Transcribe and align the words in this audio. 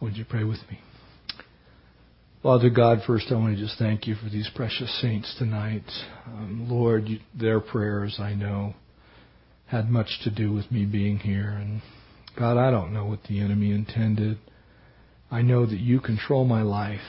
Would 0.00 0.16
you 0.16 0.24
pray 0.24 0.44
with 0.44 0.60
me? 0.70 0.78
Father 2.42 2.70
God, 2.70 3.00
first 3.06 3.26
I 3.30 3.34
want 3.34 3.54
to 3.54 3.62
just 3.62 3.78
thank 3.78 4.06
you 4.06 4.14
for 4.14 4.30
these 4.30 4.48
precious 4.54 4.98
saints 5.02 5.34
tonight. 5.38 5.84
Um, 6.26 6.68
Lord, 6.70 7.06
their 7.38 7.60
prayers, 7.60 8.16
I 8.18 8.32
know, 8.32 8.72
had 9.66 9.90
much 9.90 10.08
to 10.24 10.30
do 10.30 10.54
with 10.54 10.72
me 10.72 10.86
being 10.86 11.18
here. 11.18 11.50
And 11.50 11.82
God, 12.38 12.56
I 12.56 12.70
don't 12.70 12.94
know 12.94 13.04
what 13.04 13.24
the 13.24 13.40
enemy 13.40 13.72
intended. 13.72 14.38
I 15.30 15.42
know 15.42 15.66
that 15.66 15.80
you 15.80 16.00
control 16.00 16.46
my 16.46 16.62
life. 16.62 17.00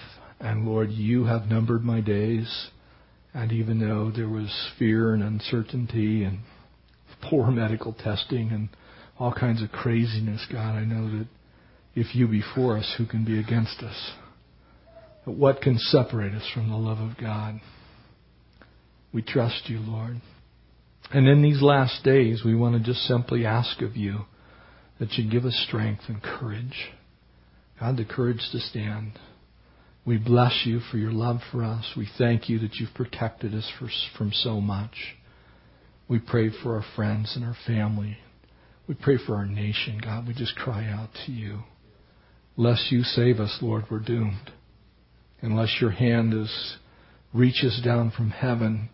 And 0.42 0.68
Lord, 0.68 0.90
you 0.92 1.24
have 1.24 1.46
numbered 1.46 1.86
my 1.86 2.02
days. 2.02 2.68
And 3.34 3.54
even 3.54 3.80
though 3.80 4.12
there 4.14 4.28
was 4.28 4.54
fear 4.78 5.14
and 5.14 5.24
uncertainty 5.24 6.26
and 6.26 6.40
poor 7.22 7.50
medical 7.52 7.94
testing 7.94 8.50
and 8.52 8.68
all 9.18 9.32
kinds 9.34 9.64
of 9.64 9.72
craziness, 9.72 10.46
God, 10.52 10.76
I 10.76 10.84
know 10.84 11.10
that 11.18 11.28
if 11.96 12.16
you 12.16 12.28
be 12.28 12.44
for 12.56 12.78
us, 12.78 12.96
who 12.98 13.06
can 13.06 13.26
be 13.26 13.40
against 13.40 13.82
us? 13.82 14.12
But 15.26 15.36
what 15.36 15.62
can 15.62 15.78
separate 15.78 16.34
us 16.34 16.48
from 16.54 16.70
the 16.70 16.78
love 16.78 17.00
of 17.00 17.18
God? 17.18 17.60
We 19.14 19.22
trust 19.22 19.70
you, 19.70 19.80
Lord. 19.80 20.22
And 21.14 21.28
in 21.28 21.42
these 21.42 21.62
last 21.62 22.04
days, 22.04 22.44
we 22.46 22.56
want 22.56 22.76
to 22.76 22.92
just 22.92 23.06
simply 23.06 23.46
ask 23.46 23.82
of 23.82 23.98
you 23.98 24.22
that 25.00 25.14
you 25.14 25.30
give 25.30 25.46
us 25.46 25.66
strength 25.68 26.04
and 26.08 26.22
courage. 26.22 26.92
God, 27.80 27.98
the 27.98 28.06
courage 28.06 28.48
to 28.52 28.60
stand. 28.60 29.14
We 30.06 30.18
bless 30.18 30.64
you 30.66 30.80
for 30.80 30.98
your 30.98 31.12
love 31.12 31.42
for 31.52 31.64
us. 31.64 31.94
We 31.98 32.08
thank 32.18 32.50
you 32.50 32.60
that 32.60 32.76
you've 32.76 32.94
protected 32.94 33.54
us 33.54 33.70
for, 33.78 33.90
from 34.18 34.32
so 34.32 34.62
much. 34.62 35.16
We 36.08 36.20
pray 36.20 36.50
for 36.64 36.76
our 36.76 36.86
friends 36.96 37.34
and 37.36 37.44
our 37.44 37.58
family. 37.68 38.18
We 38.88 38.96
pray 38.96 39.18
for 39.26 39.36
our 39.36 39.46
nation, 39.46 40.00
God. 40.04 40.28
We 40.28 40.34
just 40.34 40.56
cry 40.56 40.86
out 40.88 41.10
to 41.26 41.32
you. 41.32 41.60
Lest 42.58 42.92
you 42.92 43.04
save 43.04 43.40
us, 43.40 43.60
Lord, 43.62 43.86
we're 43.90 44.00
doomed 44.00 44.52
unless 45.42 45.78
your 45.82 45.92
hand 45.92 46.34
is, 46.34 46.78
reaches 47.34 47.82
down 47.84 48.12
from 48.12 48.30
heaven 48.30 48.90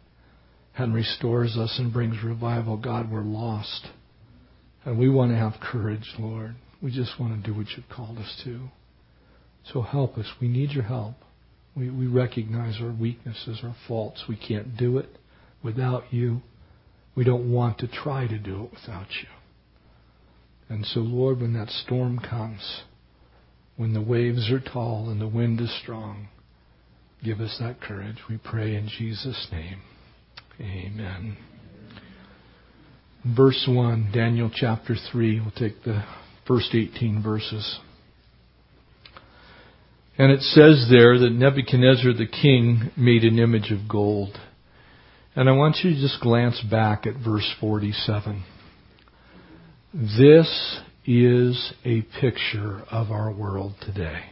and 0.78 0.94
restores 0.94 1.58
us 1.58 1.76
and 1.80 1.92
brings 1.92 2.24
revival, 2.24 2.78
God, 2.78 3.12
we're 3.12 3.22
lost. 3.22 3.88
And 4.86 4.98
we 4.98 5.10
want 5.10 5.32
to 5.32 5.38
have 5.38 5.60
courage, 5.60 6.14
Lord. 6.18 6.56
We 6.82 6.92
just 6.92 7.20
want 7.20 7.36
to 7.36 7.52
do 7.52 7.58
what 7.58 7.68
you've 7.76 7.90
called 7.90 8.18
us 8.18 8.42
to. 8.46 8.70
So 9.74 9.82
help 9.82 10.18
us. 10.18 10.28
We 10.40 10.48
need 10.48 10.72
your 10.72 10.84
help. 10.84 11.16
We, 11.76 11.90
we 11.90 12.08
recognize 12.08 12.78
our 12.82 12.92
weaknesses, 12.92 13.60
our 13.64 13.76
faults. 13.88 14.24
We 14.30 14.38
can't 14.38 14.78
do 14.78 14.98
it 14.98 15.10
without 15.64 16.14
you. 16.14 16.42
We 17.16 17.24
don't 17.24 17.52
want 17.52 17.80
to 17.80 17.88
try 17.88 18.28
to 18.28 18.38
do 18.38 18.66
it 18.66 18.72
without 18.72 19.08
you. 19.22 19.28
And 20.70 20.86
so, 20.86 21.00
Lord, 21.00 21.42
when 21.42 21.54
that 21.54 21.70
storm 21.70 22.20
comes, 22.20 22.84
when 23.78 23.94
the 23.94 24.02
waves 24.02 24.52
are 24.52 24.60
tall 24.60 25.10
and 25.10 25.22
the 25.22 25.28
wind 25.28 25.62
is 25.62 25.74
strong, 25.82 26.28
Give 27.24 27.40
us 27.40 27.58
that 27.60 27.82
courage, 27.82 28.18
we 28.30 28.38
pray 28.38 28.76
in 28.76 28.90
Jesus' 28.98 29.48
name. 29.52 29.82
Amen. 30.62 31.38
Verse 33.36 33.68
1, 33.68 34.12
Daniel 34.14 34.52
chapter 34.54 34.96
3. 35.12 35.40
We'll 35.40 35.52
take 35.52 35.84
the 35.84 36.04
first 36.48 36.74
18 36.74 37.24
verses. 37.24 37.80
And 40.18 40.32
it 40.32 40.42
says 40.42 40.88
there 40.92 41.18
that 41.20 41.32
Nebuchadnezzar 41.32 42.14
the 42.14 42.28
king 42.28 42.92
made 42.96 43.24
an 43.24 43.40
image 43.40 43.72
of 43.72 43.90
gold. 43.90 44.38
And 45.36 45.50
I 45.50 45.54
want 45.54 45.78
you 45.84 45.94
to 45.94 46.00
just 46.00 46.22
glance 46.22 46.62
back 46.70 47.06
at 47.06 47.16
verse 47.16 47.52
47. 47.60 48.44
This 49.94 50.80
is 51.08 51.74
a 51.86 52.02
picture 52.20 52.84
of 52.92 53.10
our 53.10 53.32
world 53.32 53.74
today 53.82 54.26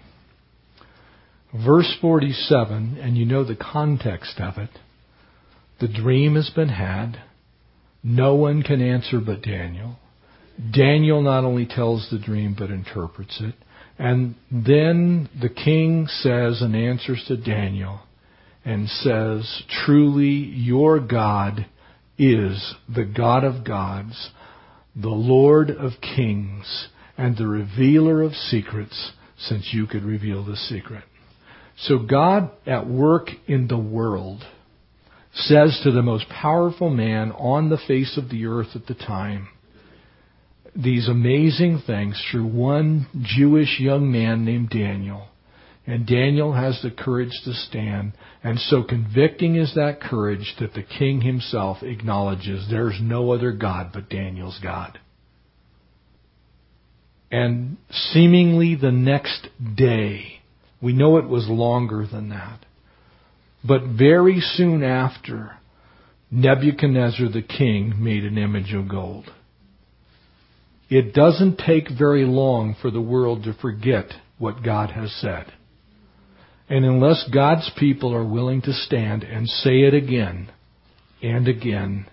verse 1.64 1.96
47, 2.02 2.98
and 3.02 3.18
you 3.18 3.26
know 3.26 3.44
the 3.44 3.56
context 3.56 4.40
of 4.40 4.58
it, 4.58 4.70
the 5.80 5.88
dream 5.88 6.36
has 6.36 6.50
been 6.50 6.70
had. 6.70 7.22
No 8.04 8.36
one 8.36 8.64
can 8.64 8.82
answer 8.82 9.20
but 9.20 9.42
Daniel. 9.42 9.98
Daniel 10.74 11.22
not 11.22 11.44
only 11.44 11.66
tells 11.66 12.08
the 12.10 12.20
dream 12.20 12.56
but 12.58 12.70
interprets 12.70 13.42
it. 13.42 13.56
And 13.98 14.36
then 14.52 15.30
the 15.40 15.50
king 15.50 16.08
says 16.08 16.62
and 16.62 16.76
answers 16.76 17.24
to 17.28 17.38
Daniel 17.38 18.02
and 18.64 18.90
says, 18.90 19.64
Truly 19.86 20.28
your 20.28 21.00
God 21.00 21.66
is 22.18 22.76
the 22.94 23.06
God 23.06 23.44
of 23.44 23.66
gods, 23.66 24.30
the 24.96 25.10
Lord 25.10 25.70
of 25.72 25.94
kings, 26.02 26.88
and 27.18 27.38
the 27.38 27.48
revealer 27.48 28.22
of 28.22 28.34
secrets, 28.34 29.12
since 29.38 29.70
you 29.74 29.88
could 29.88 30.04
reveal 30.04 30.44
the 30.44 30.56
secret. 30.56 31.04
So 31.78 32.00
God 32.00 32.52
at 32.66 32.88
work 32.88 33.30
in 33.48 33.68
the 33.68 33.78
world 33.78 34.44
says 35.34 35.80
to 35.84 35.92
the 35.92 36.02
most 36.02 36.30
powerful 36.30 36.90
man 36.90 37.32
on 37.34 37.70
the 37.70 37.80
face 37.88 38.18
of 38.18 38.30
the 38.30 38.46
earth 38.46 38.70
at 38.76 38.88
the 38.88 38.94
time 38.94 39.50
these 40.76 41.08
amazing 41.08 41.82
things 41.88 42.22
through 42.30 42.48
one 42.48 43.08
Jewish 43.22 43.80
young 43.80 44.12
man 44.12 44.44
named 44.44 44.70
Daniel. 44.70 45.28
And 45.88 46.08
Daniel 46.08 46.54
has 46.54 46.82
the 46.82 46.90
courage 46.90 47.40
to 47.44 47.54
stand. 47.54 48.14
And 48.44 48.60
so 48.60 48.84
convicting 48.84 49.56
is 49.56 49.76
that 49.76 50.02
courage 50.02 50.56
that 50.60 50.74
the 50.74 50.84
king 50.84 51.22
himself 51.22 51.84
acknowledges 51.84 52.68
there's 52.70 53.00
no 53.02 53.32
other 53.32 53.52
God 53.52 53.92
but 53.94 54.10
Daniel's 54.10 54.60
God. 54.64 55.00
And 57.32 57.78
seemingly 57.92 58.76
the 58.76 58.92
next 58.92 59.48
day, 59.76 60.42
we 60.82 60.94
know 60.94 61.18
it 61.18 61.28
was 61.28 61.48
longer 61.48 62.08
than 62.12 62.30
that. 62.30 62.66
But 63.64 63.84
very 63.98 64.40
soon 64.40 64.84
after, 64.84 65.58
Nebuchadnezzar 66.32 67.30
the 67.30 67.42
king 67.42 67.94
made 68.00 68.24
an 68.24 68.38
image 68.38 68.74
of 68.74 68.88
gold. 68.88 69.26
It 70.90 71.14
doesn't 71.14 71.58
take 71.58 71.90
very 71.98 72.26
long 72.26 72.76
for 72.80 72.92
the 72.92 73.02
world 73.02 73.44
to 73.44 73.54
forget 73.54 74.06
what 74.38 74.64
God 74.64 74.92
has 74.92 75.12
said. 75.20 75.52
And 76.70 76.84
unless 76.84 77.30
God's 77.32 77.70
people 77.78 78.14
are 78.14 78.26
willing 78.26 78.62
to 78.64 78.74
stand 78.74 79.24
and 79.24 79.48
say 79.48 79.82
it 79.82 79.94
again 79.94 80.52
and 81.22 81.48
again 81.48 82.08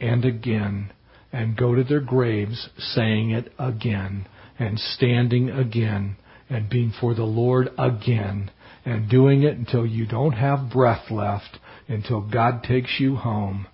and 0.00 0.24
again 0.24 0.92
and 1.32 1.56
go 1.56 1.74
to 1.74 1.84
their 1.84 2.00
graves 2.00 2.68
saying 2.78 3.30
it 3.30 3.52
again 3.58 4.26
and 4.58 4.78
standing 4.78 5.50
again 5.50 6.16
and 6.48 6.68
being 6.68 6.92
for 7.00 7.14
the 7.14 7.24
Lord 7.24 7.68
again 7.78 8.50
and 8.84 9.08
doing 9.08 9.42
it 9.42 9.56
until 9.56 9.86
you 9.86 10.06
don't 10.06 10.32
have 10.32 10.70
breath 10.70 11.10
left, 11.10 11.58
until 11.88 12.20
God 12.20 12.62
takes 12.62 12.96
you 12.98 13.16
home, 13.16 13.66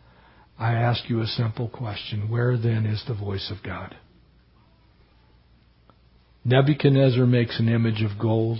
I 0.59 0.75
ask 0.75 1.09
you 1.09 1.21
a 1.21 1.27
simple 1.27 1.69
question. 1.69 2.31
Where 2.31 2.57
then 2.57 2.87
is 2.87 3.03
the 3.09 3.15
voice 3.15 3.51
of 3.51 3.65
God? 3.65 3.97
Nebuchadnezzar 6.45 7.27
makes 7.27 7.59
an 7.59 7.69
image 7.69 8.03
of 8.03 8.19
gold. 8.19 8.59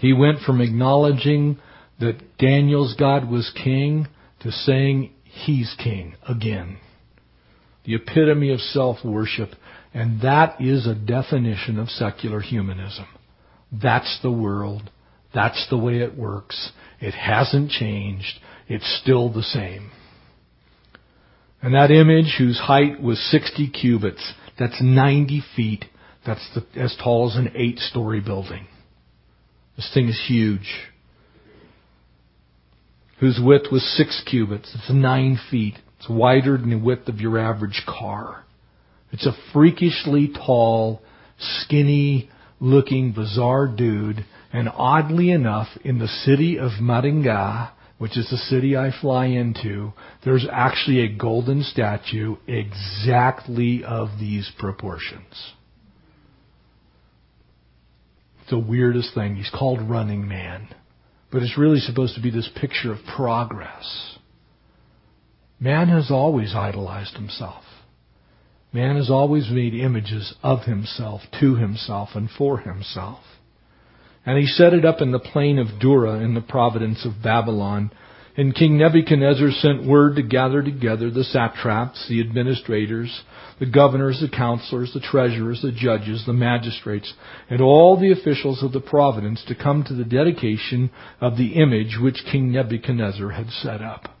He 0.00 0.12
went 0.12 0.40
from 0.40 0.60
acknowledging 0.60 1.58
that 2.00 2.38
Daniel's 2.38 2.94
God 2.98 3.30
was 3.30 3.52
king 3.62 4.08
to 4.40 4.50
saying 4.50 5.12
he's 5.24 5.74
king 5.82 6.14
again. 6.26 6.78
The 7.84 7.94
epitome 7.94 8.52
of 8.52 8.60
self-worship 8.60 9.50
and 9.92 10.20
that 10.22 10.60
is 10.60 10.86
a 10.86 10.94
definition 10.94 11.78
of 11.78 11.88
secular 11.88 12.40
humanism. 12.40 13.06
That's 13.72 14.20
the 14.22 14.30
world. 14.30 14.90
That's 15.34 15.66
the 15.68 15.78
way 15.78 15.98
it 15.98 16.16
works. 16.16 16.72
It 17.00 17.14
hasn't 17.14 17.70
changed. 17.70 18.38
It's 18.68 19.00
still 19.02 19.32
the 19.32 19.42
same. 19.42 19.90
And 21.62 21.74
that 21.74 21.90
image, 21.90 22.36
whose 22.38 22.58
height 22.58 23.02
was 23.02 23.18
60 23.30 23.68
cubits, 23.70 24.32
that's 24.58 24.80
90 24.80 25.42
feet, 25.56 25.84
that's 26.24 26.48
the, 26.54 26.80
as 26.80 26.96
tall 27.02 27.30
as 27.30 27.36
an 27.36 27.52
eight 27.54 27.78
story 27.78 28.20
building. 28.20 28.66
This 29.80 29.94
thing 29.94 30.10
is 30.10 30.22
huge. 30.28 30.90
Whose 33.18 33.40
width 33.42 33.72
was 33.72 33.82
six 33.96 34.22
cubits, 34.26 34.70
it's 34.74 34.92
nine 34.92 35.40
feet. 35.50 35.78
It's 35.98 36.06
wider 36.06 36.58
than 36.58 36.68
the 36.68 36.76
width 36.76 37.08
of 37.08 37.18
your 37.18 37.38
average 37.38 37.84
car. 37.88 38.44
It's 39.10 39.24
a 39.24 39.32
freakishly 39.54 40.34
tall, 40.36 41.00
skinny 41.38 42.28
looking, 42.60 43.12
bizarre 43.12 43.68
dude. 43.68 44.26
And 44.52 44.68
oddly 44.68 45.30
enough, 45.30 45.68
in 45.82 45.98
the 45.98 46.08
city 46.08 46.58
of 46.58 46.72
Maringá, 46.72 47.70
which 47.96 48.18
is 48.18 48.28
the 48.28 48.36
city 48.36 48.76
I 48.76 48.90
fly 49.00 49.26
into, 49.28 49.94
there's 50.26 50.46
actually 50.52 51.00
a 51.00 51.16
golden 51.16 51.62
statue 51.62 52.36
exactly 52.46 53.82
of 53.82 54.10
these 54.20 54.52
proportions. 54.58 55.54
The 58.50 58.58
weirdest 58.58 59.14
thing. 59.14 59.36
He's 59.36 59.50
called 59.50 59.88
Running 59.88 60.26
Man. 60.26 60.68
But 61.30 61.42
it's 61.42 61.56
really 61.56 61.78
supposed 61.78 62.16
to 62.16 62.20
be 62.20 62.30
this 62.30 62.50
picture 62.60 62.92
of 62.92 62.98
progress. 63.16 64.18
Man 65.60 65.88
has 65.88 66.10
always 66.10 66.54
idolized 66.54 67.14
himself. 67.14 67.62
Man 68.72 68.96
has 68.96 69.10
always 69.10 69.50
made 69.50 69.74
images 69.74 70.34
of 70.42 70.64
himself, 70.64 71.22
to 71.40 71.56
himself, 71.56 72.10
and 72.14 72.28
for 72.30 72.58
himself. 72.58 73.20
And 74.26 74.38
he 74.38 74.46
set 74.46 74.72
it 74.72 74.84
up 74.84 75.00
in 75.00 75.12
the 75.12 75.18
plain 75.18 75.58
of 75.58 75.80
Dura 75.80 76.20
in 76.20 76.34
the 76.34 76.40
province 76.40 77.04
of 77.04 77.22
Babylon. 77.22 77.90
And 78.36 78.54
King 78.54 78.78
Nebuchadnezzar 78.78 79.50
sent 79.50 79.86
word 79.86 80.16
to 80.16 80.22
gather 80.22 80.62
together 80.62 81.10
the 81.10 81.24
satraps, 81.24 82.08
the 82.08 82.20
administrators, 82.20 83.22
the 83.60 83.66
governors, 83.66 84.18
the 84.20 84.34
counselors, 84.34 84.92
the 84.94 85.00
treasurers, 85.00 85.60
the 85.62 85.70
judges, 85.70 86.24
the 86.26 86.32
magistrates, 86.32 87.12
and 87.50 87.60
all 87.60 88.00
the 88.00 88.10
officials 88.10 88.62
of 88.62 88.72
the 88.72 88.80
province 88.80 89.44
to 89.46 89.54
come 89.54 89.84
to 89.84 89.94
the 89.94 90.04
dedication 90.04 90.90
of 91.20 91.36
the 91.36 91.52
image 91.52 91.98
which 92.00 92.24
King 92.32 92.50
Nebuchadnezzar 92.50 93.30
had 93.30 93.50
set 93.50 93.82
up. 93.82 94.16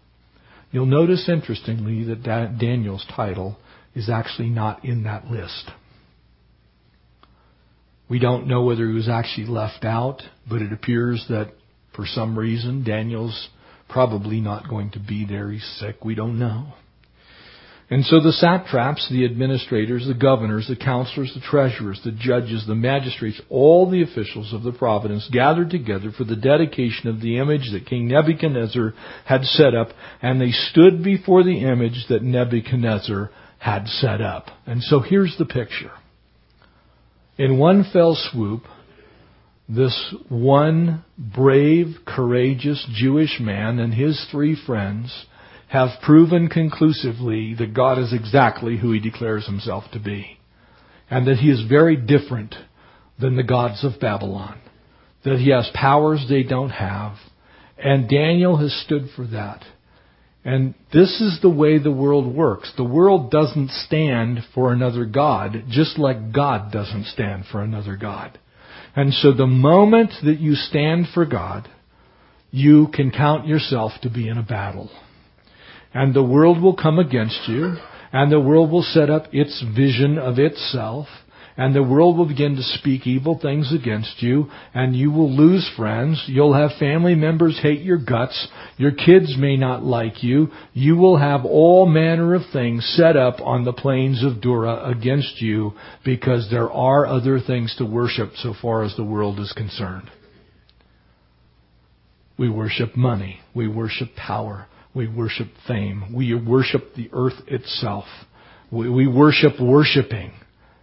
You'll 0.70 0.86
notice, 0.86 1.28
interestingly, 1.28 2.04
that 2.04 2.58
Daniel's 2.60 3.06
title 3.16 3.58
is 3.94 4.10
actually 4.10 4.50
not 4.50 4.84
in 4.84 5.04
that 5.04 5.26
list. 5.26 5.70
We 8.08 8.18
don't 8.18 8.46
know 8.46 8.62
whether 8.62 8.86
he 8.86 8.92
was 8.92 9.08
actually 9.08 9.46
left 9.46 9.84
out, 9.84 10.20
but 10.48 10.60
it 10.60 10.72
appears 10.72 11.24
that 11.28 11.52
for 11.96 12.04
some 12.06 12.38
reason 12.38 12.84
Daniel's 12.84 13.48
probably 13.88 14.40
not 14.40 14.68
going 14.68 14.90
to 14.90 15.00
be 15.00 15.24
there. 15.24 15.50
He's 15.50 15.64
sick. 15.80 16.04
We 16.04 16.14
don't 16.14 16.38
know. 16.38 16.74
And 17.92 18.04
so 18.04 18.20
the 18.20 18.32
satraps, 18.32 19.08
the 19.10 19.24
administrators, 19.24 20.06
the 20.06 20.14
governors, 20.14 20.68
the 20.68 20.76
counselors, 20.76 21.32
the 21.34 21.40
treasurers, 21.40 22.00
the 22.04 22.12
judges, 22.12 22.64
the 22.64 22.76
magistrates, 22.76 23.40
all 23.48 23.90
the 23.90 24.02
officials 24.02 24.52
of 24.52 24.62
the 24.62 24.70
province 24.72 25.28
gathered 25.32 25.70
together 25.70 26.12
for 26.16 26.22
the 26.22 26.36
dedication 26.36 27.08
of 27.08 27.20
the 27.20 27.38
image 27.38 27.72
that 27.72 27.86
King 27.86 28.06
Nebuchadnezzar 28.06 28.94
had 29.24 29.42
set 29.42 29.74
up, 29.74 29.88
and 30.22 30.40
they 30.40 30.52
stood 30.52 31.02
before 31.02 31.42
the 31.42 31.68
image 31.68 32.06
that 32.08 32.22
Nebuchadnezzar 32.22 33.30
had 33.58 33.88
set 33.88 34.20
up. 34.20 34.46
And 34.66 34.84
so 34.84 35.00
here's 35.00 35.36
the 35.36 35.44
picture. 35.44 35.90
In 37.38 37.58
one 37.58 37.84
fell 37.92 38.16
swoop, 38.30 38.62
this 39.68 40.14
one 40.28 41.04
brave, 41.18 41.96
courageous 42.06 42.86
Jewish 42.94 43.40
man 43.40 43.80
and 43.80 43.92
his 43.92 44.24
three 44.30 44.56
friends 44.64 45.26
have 45.70 46.02
proven 46.02 46.48
conclusively 46.48 47.54
that 47.54 47.72
God 47.72 47.96
is 47.96 48.12
exactly 48.12 48.76
who 48.76 48.90
he 48.90 48.98
declares 48.98 49.46
himself 49.46 49.84
to 49.92 50.00
be. 50.00 50.36
And 51.08 51.28
that 51.28 51.36
he 51.36 51.48
is 51.48 51.62
very 51.68 51.96
different 51.96 52.56
than 53.20 53.36
the 53.36 53.44
gods 53.44 53.84
of 53.84 54.00
Babylon. 54.00 54.60
That 55.24 55.38
he 55.38 55.50
has 55.50 55.70
powers 55.72 56.26
they 56.28 56.42
don't 56.42 56.70
have. 56.70 57.14
And 57.78 58.08
Daniel 58.08 58.56
has 58.56 58.74
stood 58.84 59.10
for 59.14 59.24
that. 59.28 59.62
And 60.44 60.74
this 60.92 61.20
is 61.20 61.38
the 61.40 61.50
way 61.50 61.78
the 61.78 61.92
world 61.92 62.34
works. 62.34 62.72
The 62.76 62.82
world 62.82 63.30
doesn't 63.30 63.70
stand 63.70 64.40
for 64.52 64.72
another 64.72 65.04
God, 65.04 65.64
just 65.68 65.98
like 65.98 66.32
God 66.32 66.72
doesn't 66.72 67.06
stand 67.06 67.44
for 67.50 67.62
another 67.62 67.96
God. 67.96 68.40
And 68.96 69.14
so 69.14 69.32
the 69.32 69.46
moment 69.46 70.10
that 70.24 70.40
you 70.40 70.56
stand 70.56 71.06
for 71.14 71.26
God, 71.26 71.68
you 72.50 72.88
can 72.92 73.12
count 73.12 73.46
yourself 73.46 73.92
to 74.02 74.10
be 74.10 74.28
in 74.28 74.36
a 74.36 74.42
battle. 74.42 74.90
And 75.92 76.14
the 76.14 76.22
world 76.22 76.62
will 76.62 76.76
come 76.76 76.98
against 76.98 77.48
you, 77.48 77.76
and 78.12 78.30
the 78.30 78.40
world 78.40 78.70
will 78.70 78.82
set 78.82 79.10
up 79.10 79.24
its 79.32 79.62
vision 79.74 80.18
of 80.18 80.38
itself, 80.38 81.06
and 81.56 81.74
the 81.74 81.82
world 81.82 82.16
will 82.16 82.26
begin 82.28 82.56
to 82.56 82.62
speak 82.62 83.06
evil 83.06 83.38
things 83.40 83.72
against 83.74 84.22
you, 84.22 84.46
and 84.72 84.96
you 84.96 85.10
will 85.10 85.30
lose 85.30 85.68
friends. 85.76 86.22
You'll 86.26 86.54
have 86.54 86.78
family 86.78 87.14
members 87.14 87.58
hate 87.60 87.82
your 87.82 87.98
guts. 87.98 88.48
Your 88.78 88.92
kids 88.92 89.36
may 89.36 89.56
not 89.56 89.82
like 89.82 90.22
you. 90.22 90.48
You 90.72 90.96
will 90.96 91.18
have 91.18 91.44
all 91.44 91.86
manner 91.86 92.34
of 92.34 92.42
things 92.52 92.86
set 92.96 93.16
up 93.16 93.40
on 93.40 93.64
the 93.64 93.72
plains 93.72 94.24
of 94.24 94.40
Dura 94.40 94.88
against 94.88 95.42
you 95.42 95.72
because 96.04 96.48
there 96.50 96.70
are 96.70 97.06
other 97.06 97.40
things 97.40 97.74
to 97.76 97.84
worship 97.84 98.30
so 98.36 98.54
far 98.62 98.82
as 98.82 98.96
the 98.96 99.04
world 99.04 99.38
is 99.38 99.52
concerned. 99.52 100.10
We 102.38 102.48
worship 102.48 102.96
money. 102.96 103.40
We 103.54 103.68
worship 103.68 104.14
power. 104.16 104.66
We 104.94 105.06
worship 105.08 105.48
fame. 105.68 106.12
We 106.14 106.34
worship 106.34 106.94
the 106.96 107.10
earth 107.12 107.40
itself. 107.46 108.04
We, 108.70 108.88
we 108.88 109.06
worship 109.06 109.60
worshiping. 109.60 110.32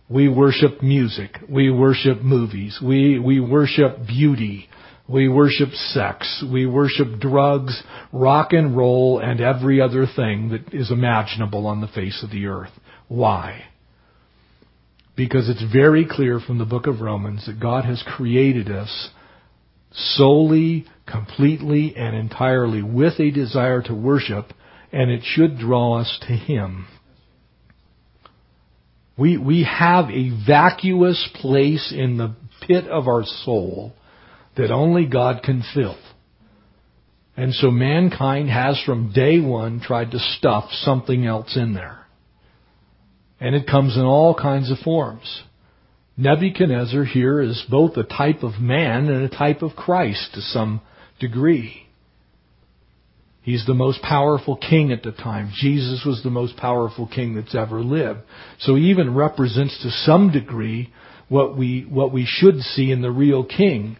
We 0.09 0.29
worship 0.29 0.81
music. 0.81 1.37
We 1.49 1.69
worship 1.69 2.21
movies. 2.21 2.79
We, 2.81 3.19
we 3.19 3.39
worship 3.39 4.07
beauty. 4.07 4.69
We 5.09 5.27
worship 5.27 5.69
sex. 5.71 6.43
We 6.49 6.65
worship 6.65 7.19
drugs, 7.19 7.81
rock 8.13 8.53
and 8.53 8.75
roll, 8.75 9.19
and 9.19 9.41
every 9.41 9.81
other 9.81 10.05
thing 10.05 10.49
that 10.49 10.73
is 10.73 10.91
imaginable 10.91 11.67
on 11.67 11.81
the 11.81 11.87
face 11.87 12.23
of 12.23 12.31
the 12.31 12.47
earth. 12.47 12.71
Why? 13.07 13.65
Because 15.15 15.49
it's 15.49 15.63
very 15.73 16.05
clear 16.09 16.39
from 16.39 16.57
the 16.57 16.65
book 16.65 16.87
of 16.87 17.01
Romans 17.01 17.45
that 17.45 17.59
God 17.59 17.85
has 17.85 18.03
created 18.05 18.69
us 18.69 19.09
solely, 19.97 20.85
completely, 21.05 21.95
and 21.95 22.15
entirely 22.15 22.81
with 22.81 23.19
a 23.19 23.31
desire 23.31 23.81
to 23.83 23.93
worship, 23.93 24.53
and 24.91 25.09
it 25.09 25.21
should 25.23 25.57
draw 25.57 25.99
us 25.99 26.17
to 26.21 26.33
Him. 26.33 26.87
We, 29.17 29.37
we 29.37 29.63
have 29.63 30.09
a 30.09 30.29
vacuous 30.45 31.27
place 31.41 31.91
in 31.95 32.17
the 32.17 32.35
pit 32.67 32.85
of 32.85 33.07
our 33.07 33.23
soul 33.25 33.93
that 34.55 34.71
only 34.71 35.05
God 35.05 35.41
can 35.43 35.63
fill. 35.73 35.97
And 37.35 37.53
so 37.53 37.69
mankind 37.69 38.49
has 38.49 38.81
from 38.85 39.11
day 39.13 39.39
one 39.39 39.79
tried 39.79 40.11
to 40.11 40.19
stuff 40.19 40.69
something 40.71 41.25
else 41.25 41.55
in 41.55 41.73
there. 41.73 42.05
And 43.39 43.55
it 43.55 43.67
comes 43.67 43.95
in 43.95 44.03
all 44.03 44.33
kinds 44.33 44.71
of 44.71 44.79
forms. 44.79 45.43
Nebuchadnezzar 46.17 47.03
here 47.03 47.39
is 47.41 47.63
both 47.69 47.95
a 47.95 48.03
type 48.03 48.41
of 48.41 48.59
man 48.59 49.07
and 49.07 49.23
a 49.23 49.29
type 49.29 49.61
of 49.61 49.75
Christ 49.75 50.31
to 50.33 50.41
some 50.41 50.81
degree. 51.19 51.83
He's 53.43 53.65
the 53.65 53.75
most 53.75 54.01
powerful 54.01 54.57
king 54.57 54.91
at 54.91 55.03
the 55.03 55.11
time. 55.11 55.51
Jesus 55.55 56.03
was 56.05 56.21
the 56.23 56.29
most 56.29 56.57
powerful 56.57 57.07
king 57.07 57.35
that's 57.35 57.55
ever 57.55 57.81
lived. 57.81 58.19
So 58.59 58.75
he 58.75 58.89
even 58.89 59.15
represents 59.15 59.81
to 59.83 59.89
some 59.89 60.31
degree 60.31 60.91
what 61.29 61.55
we, 61.55 61.83
what 61.89 62.11
we 62.11 62.25
should 62.25 62.59
see 62.59 62.91
in 62.91 63.01
the 63.01 63.11
real 63.11 63.45
king. 63.45 63.97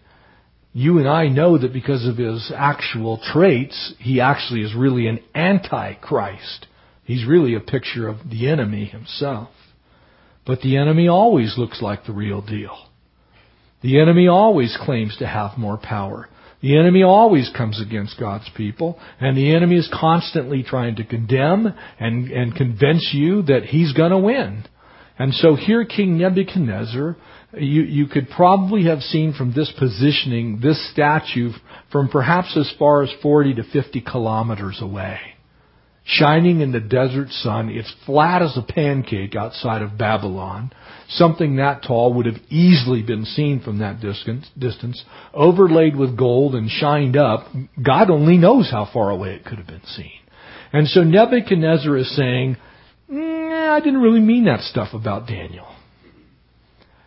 You 0.73 0.97
and 0.99 1.07
I 1.07 1.27
know 1.27 1.57
that 1.57 1.71
because 1.71 2.05
of 2.05 2.17
his 2.17 2.51
actual 2.53 3.21
traits, 3.31 3.93
he 3.99 4.19
actually 4.19 4.63
is 4.63 4.75
really 4.75 5.07
an 5.07 5.19
antichrist. 5.33 6.67
He's 7.03 7.25
really 7.25 7.55
a 7.55 7.61
picture 7.61 8.07
of 8.07 8.17
the 8.29 8.49
enemy 8.49 8.85
himself. 8.85 9.49
But 10.47 10.61
the 10.61 10.77
enemy 10.77 11.09
always 11.09 11.57
looks 11.57 11.81
like 11.81 12.05
the 12.05 12.13
real 12.13 12.41
deal. 12.41 12.87
The 13.81 13.99
enemy 13.99 14.27
always 14.29 14.77
claims 14.81 15.17
to 15.17 15.27
have 15.27 15.57
more 15.57 15.77
power. 15.77 16.29
The 16.61 16.79
enemy 16.79 17.03
always 17.03 17.51
comes 17.55 17.79
against 17.79 18.19
God's 18.19 18.49
people, 18.55 18.97
and 19.19 19.37
the 19.37 19.53
enemy 19.53 19.75
is 19.75 19.89
constantly 19.93 20.63
trying 20.63 20.95
to 20.95 21.03
condemn 21.03 21.71
and, 21.99 22.31
and 22.31 22.55
convince 22.55 23.11
you 23.13 23.43
that 23.43 23.65
he's 23.65 23.93
going 23.93 24.11
to 24.11 24.17
win. 24.17 24.63
And 25.19 25.33
so 25.33 25.55
here, 25.55 25.85
King 25.85 26.17
Nebuchadnezzar, 26.17 27.17
you, 27.53 27.81
you 27.83 28.07
could 28.07 28.29
probably 28.29 28.85
have 28.85 29.01
seen 29.01 29.33
from 29.33 29.53
this 29.53 29.71
positioning 29.77 30.61
this 30.61 30.91
statue 30.91 31.51
from 31.91 32.07
perhaps 32.07 32.55
as 32.57 32.71
far 32.79 33.03
as 33.03 33.11
40 33.21 33.55
to 33.55 33.63
50 33.63 34.01
kilometers 34.01 34.79
away 34.81 35.19
shining 36.07 36.61
in 36.61 36.71
the 36.71 36.79
desert 36.79 37.29
sun. 37.29 37.69
It's 37.69 37.93
flat 38.05 38.41
as 38.41 38.57
a 38.57 38.61
pancake 38.61 39.35
outside 39.35 39.81
of 39.81 39.97
Babylon. 39.97 40.71
Something 41.09 41.57
that 41.57 41.83
tall 41.83 42.13
would 42.13 42.25
have 42.25 42.41
easily 42.49 43.03
been 43.03 43.25
seen 43.25 43.61
from 43.61 43.79
that 43.79 43.99
distance, 43.99 45.03
overlaid 45.33 45.95
with 45.95 46.17
gold 46.17 46.55
and 46.55 46.69
shined 46.69 47.17
up. 47.17 47.47
God 47.81 48.09
only 48.09 48.37
knows 48.37 48.71
how 48.71 48.89
far 48.91 49.09
away 49.09 49.35
it 49.35 49.45
could 49.45 49.57
have 49.57 49.67
been 49.67 49.85
seen. 49.85 50.11
And 50.71 50.87
so 50.87 51.03
Nebuchadnezzar 51.03 51.97
is 51.97 52.15
saying, 52.15 52.57
nah, 53.09 53.75
I 53.75 53.79
didn't 53.79 54.01
really 54.01 54.19
mean 54.21 54.45
that 54.45 54.61
stuff 54.61 54.93
about 54.93 55.27
Daniel. 55.27 55.67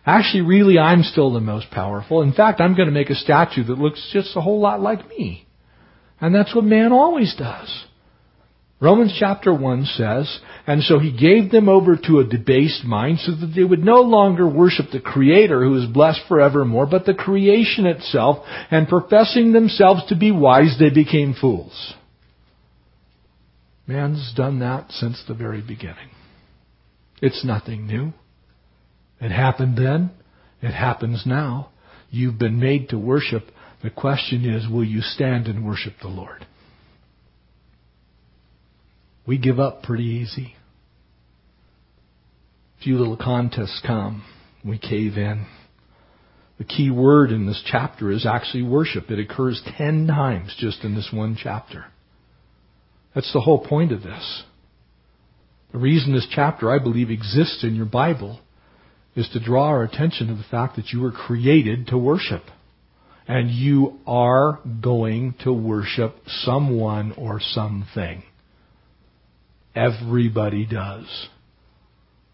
Actually, 0.05 0.41
really, 0.41 0.79
I'm 0.79 1.03
still 1.03 1.31
the 1.31 1.39
most 1.39 1.69
powerful. 1.69 2.23
In 2.23 2.33
fact, 2.33 2.59
I'm 2.59 2.75
going 2.75 2.87
to 2.87 2.93
make 2.93 3.11
a 3.11 3.15
statue 3.15 3.63
that 3.65 3.77
looks 3.77 4.09
just 4.13 4.35
a 4.35 4.41
whole 4.41 4.59
lot 4.59 4.81
like 4.81 5.07
me. 5.09 5.47
And 6.19 6.33
that's 6.33 6.55
what 6.55 6.65
man 6.65 6.91
always 6.91 7.35
does. 7.35 7.85
Romans 8.81 9.15
chapter 9.17 9.53
1 9.53 9.85
says, 9.85 10.39
And 10.65 10.81
so 10.81 10.97
he 10.97 11.15
gave 11.15 11.51
them 11.51 11.69
over 11.69 11.95
to 11.95 12.17
a 12.17 12.25
debased 12.25 12.83
mind 12.83 13.19
so 13.19 13.33
that 13.35 13.53
they 13.55 13.63
would 13.63 13.85
no 13.85 14.01
longer 14.01 14.47
worship 14.47 14.87
the 14.91 14.99
Creator 14.99 15.63
who 15.63 15.75
is 15.75 15.85
blessed 15.85 16.21
forevermore, 16.27 16.87
but 16.87 17.05
the 17.05 17.13
creation 17.13 17.85
itself, 17.85 18.43
and 18.71 18.87
professing 18.87 19.53
themselves 19.53 20.01
to 20.07 20.15
be 20.15 20.31
wise, 20.31 20.77
they 20.79 20.89
became 20.89 21.35
fools. 21.39 21.93
Man's 23.85 24.33
done 24.35 24.59
that 24.59 24.91
since 24.91 25.23
the 25.27 25.35
very 25.35 25.61
beginning. 25.61 26.09
It's 27.21 27.45
nothing 27.45 27.85
new. 27.85 28.13
It 29.19 29.29
happened 29.29 29.77
then. 29.77 30.09
It 30.59 30.73
happens 30.73 31.23
now. 31.27 31.69
You've 32.09 32.39
been 32.39 32.59
made 32.59 32.89
to 32.89 32.97
worship. 32.97 33.43
The 33.83 33.91
question 33.91 34.43
is, 34.43 34.67
will 34.67 34.83
you 34.83 35.01
stand 35.01 35.45
and 35.45 35.63
worship 35.63 35.93
the 36.01 36.07
Lord? 36.07 36.47
We 39.25 39.37
give 39.37 39.59
up 39.59 39.83
pretty 39.83 40.03
easy. 40.03 40.55
few 42.83 42.97
little 42.97 43.17
contests 43.17 43.81
come. 43.85 44.23
We 44.65 44.77
cave 44.77 45.17
in. 45.17 45.45
The 46.57 46.63
key 46.63 46.91
word 46.91 47.31
in 47.31 47.47
this 47.47 47.63
chapter 47.65 48.11
is 48.11 48.25
actually 48.25 48.63
worship. 48.63 49.09
It 49.09 49.19
occurs 49.19 49.61
ten 49.77 50.07
times 50.07 50.55
just 50.57 50.83
in 50.83 50.95
this 50.95 51.09
one 51.11 51.35
chapter. 51.41 51.85
That's 53.15 53.31
the 53.33 53.41
whole 53.41 53.65
point 53.65 53.91
of 53.91 54.03
this. 54.03 54.43
The 55.71 55.79
reason 55.79 56.13
this 56.13 56.27
chapter, 56.29 56.71
I 56.71 56.79
believe, 56.79 57.09
exists 57.09 57.63
in 57.63 57.75
your 57.75 57.85
Bible 57.85 58.39
is 59.15 59.29
to 59.29 59.39
draw 59.39 59.67
our 59.67 59.83
attention 59.83 60.27
to 60.27 60.35
the 60.35 60.45
fact 60.49 60.75
that 60.75 60.89
you 60.89 61.01
were 61.01 61.11
created 61.11 61.87
to 61.87 61.97
worship. 61.97 62.43
And 63.27 63.49
you 63.49 63.99
are 64.05 64.59
going 64.81 65.35
to 65.43 65.53
worship 65.53 66.15
someone 66.27 67.13
or 67.13 67.39
something. 67.39 68.23
Everybody 69.75 70.65
does. 70.65 71.29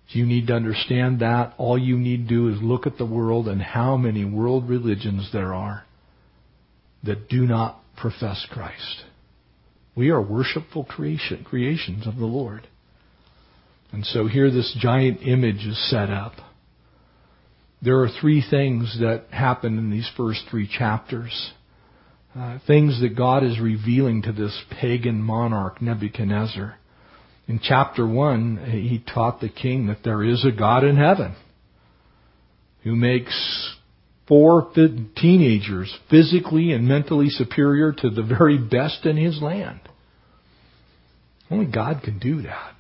You 0.10 0.26
need 0.26 0.48
to 0.48 0.54
understand 0.54 1.20
that. 1.20 1.54
All 1.58 1.78
you 1.78 1.98
need 1.98 2.28
to 2.28 2.36
do 2.36 2.48
is 2.50 2.62
look 2.62 2.88
at 2.88 2.98
the 2.98 3.06
world 3.06 3.48
and 3.48 3.62
how 3.62 3.98
many 3.98 4.24
world 4.24 4.70
religions 4.70 5.30
there 5.34 5.54
are 5.54 5.84
that 7.04 7.28
do 7.30 7.46
not 7.46 7.82
profess 7.98 8.46
Christ. 8.50 9.04
We 9.96 10.10
are 10.10 10.22
worshipful 10.22 10.86
creation, 10.86 11.44
creations 11.44 12.08
of 12.08 12.16
the 12.16 12.26
Lord. 12.26 12.68
And 13.92 14.06
so 14.06 14.28
here 14.28 14.50
this 14.50 14.76
giant 14.80 15.22
image 15.24 15.66
is 15.66 15.90
set 15.90 16.10
up. 16.10 16.34
There 17.82 18.02
are 18.02 18.10
three 18.22 18.44
things 18.48 18.98
that 19.00 19.26
happen 19.32 19.78
in 19.78 19.90
these 19.92 20.10
first 20.18 20.42
three 20.50 20.68
chapters. 20.68 21.52
Uh, 22.36 22.60
things 22.68 23.02
that 23.02 23.16
God 23.16 23.44
is 23.44 23.60
revealing 23.60 24.22
to 24.24 24.32
this 24.32 24.62
pagan 24.80 25.22
monarch, 25.22 25.82
Nebuchadnezzar. 25.82 26.78
In 27.48 27.60
chapter 27.64 28.06
1, 28.06 28.70
he 28.72 29.04
taught 29.14 29.40
the 29.40 29.50
king 29.50 29.88
that 29.88 30.04
there 30.04 30.24
is 30.24 30.46
a 30.46 30.52
God 30.52 30.84
in 30.84 30.98
heaven 30.98 31.36
who 32.84 32.96
makes 32.96 33.76
four 34.28 34.72
teenagers 35.16 35.96
physically 36.10 36.74
and 36.74 36.88
mentally 36.88 37.30
superior 37.30 37.94
to 37.94 38.10
the 38.10 38.24
very 38.24 38.58
best 38.58 39.06
in 39.06 39.16
his 39.16 39.42
land. 39.42 39.80
Only 41.50 41.72
God 41.72 42.02
can 42.04 42.20
do 42.20 42.42
that. 42.42 42.74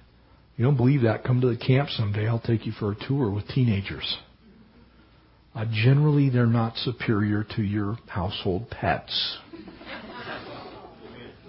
You 0.58 0.66
don't 0.66 0.76
believe 0.76 1.04
that? 1.04 1.24
Come 1.24 1.40
to 1.42 1.48
the 1.48 1.58
camp 1.58 1.90
someday. 1.90 2.28
I'll 2.28 2.40
take 2.40 2.66
you 2.66 2.74
for 2.74 2.92
a 2.92 3.08
tour 3.08 3.30
with 3.30 3.48
teenagers. 3.48 4.18
Uh, 5.56 5.66
generally, 5.72 6.30
they're 6.30 6.46
not 6.46 6.76
superior 6.78 7.46
to 7.56 7.62
your 7.62 7.98
household 8.08 8.70
pets. 8.70 9.38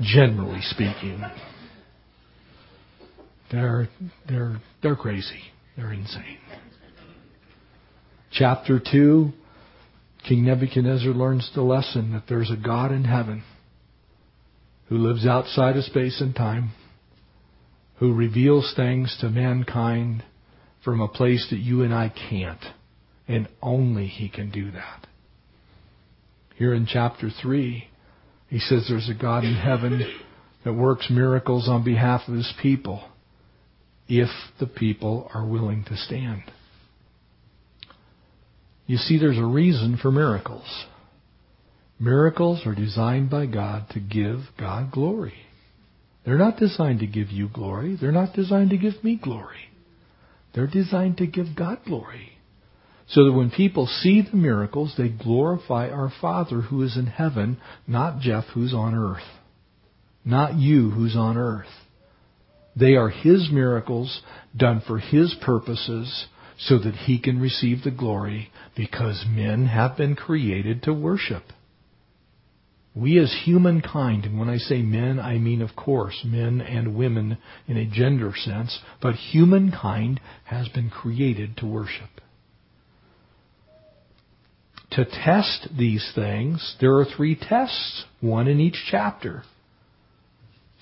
generally 0.00 0.60
speaking. 0.62 1.22
They're, 3.50 3.88
they're, 4.28 4.60
they're 4.82 4.96
crazy. 4.96 5.40
They're 5.76 5.92
insane. 5.92 6.38
Chapter 8.30 8.80
2, 8.80 9.32
King 10.28 10.44
Nebuchadnezzar 10.44 11.12
learns 11.12 11.50
the 11.54 11.62
lesson 11.62 12.12
that 12.12 12.24
there's 12.28 12.50
a 12.50 12.56
God 12.56 12.92
in 12.92 13.04
heaven 13.04 13.42
who 14.88 14.98
lives 14.98 15.26
outside 15.26 15.76
of 15.76 15.84
space 15.84 16.20
and 16.20 16.34
time, 16.34 16.72
who 17.98 18.12
reveals 18.12 18.72
things 18.76 19.16
to 19.20 19.30
mankind 19.30 20.24
from 20.84 21.00
a 21.00 21.08
place 21.08 21.46
that 21.50 21.58
you 21.58 21.82
and 21.82 21.94
I 21.94 22.12
can't. 22.30 22.64
And 23.26 23.48
only 23.62 24.06
He 24.06 24.28
can 24.28 24.50
do 24.50 24.70
that. 24.70 25.06
Here 26.56 26.74
in 26.74 26.86
chapter 26.86 27.30
3, 27.42 27.88
he 28.48 28.58
says 28.58 28.86
there's 28.88 29.10
a 29.10 29.20
God 29.20 29.44
in 29.44 29.54
heaven 29.54 30.02
that 30.64 30.72
works 30.72 31.08
miracles 31.10 31.68
on 31.68 31.84
behalf 31.84 32.22
of 32.26 32.34
His 32.34 32.52
people 32.62 33.02
if 34.08 34.28
the 34.58 34.66
people 34.66 35.30
are 35.34 35.46
willing 35.46 35.84
to 35.84 35.96
stand. 35.96 36.42
You 38.86 38.96
see, 38.96 39.18
there's 39.18 39.38
a 39.38 39.44
reason 39.44 39.98
for 40.00 40.10
miracles. 40.10 40.86
Miracles 42.00 42.62
are 42.64 42.74
designed 42.74 43.28
by 43.28 43.46
God 43.46 43.86
to 43.90 44.00
give 44.00 44.38
God 44.58 44.90
glory. 44.90 45.34
They're 46.24 46.38
not 46.38 46.58
designed 46.58 47.00
to 47.00 47.06
give 47.06 47.30
you 47.30 47.48
glory. 47.48 47.96
They're 48.00 48.12
not 48.12 48.34
designed 48.34 48.70
to 48.70 48.78
give 48.78 49.02
me 49.04 49.16
glory. 49.22 49.70
They're 50.54 50.66
designed 50.66 51.18
to 51.18 51.26
give 51.26 51.56
God 51.56 51.80
glory. 51.86 52.32
So 53.08 53.24
that 53.24 53.32
when 53.32 53.50
people 53.50 53.86
see 53.86 54.22
the 54.22 54.36
miracles, 54.36 54.94
they 54.96 55.08
glorify 55.08 55.88
our 55.88 56.12
Father 56.20 56.60
who 56.60 56.82
is 56.82 56.96
in 56.96 57.06
heaven, 57.06 57.58
not 57.86 58.20
Jeff 58.20 58.44
who's 58.54 58.74
on 58.74 58.94
earth. 58.94 59.26
Not 60.24 60.54
you 60.54 60.90
who's 60.90 61.16
on 61.16 61.36
earth. 61.36 61.66
They 62.78 62.94
are 62.96 63.08
His 63.08 63.50
miracles 63.50 64.22
done 64.56 64.82
for 64.86 64.98
His 64.98 65.34
purposes 65.42 66.26
so 66.58 66.78
that 66.78 66.94
He 66.94 67.18
can 67.18 67.40
receive 67.40 67.82
the 67.82 67.90
glory 67.90 68.50
because 68.76 69.24
men 69.28 69.66
have 69.66 69.96
been 69.96 70.14
created 70.14 70.82
to 70.84 70.92
worship. 70.92 71.44
We 72.94 73.18
as 73.18 73.42
humankind, 73.44 74.24
and 74.24 74.38
when 74.38 74.48
I 74.48 74.56
say 74.56 74.82
men, 74.82 75.20
I 75.20 75.38
mean, 75.38 75.62
of 75.62 75.76
course, 75.76 76.24
men 76.24 76.60
and 76.60 76.96
women 76.96 77.38
in 77.68 77.76
a 77.76 77.86
gender 77.86 78.32
sense, 78.34 78.80
but 79.00 79.14
humankind 79.14 80.20
has 80.44 80.68
been 80.68 80.90
created 80.90 81.56
to 81.58 81.66
worship. 81.66 82.08
To 84.92 85.04
test 85.04 85.68
these 85.76 86.10
things, 86.14 86.76
there 86.80 86.96
are 86.96 87.04
three 87.04 87.36
tests, 87.36 88.04
one 88.20 88.48
in 88.48 88.58
each 88.58 88.82
chapter. 88.90 89.44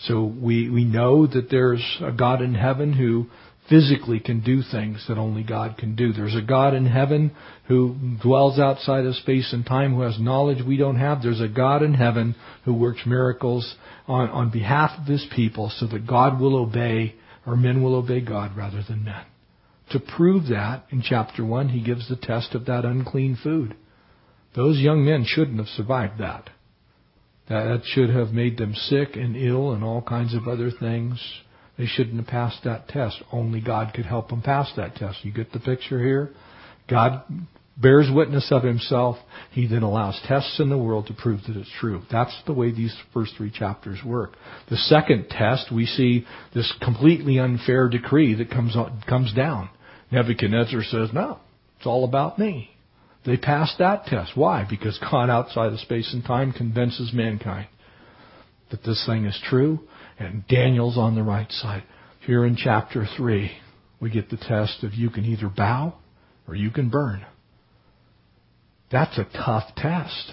So 0.01 0.25
we, 0.25 0.69
we 0.69 0.85
know 0.85 1.27
that 1.27 1.51
there's 1.51 1.85
a 2.03 2.13
God 2.13 2.43
in 2.43 2.55
heaven 2.55 2.93
who 2.93 3.27
physically 3.69 4.21
can 4.21 4.41
do 4.41 4.63
things 4.63 5.05
that 5.09 5.19
only 5.19 5.43
God 5.43 5.77
can 5.77 5.97
do. 5.97 6.13
There's 6.13 6.37
a 6.37 6.43
God 6.43 6.75
in 6.75 6.87
heaven 6.87 7.33
who 7.67 7.97
dwells 8.23 8.59
outside 8.59 9.07
of 9.07 9.17
space 9.17 9.53
and 9.53 9.67
time, 9.67 9.95
who 9.95 10.03
has 10.03 10.21
knowledge 10.21 10.65
we 10.65 10.77
don't 10.77 10.99
have. 10.99 11.23
There's 11.23 11.41
a 11.41 11.49
God 11.49 11.83
in 11.83 11.95
heaven 11.95 12.37
who 12.65 12.75
works 12.75 13.01
miracles 13.07 13.75
on, 14.07 14.29
on 14.31 14.51
behalf 14.51 14.91
of 15.01 15.07
his 15.07 15.27
people 15.35 15.73
so 15.77 15.87
that 15.87 16.07
God 16.07 16.41
will 16.41 16.57
obey, 16.57 17.17
or 17.47 17.57
men 17.57 17.83
will 17.83 17.97
obey 17.97 18.21
God 18.21 18.57
rather 18.57 18.83
than 18.87 19.05
men. 19.05 19.25
To 19.91 20.01
prove 20.01 20.49
that, 20.49 20.85
in 20.91 21.03
chapter 21.03 21.45
1, 21.45 21.69
he 21.71 21.83
gives 21.83 22.09
the 22.09 22.17
test 22.17 22.55
of 22.55 22.67
that 22.67 22.85
unclean 22.85 23.39
food. 23.43 23.77
Those 24.55 24.79
young 24.79 25.05
men 25.05 25.25
shouldn't 25.27 25.59
have 25.59 25.69
survived 25.69 26.19
that. 26.19 26.51
That 27.49 27.83
should 27.85 28.11
have 28.11 28.31
made 28.31 28.59
them 28.59 28.75
sick 28.75 29.15
and 29.15 29.37
ill 29.37 29.73
and 29.73 29.85
all 29.85 30.03
kinds 30.03 30.35
of 30.35 30.49
other 30.49 30.71
things. 30.71 31.21
They 31.79 31.87
shouldn't 31.87 32.17
have 32.17 32.27
passed 32.27 32.65
that 32.65 32.89
test. 32.89 33.23
Only 33.33 33.61
God 33.61 33.93
could 33.95 34.07
help 34.07 34.31
them 34.31 34.43
pass 34.43 34.73
that 34.77 34.97
test. 34.97 35.25
You 35.25 35.33
get 35.33 35.53
the 35.53 35.61
picture 35.61 36.03
here? 36.03 36.33
God 36.89 37.23
bears 37.77 38.09
witness 38.13 38.49
of 38.51 38.63
himself. 38.63 39.17
He 39.53 39.67
then 39.67 39.83
allows 39.83 40.21
tests 40.27 40.59
in 40.59 40.71
the 40.71 40.79
world 40.79 41.07
to 41.07 41.15
prove 41.15 41.41
that 41.47 41.57
it's 41.57 41.71
true. 41.79 42.03
That's 42.11 42.35
the 42.47 42.55
way 42.55 42.73
these 42.73 42.97
first 43.13 43.35
three 43.37 43.51
chapters 43.51 43.99
work. 44.05 44.33
The 44.71 44.77
second 44.77 45.29
test, 45.29 45.71
we 45.71 45.87
see 45.87 46.27
this 46.55 46.73
completely 46.83 47.39
unfair 47.39 47.89
decree 47.89 48.35
that 48.35 48.51
comes, 48.51 48.75
comes 49.07 49.33
down. 49.35 49.69
Nebuchadnezzar 50.11 50.83
says, 50.85 51.11
no, 51.13 51.39
it's 51.77 51.87
all 51.87 52.05
about 52.05 52.39
me. 52.39 52.71
They 53.27 53.37
passed 53.37 53.79
that 53.79 54.07
test. 54.07 54.37
Why? 54.37 54.65
Because 54.69 54.99
God 55.11 55.29
outside 55.29 55.73
of 55.73 55.81
space 55.81 56.15
and 56.15 56.25
time 56.25 56.53
convinces 56.53 57.13
mankind 57.13 57.67
that 58.71 58.85
this 58.85 59.05
thing 59.05 59.25
is 59.25 59.39
true, 59.49 59.81
and 60.19 60.47
Daniel's 60.47 60.97
on 60.97 61.17
the 61.17 61.23
right 61.23 61.51
side. 61.51 61.83
Here 62.25 62.45
in 62.45 62.57
chapter 62.57 63.07
3, 63.17 63.51
we 64.01 64.11
get 64.11 64.31
the 64.31 64.37
test 64.37 64.83
of 64.83 64.95
you 64.95 65.11
can 65.11 65.25
either 65.25 65.49
bow 65.49 65.95
or 66.47 66.55
you 66.55 66.71
can 66.71 66.89
burn. 66.89 67.27
That's 68.91 69.19
a 69.19 69.25
tough 69.25 69.75
test. 69.77 70.33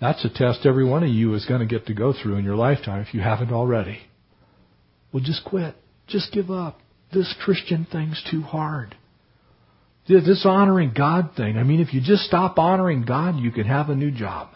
That's 0.00 0.24
a 0.24 0.28
test 0.28 0.66
every 0.66 0.84
one 0.84 1.02
of 1.02 1.08
you 1.08 1.34
is 1.34 1.46
going 1.46 1.60
to 1.60 1.66
get 1.66 1.86
to 1.86 1.94
go 1.94 2.12
through 2.12 2.36
in 2.36 2.44
your 2.44 2.56
lifetime 2.56 3.00
if 3.00 3.14
you 3.14 3.20
haven't 3.20 3.52
already. 3.52 3.98
Well, 5.12 5.22
just 5.22 5.44
quit. 5.44 5.74
Just 6.06 6.32
give 6.32 6.50
up. 6.50 6.78
This 7.12 7.34
Christian 7.44 7.86
thing's 7.90 8.22
too 8.28 8.42
hard. 8.42 8.96
This 10.06 10.44
honoring 10.44 10.92
God 10.94 11.30
thing. 11.36 11.56
I 11.56 11.62
mean, 11.62 11.80
if 11.80 11.94
you 11.94 12.00
just 12.00 12.24
stop 12.24 12.58
honoring 12.58 13.04
God, 13.04 13.36
you 13.36 13.50
can 13.50 13.64
have 13.64 13.88
a 13.88 13.94
new 13.94 14.10
job. 14.10 14.48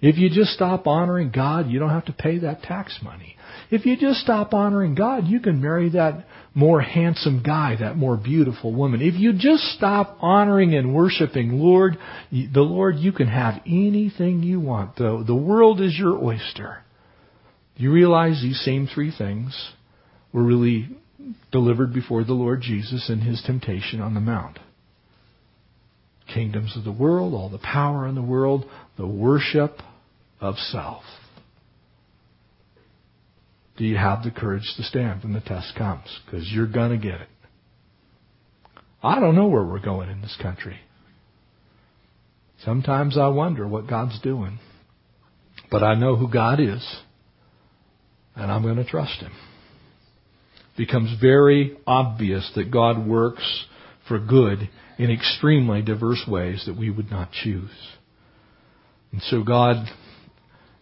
If 0.00 0.18
you 0.18 0.28
just 0.28 0.50
stop 0.50 0.86
honoring 0.86 1.30
God, 1.30 1.70
you 1.70 1.78
don't 1.78 1.90
have 1.90 2.04
to 2.04 2.12
pay 2.12 2.38
that 2.40 2.62
tax 2.62 2.98
money. 3.02 3.36
If 3.70 3.86
you 3.86 3.96
just 3.96 4.20
stop 4.20 4.52
honoring 4.52 4.94
God, 4.94 5.26
you 5.26 5.40
can 5.40 5.62
marry 5.62 5.88
that 5.90 6.26
more 6.54 6.80
handsome 6.80 7.42
guy, 7.42 7.76
that 7.80 7.96
more 7.96 8.16
beautiful 8.16 8.72
woman. 8.72 9.00
If 9.00 9.14
you 9.14 9.32
just 9.32 9.62
stop 9.76 10.18
honoring 10.20 10.74
and 10.74 10.94
worshiping 10.94 11.58
Lord, 11.58 11.96
the 12.30 12.60
Lord, 12.60 12.96
you 12.96 13.12
can 13.12 13.28
have 13.28 13.62
anything 13.66 14.42
you 14.42 14.60
want. 14.60 14.96
The, 14.96 15.24
the 15.26 15.34
world 15.34 15.80
is 15.80 15.98
your 15.98 16.22
oyster. 16.22 16.84
You 17.76 17.90
realize 17.90 18.40
these 18.40 18.60
same 18.60 18.86
three 18.86 19.10
things 19.16 19.72
were 20.32 20.44
really 20.44 20.90
delivered 21.52 21.92
before 21.92 22.24
the 22.24 22.32
Lord 22.32 22.60
Jesus 22.60 23.08
in 23.08 23.20
his 23.20 23.42
temptation 23.46 24.00
on 24.00 24.14
the 24.14 24.20
Mount. 24.20 24.58
Kingdoms 26.32 26.76
of 26.76 26.84
the 26.84 26.92
world, 26.92 27.34
all 27.34 27.48
the 27.48 27.58
power 27.58 28.08
in 28.08 28.14
the 28.14 28.22
world, 28.22 28.64
the 28.96 29.06
worship 29.06 29.78
of 30.40 30.56
self. 30.56 31.04
Do 33.76 33.84
you 33.84 33.96
have 33.96 34.22
the 34.22 34.30
courage 34.30 34.72
to 34.76 34.82
stand 34.82 35.22
when 35.22 35.32
the 35.32 35.40
test 35.40 35.74
comes? 35.76 36.06
Because 36.24 36.50
you're 36.50 36.70
going 36.70 36.90
to 36.90 36.96
get 36.96 37.20
it. 37.20 37.28
I 39.02 39.20
don't 39.20 39.34
know 39.34 39.48
where 39.48 39.64
we're 39.64 39.80
going 39.80 40.08
in 40.08 40.22
this 40.22 40.36
country. 40.40 40.78
Sometimes 42.64 43.18
I 43.18 43.28
wonder 43.28 43.68
what 43.68 43.86
God's 43.86 44.18
doing. 44.20 44.58
But 45.70 45.82
I 45.82 45.94
know 45.94 46.16
who 46.16 46.30
God 46.30 46.60
is, 46.60 46.84
and 48.36 48.50
I'm 48.50 48.62
going 48.62 48.76
to 48.76 48.84
trust 48.84 49.20
Him. 49.20 49.32
Becomes 50.76 51.20
very 51.20 51.76
obvious 51.86 52.50
that 52.56 52.70
God 52.70 53.06
works 53.06 53.64
for 54.08 54.18
good 54.18 54.68
in 54.98 55.10
extremely 55.10 55.82
diverse 55.82 56.22
ways 56.26 56.64
that 56.66 56.76
we 56.76 56.90
would 56.90 57.10
not 57.10 57.30
choose. 57.32 57.70
And 59.12 59.22
so 59.22 59.42
God, 59.42 59.86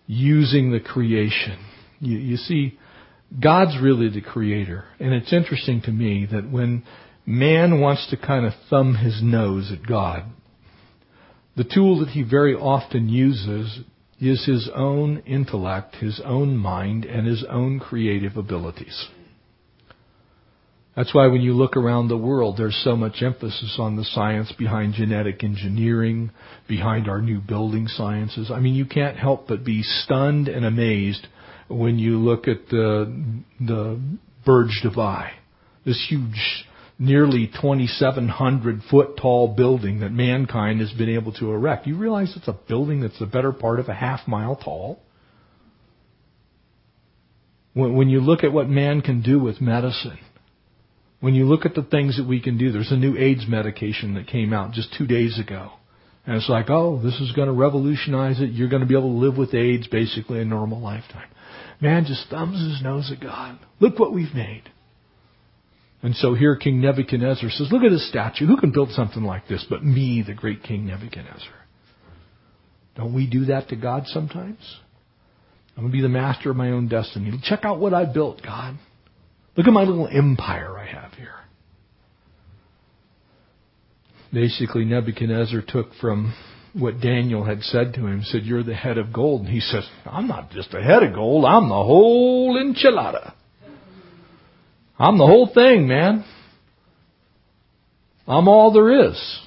using 0.07 0.73
the 0.73 0.81
creation, 0.81 1.59
you, 2.01 2.19
you 2.19 2.37
see, 2.37 2.79
God's 3.41 3.81
really 3.81 4.09
the 4.09 4.21
creator. 4.21 4.85
And 4.99 5.15
it's 5.15 5.33
interesting 5.33 5.83
to 5.83 5.91
me 5.91 6.27
that 6.31 6.51
when 6.51 6.85
man 7.25 7.81
wants 7.81 8.09
to 8.11 8.17
kind 8.17 8.47
of 8.47 8.53
thumb 8.69 8.95
his 8.95 9.21
nose 9.23 9.71
at 9.73 9.87
God, 9.87 10.25
the 11.57 11.65
tool 11.65 12.01
that 12.01 12.11
he 12.11 12.23
very 12.23 12.55
often 12.55 13.09
uses 13.09 13.81
is 14.21 14.47
his 14.47 14.71
own 14.75 15.19
intellect, 15.27 15.97
his 15.97 16.21
own 16.25 16.57
mind, 16.57 17.05
and 17.05 17.27
his 17.27 17.45
own 17.49 17.79
creative 17.79 18.37
abilities. 18.37 19.09
That's 20.95 21.15
why 21.15 21.27
when 21.29 21.41
you 21.41 21.55
look 21.55 21.77
around 21.77 22.09
the 22.09 22.19
world, 22.19 22.57
there's 22.59 22.79
so 22.85 22.97
much 22.97 23.23
emphasis 23.23 23.77
on 23.79 23.97
the 23.97 24.05
science 24.05 24.53
behind 24.59 24.93
genetic 24.95 25.43
engineering, 25.43 26.31
behind 26.69 27.09
our 27.09 27.23
new 27.23 27.41
building 27.41 27.89
sciences. 27.89 28.51
I 28.51 28.61
mean, 28.61 28.75
you 28.75 28.85
can't 28.85 29.17
help 29.17 29.49
but 29.49 29.65
be 29.65 29.83
stunned 29.83 30.49
and 30.49 30.67
amazed 30.67 31.27
when 31.69 31.99
you 31.99 32.19
look 32.19 32.47
at 32.47 32.69
the, 32.69 33.43
the 33.59 34.01
Burj 34.45 34.83
Dubai, 34.85 35.31
this 35.87 36.05
huge, 36.11 36.67
nearly 36.99 37.47
2,700 37.47 38.83
foot 38.91 39.17
tall 39.17 39.49
building 39.49 40.01
that 40.01 40.13
mankind 40.13 40.81
has 40.81 40.93
been 40.93 41.09
able 41.09 41.33
to 41.33 41.53
erect. 41.53 41.87
You 41.87 41.97
realize 41.97 42.35
it's 42.37 42.49
a 42.49 42.59
building 42.69 43.01
that's 43.01 43.19
the 43.19 43.25
better 43.25 43.53
part 43.53 43.81
of 43.81 43.89
a 43.89 43.95
half 43.95 44.29
mile 44.29 44.57
tall? 44.57 45.01
When, 47.73 47.97
when 47.97 48.11
you 48.11 48.21
look 48.21 48.45
at 48.45 48.53
what 48.53 48.69
man 48.69 49.01
can 49.01 49.23
do 49.23 49.39
with 49.39 49.63
medicine, 49.63 50.19
when 51.23 51.37
you 51.37 51.45
look 51.45 51.65
at 51.65 51.77
the 51.77 51.85
things 51.85 52.17
that 52.17 52.27
we 52.27 52.41
can 52.41 52.59
do, 52.59 52.73
there's 52.73 52.91
a 52.91 52.97
new 52.97 53.17
AIDS 53.17 53.47
medication 53.47 54.15
that 54.15 54.27
came 54.27 54.53
out 54.53 54.73
just 54.73 54.93
two 54.99 55.07
days 55.07 55.39
ago. 55.39 55.71
And 56.27 56.35
it's 56.35 56.49
like, 56.49 56.69
oh, 56.69 57.01
this 57.01 57.15
is 57.21 57.31
going 57.31 57.47
to 57.47 57.55
revolutionize 57.55 58.41
it. 58.41 58.51
You're 58.51 58.69
going 58.69 58.83
to 58.83 58.89
be 58.89 58.99
able 58.99 59.13
to 59.13 59.25
live 59.25 59.37
with 59.37 59.55
AIDS 59.55 59.87
basically 59.87 60.41
a 60.41 60.45
normal 60.45 60.81
lifetime. 60.81 61.29
Man 61.81 62.07
just 62.07 62.29
thumbs 62.29 62.61
his 62.61 62.83
nose 62.83 63.13
at 63.13 63.23
God. 63.23 63.57
Look 63.79 64.01
what 64.01 64.13
we've 64.13 64.35
made. 64.35 64.65
And 66.03 66.17
so 66.17 66.35
here 66.35 66.57
King 66.57 66.81
Nebuchadnezzar 66.81 67.51
says, 67.51 67.69
look 67.71 67.85
at 67.85 67.91
this 67.91 68.09
statue. 68.09 68.47
Who 68.49 68.57
can 68.57 68.73
build 68.73 68.91
something 68.91 69.23
like 69.23 69.47
this 69.47 69.65
but 69.71 69.85
me, 69.85 70.25
the 70.27 70.35
great 70.35 70.65
King 70.65 70.87
Nebuchadnezzar? 70.89 71.55
Don't 72.97 73.15
we 73.15 73.31
do 73.31 73.45
that 73.45 73.69
to 73.69 73.77
God 73.77 74.09
sometimes? 74.09 74.59
I'm 75.77 75.85
going 75.85 75.93
to 75.93 75.97
be 75.97 76.03
the 76.03 76.09
master 76.09 76.51
of 76.51 76.57
my 76.57 76.73
own 76.73 76.89
destiny. 76.89 77.33
Check 77.45 77.61
out 77.65 77.79
what 77.79 77.95
I 77.95 78.13
built, 78.13 78.43
God. 78.43 78.77
Look 79.57 79.67
at 79.67 79.73
my 79.73 79.83
little 79.83 80.09
empire 80.09 80.79
I 80.79 80.87
have 80.87 81.13
here. 81.15 81.35
Basically, 84.33 84.85
Nebuchadnezzar 84.85 85.63
took 85.67 85.93
from 86.01 86.35
what 86.73 87.01
Daniel 87.01 87.45
had 87.45 87.61
said 87.63 87.93
to 87.95 88.07
him, 88.07 88.23
said, 88.25 88.45
You're 88.45 88.63
the 88.63 88.75
head 88.75 88.97
of 88.97 89.13
gold. 89.13 89.43
And 89.43 89.51
he 89.51 89.61
says, 89.61 89.87
I'm 90.07 90.27
not 90.27 90.51
just 90.51 90.73
a 90.73 90.83
head 90.83 91.03
of 91.03 91.15
gold, 91.15 91.45
I'm 91.45 91.69
the 91.69 91.75
whole 91.75 92.57
enchilada. 92.57 93.35
I'm 94.99 95.19
the 95.19 95.27
whole 95.27 95.51
thing, 95.53 95.87
man. 95.87 96.25
I'm 98.27 98.49
all 98.49 98.73
there 98.73 99.09
is. 99.09 99.41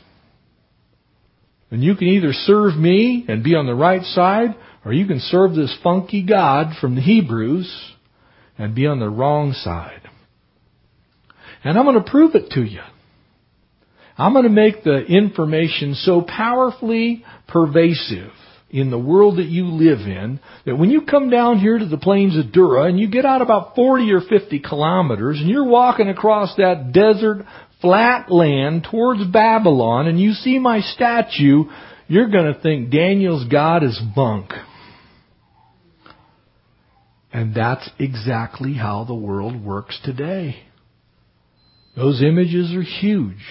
And 1.72 1.84
you 1.84 1.96
can 1.96 2.08
either 2.08 2.32
serve 2.32 2.76
me 2.76 3.26
and 3.28 3.44
be 3.44 3.56
on 3.56 3.66
the 3.66 3.74
right 3.74 4.04
side, 4.04 4.56
or 4.84 4.94
you 4.94 5.08
can 5.08 5.20
serve 5.20 5.56
this 5.56 5.76
funky 5.82 6.24
God 6.24 6.74
from 6.80 6.96
the 6.96 7.02
Hebrews 7.02 7.95
and 8.58 8.76
be 8.76 8.86
on 8.88 9.00
the 9.00 9.10
wrong 9.10 9.54
side. 9.54 10.02
And 11.64 11.78
I'm 11.78 11.86
going 11.86 12.04
to 12.04 12.10
prove 12.10 12.36
it 12.36 12.52
to 12.52 12.62
you. 12.62 12.82
I'm 14.18 14.34
going 14.34 14.44
to 14.44 14.50
make 14.50 14.84
the 14.84 15.04
information 15.04 15.96
so 15.96 16.22
powerfully 16.22 17.26
pervasive 17.48 18.32
in 18.70 18.90
the 18.90 19.00
world 19.00 19.38
that 19.38 19.46
you 19.46 19.66
live 19.66 20.00
in 20.00 20.40
that 20.66 20.76
when 20.76 20.90
you 20.90 21.02
come 21.02 21.30
down 21.30 21.60
here 21.60 21.78
to 21.78 21.86
the 21.86 21.98
plains 21.98 22.38
of 22.38 22.52
Dura 22.52 22.84
and 22.84 23.00
you 23.00 23.10
get 23.10 23.26
out 23.26 23.42
about 23.42 23.76
40 23.76 24.12
or 24.12 24.22
50 24.22 24.60
kilometers 24.60 25.40
and 25.40 25.50
you're 25.50 25.68
walking 25.68 26.10
across 26.10 26.56
that 26.56 26.92
desert 26.92 27.46
flat 27.82 28.32
land 28.32 28.88
towards 28.90 29.24
Babylon 29.26 30.08
and 30.08 30.20
you 30.20 30.34
see 30.34 30.60
my 30.60 30.80
statue, 30.80 31.66
you're 32.08 32.30
going 32.30 32.54
to 32.54 32.60
think 32.60 32.90
Daniel's 32.90 33.48
God 33.48 33.84
is 33.84 34.00
bunk. 34.16 34.52
And 37.36 37.54
that's 37.54 37.90
exactly 38.00 38.76
how 38.76 39.04
the 39.04 39.14
world 39.14 39.62
works 39.62 40.00
today. 40.06 40.56
Those 41.94 42.24
images 42.24 42.74
are 42.74 42.82
huge. 42.82 43.44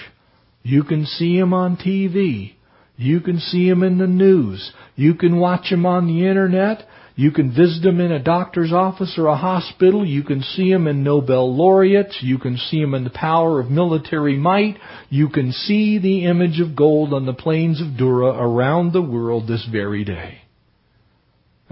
You 0.63 0.85
can 0.85 1.05
see 1.05 1.39
them 1.39 1.53
on 1.53 1.77
TV. 1.77 2.55
You 2.97 3.21
can 3.21 3.39
see 3.39 3.69
them 3.69 3.83
in 3.83 3.99
the 3.99 4.07
news. 4.07 4.73
You 4.97 5.13
can 5.17 5.39
watch 5.39 5.69
them 5.69 5.85
on 5.85 6.07
the 6.07 6.27
internet. 6.27 6.87
You 7.15 7.31
can 7.31 7.55
visit 7.55 7.83
them 7.83 8.01
in 8.01 8.11
a 8.11 8.23
doctor's 8.23 8.73
office 8.73 9.17
or 9.19 9.27
a 9.27 9.37
hospital. 9.37 10.03
You 10.07 10.23
can 10.23 10.41
see 10.41 10.73
them 10.73 10.89
in 10.89 11.05
Nobel 11.05 11.55
laureates. 11.55 12.21
You 12.23 12.39
can 12.39 12.57
see 12.57 12.81
them 12.81 12.95
in 12.95 13.05
the 13.05 13.11
power 13.11 13.61
of 13.61 13.71
military 13.71 14.39
might. 14.39 14.79
You 15.11 15.29
can 15.29 15.53
see 15.53 15.99
the 15.99 16.25
image 16.25 16.59
of 16.59 16.75
gold 16.75 17.13
on 17.13 17.27
the 17.27 17.35
plains 17.35 17.83
of 17.83 17.99
Dura 17.99 18.29
around 18.29 18.95
the 18.95 19.03
world 19.03 19.47
this 19.47 19.69
very 19.71 20.05
day. 20.05 20.39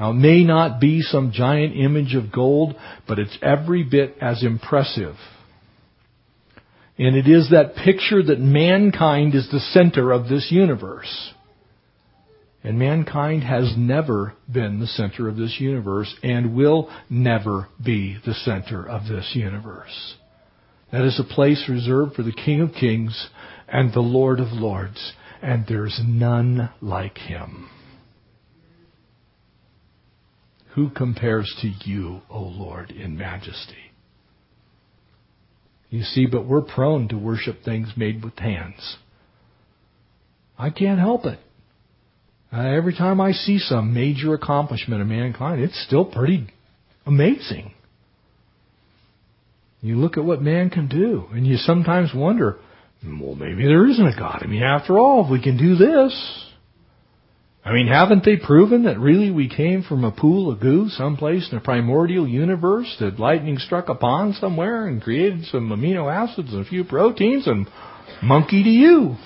Now, 0.03 0.11
it 0.11 0.15
may 0.15 0.43
not 0.43 0.81
be 0.81 1.01
some 1.01 1.31
giant 1.31 1.77
image 1.77 2.17
of 2.17 2.33
gold, 2.33 2.75
but 3.07 3.21
it's 3.21 3.39
every 3.41 3.85
bit 3.85 4.17
as 4.21 4.43
impressive. 4.43 5.15
And 6.99 7.15
it 7.15 7.29
is 7.29 7.51
that 7.51 7.77
picture 7.77 8.21
that 8.21 8.41
mankind 8.41 9.37
is 9.37 9.49
the 9.49 9.61
center 9.61 10.11
of 10.11 10.29
this 10.29 10.49
universe. 10.51 11.33
And 12.65 12.81
mankind 12.81 13.45
has 13.45 13.75
never 13.79 14.35
been 14.53 14.81
the 14.81 14.89
center 14.89 15.29
of 15.29 15.37
this 15.37 15.59
universe 15.61 16.13
and 16.25 16.57
will 16.57 16.91
never 17.09 17.69
be 17.81 18.19
the 18.27 18.35
center 18.35 18.85
of 18.85 19.07
this 19.07 19.31
universe. 19.37 20.17
That 20.91 21.05
is 21.05 21.21
a 21.21 21.35
place 21.35 21.69
reserved 21.69 22.17
for 22.17 22.25
the 22.25 22.33
King 22.33 22.61
of 22.61 22.73
Kings 22.73 23.29
and 23.69 23.95
the 23.95 24.01
Lord 24.01 24.41
of 24.41 24.49
Lords, 24.49 25.13
and 25.41 25.65
there's 25.69 26.01
none 26.05 26.71
like 26.81 27.19
him. 27.19 27.69
Who 30.75 30.89
compares 30.89 31.55
to 31.61 31.69
you, 31.89 32.23
O 32.31 32.41
Lord, 32.41 32.91
in 32.91 33.17
majesty? 33.17 33.77
You 35.91 36.03
see, 36.03 36.27
but 36.27 36.47
we're 36.47 36.63
prone 36.63 37.09
to 37.09 37.19
worship 37.19 37.63
things 37.63 37.93
made 37.97 38.25
with 38.25 38.39
hands. 38.39 38.97
I 40.59 40.71
can't 40.71 40.99
help 40.99 41.27
it. 41.27 41.39
Uh, 42.51 42.61
every 42.61 42.95
time 42.95 43.21
I 43.21 43.33
see 43.33 43.59
some 43.59 43.93
major 43.93 44.33
accomplishment 44.33 45.03
of 45.03 45.09
mankind, 45.09 45.61
it's 45.61 45.85
still 45.87 46.07
pretty 46.07 46.47
amazing. 47.05 47.73
You 49.83 49.97
look 49.97 50.17
at 50.17 50.25
what 50.25 50.41
man 50.41 50.71
can 50.71 50.89
do, 50.89 51.27
and 51.33 51.47
you 51.47 51.57
sometimes 51.57 52.13
wonder, 52.15 52.59
well, 53.05 53.35
maybe 53.35 53.65
there 53.65 53.87
isn't 53.87 54.07
a 54.07 54.17
God. 54.17 54.41
I 54.43 54.47
mean, 54.47 54.63
after 54.63 54.99
all, 54.99 55.25
if 55.25 55.31
we 55.31 55.43
can 55.43 55.59
do 55.59 55.77
this, 55.77 56.52
I 57.65 57.73
mean, 57.73 57.87
haven't 57.87 58.25
they 58.25 58.37
proven 58.37 58.85
that 58.85 58.99
really 58.99 59.31
we 59.31 59.49
came 59.49 59.85
from 59.85 60.03
a 60.03 60.11
pool 60.11 60.51
of 60.51 60.59
goo 60.59 60.89
someplace 60.89 61.49
in 61.53 61.59
a 61.59 61.61
primordial 61.61 62.27
universe 62.27 62.97
that 62.99 63.21
lightning 63.21 63.59
struck 63.59 63.89
upon 63.89 64.33
somewhere 64.33 64.87
and 64.87 65.01
created 65.01 65.45
some 65.47 65.69
amino 65.69 66.13
acids 66.13 66.53
and 66.53 66.67
a 66.67 66.69
few 66.69 66.83
proteins 66.83 67.47
and 67.47 67.69
monkey 68.21 68.65
to 68.65 68.69
you? 68.69 69.17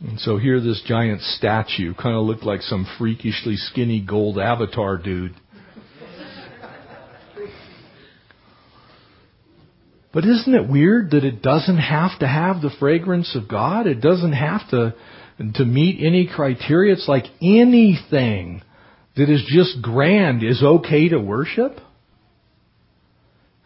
And 0.00 0.18
so 0.20 0.38
here 0.38 0.60
this 0.60 0.82
giant 0.86 1.20
statue 1.20 1.92
kind 1.92 2.16
of 2.16 2.24
looked 2.24 2.44
like 2.44 2.62
some 2.62 2.86
freakishly 2.98 3.56
skinny 3.56 4.00
gold 4.00 4.38
avatar 4.38 4.96
dude 4.96 5.34
But 10.12 10.24
isn't 10.24 10.54
it 10.54 10.68
weird 10.68 11.10
that 11.10 11.24
it 11.24 11.42
doesn't 11.42 11.78
have 11.78 12.18
to 12.20 12.26
have 12.26 12.62
the 12.62 12.70
fragrance 12.78 13.36
of 13.36 13.48
God? 13.48 13.86
It 13.86 14.00
doesn't 14.00 14.32
have 14.32 14.68
to, 14.70 14.94
to 15.54 15.64
meet 15.64 16.04
any 16.04 16.26
criteria. 16.26 16.94
It's 16.94 17.08
like 17.08 17.24
anything 17.42 18.62
that 19.16 19.28
is 19.28 19.44
just 19.46 19.82
grand 19.82 20.42
is 20.42 20.62
okay 20.62 21.08
to 21.10 21.18
worship. 21.18 21.80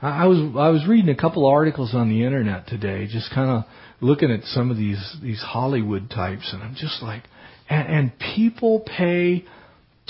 I 0.00 0.26
was 0.26 0.38
I 0.56 0.70
was 0.70 0.84
reading 0.88 1.10
a 1.10 1.16
couple 1.16 1.46
of 1.46 1.52
articles 1.52 1.94
on 1.94 2.08
the 2.08 2.24
internet 2.24 2.66
today, 2.66 3.06
just 3.08 3.32
kind 3.32 3.48
of 3.48 3.64
looking 4.00 4.32
at 4.32 4.42
some 4.46 4.72
of 4.72 4.76
these 4.76 5.16
these 5.22 5.40
Hollywood 5.40 6.10
types, 6.10 6.50
and 6.52 6.60
I'm 6.60 6.74
just 6.74 7.00
like, 7.04 7.22
and, 7.70 7.88
and 7.88 8.18
people 8.34 8.80
pay 8.80 9.44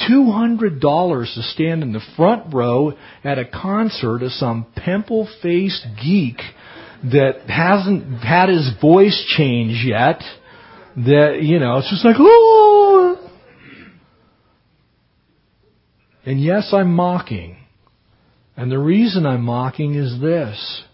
$200 0.09 0.81
to 1.35 1.43
stand 1.43 1.83
in 1.83 1.93
the 1.93 2.03
front 2.17 2.55
row 2.55 2.95
at 3.25 3.39
a 3.39 3.45
concert 3.45 4.23
of 4.23 4.33
some 4.33 4.67
pimple-faced 4.77 5.87
geek 6.03 6.41
that 7.05 7.49
hasn't 7.49 8.23
had 8.23 8.49
his 8.49 8.71
voice 8.81 9.25
change 9.37 9.85
yet. 9.85 10.23
That, 10.97 11.39
you 11.43 11.59
know, 11.59 11.79
it's 11.79 11.91
just 11.91 12.05
like, 12.05 12.17
oh! 12.19 13.31
And 16.25 16.43
yes, 16.43 16.71
I'm 16.73 16.95
mocking. 16.95 17.57
And 18.57 18.71
the 18.71 18.79
reason 18.79 19.27
I'm 19.27 19.43
mocking 19.43 19.95
is 19.95 20.21
this. 20.21 20.85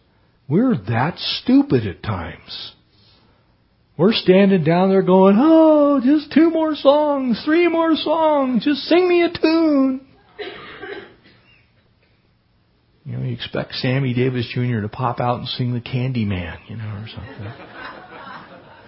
We're 0.48 0.76
that 0.88 1.18
stupid 1.18 1.86
at 1.86 2.02
times. 2.02 2.72
We're 3.98 4.12
standing 4.12 4.62
down 4.62 4.90
there 4.90 5.02
going, 5.02 5.36
oh, 5.36 6.00
just 6.04 6.32
two 6.32 6.50
more 6.50 6.76
songs, 6.76 7.42
three 7.44 7.66
more 7.66 7.96
songs, 7.96 8.64
just 8.64 8.82
sing 8.82 9.08
me 9.08 9.24
a 9.24 9.28
tune. 9.28 10.06
You 13.04 13.16
know, 13.16 13.24
you 13.24 13.34
expect 13.34 13.74
Sammy 13.74 14.14
Davis 14.14 14.48
Jr. 14.54 14.82
to 14.82 14.88
pop 14.88 15.18
out 15.18 15.40
and 15.40 15.48
sing 15.48 15.74
the 15.74 15.80
Candy 15.80 16.24
Man, 16.24 16.58
you 16.68 16.76
know, 16.76 16.84
or 16.84 17.08
something. 17.08 17.52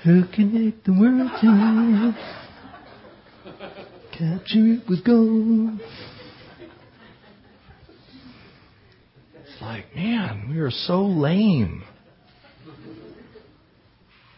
Who 0.05 0.25
can 0.33 0.55
make 0.55 0.85
the 0.85 0.93
world 0.93 1.31
turn? 1.41 2.15
Capture 4.13 4.75
it 4.75 4.89
with 4.89 5.05
gold. 5.05 5.81
It's 9.35 9.61
like, 9.61 9.93
man, 9.97 10.47
we 10.51 10.59
are 10.61 10.71
so 10.71 11.03
lame. 11.03 11.83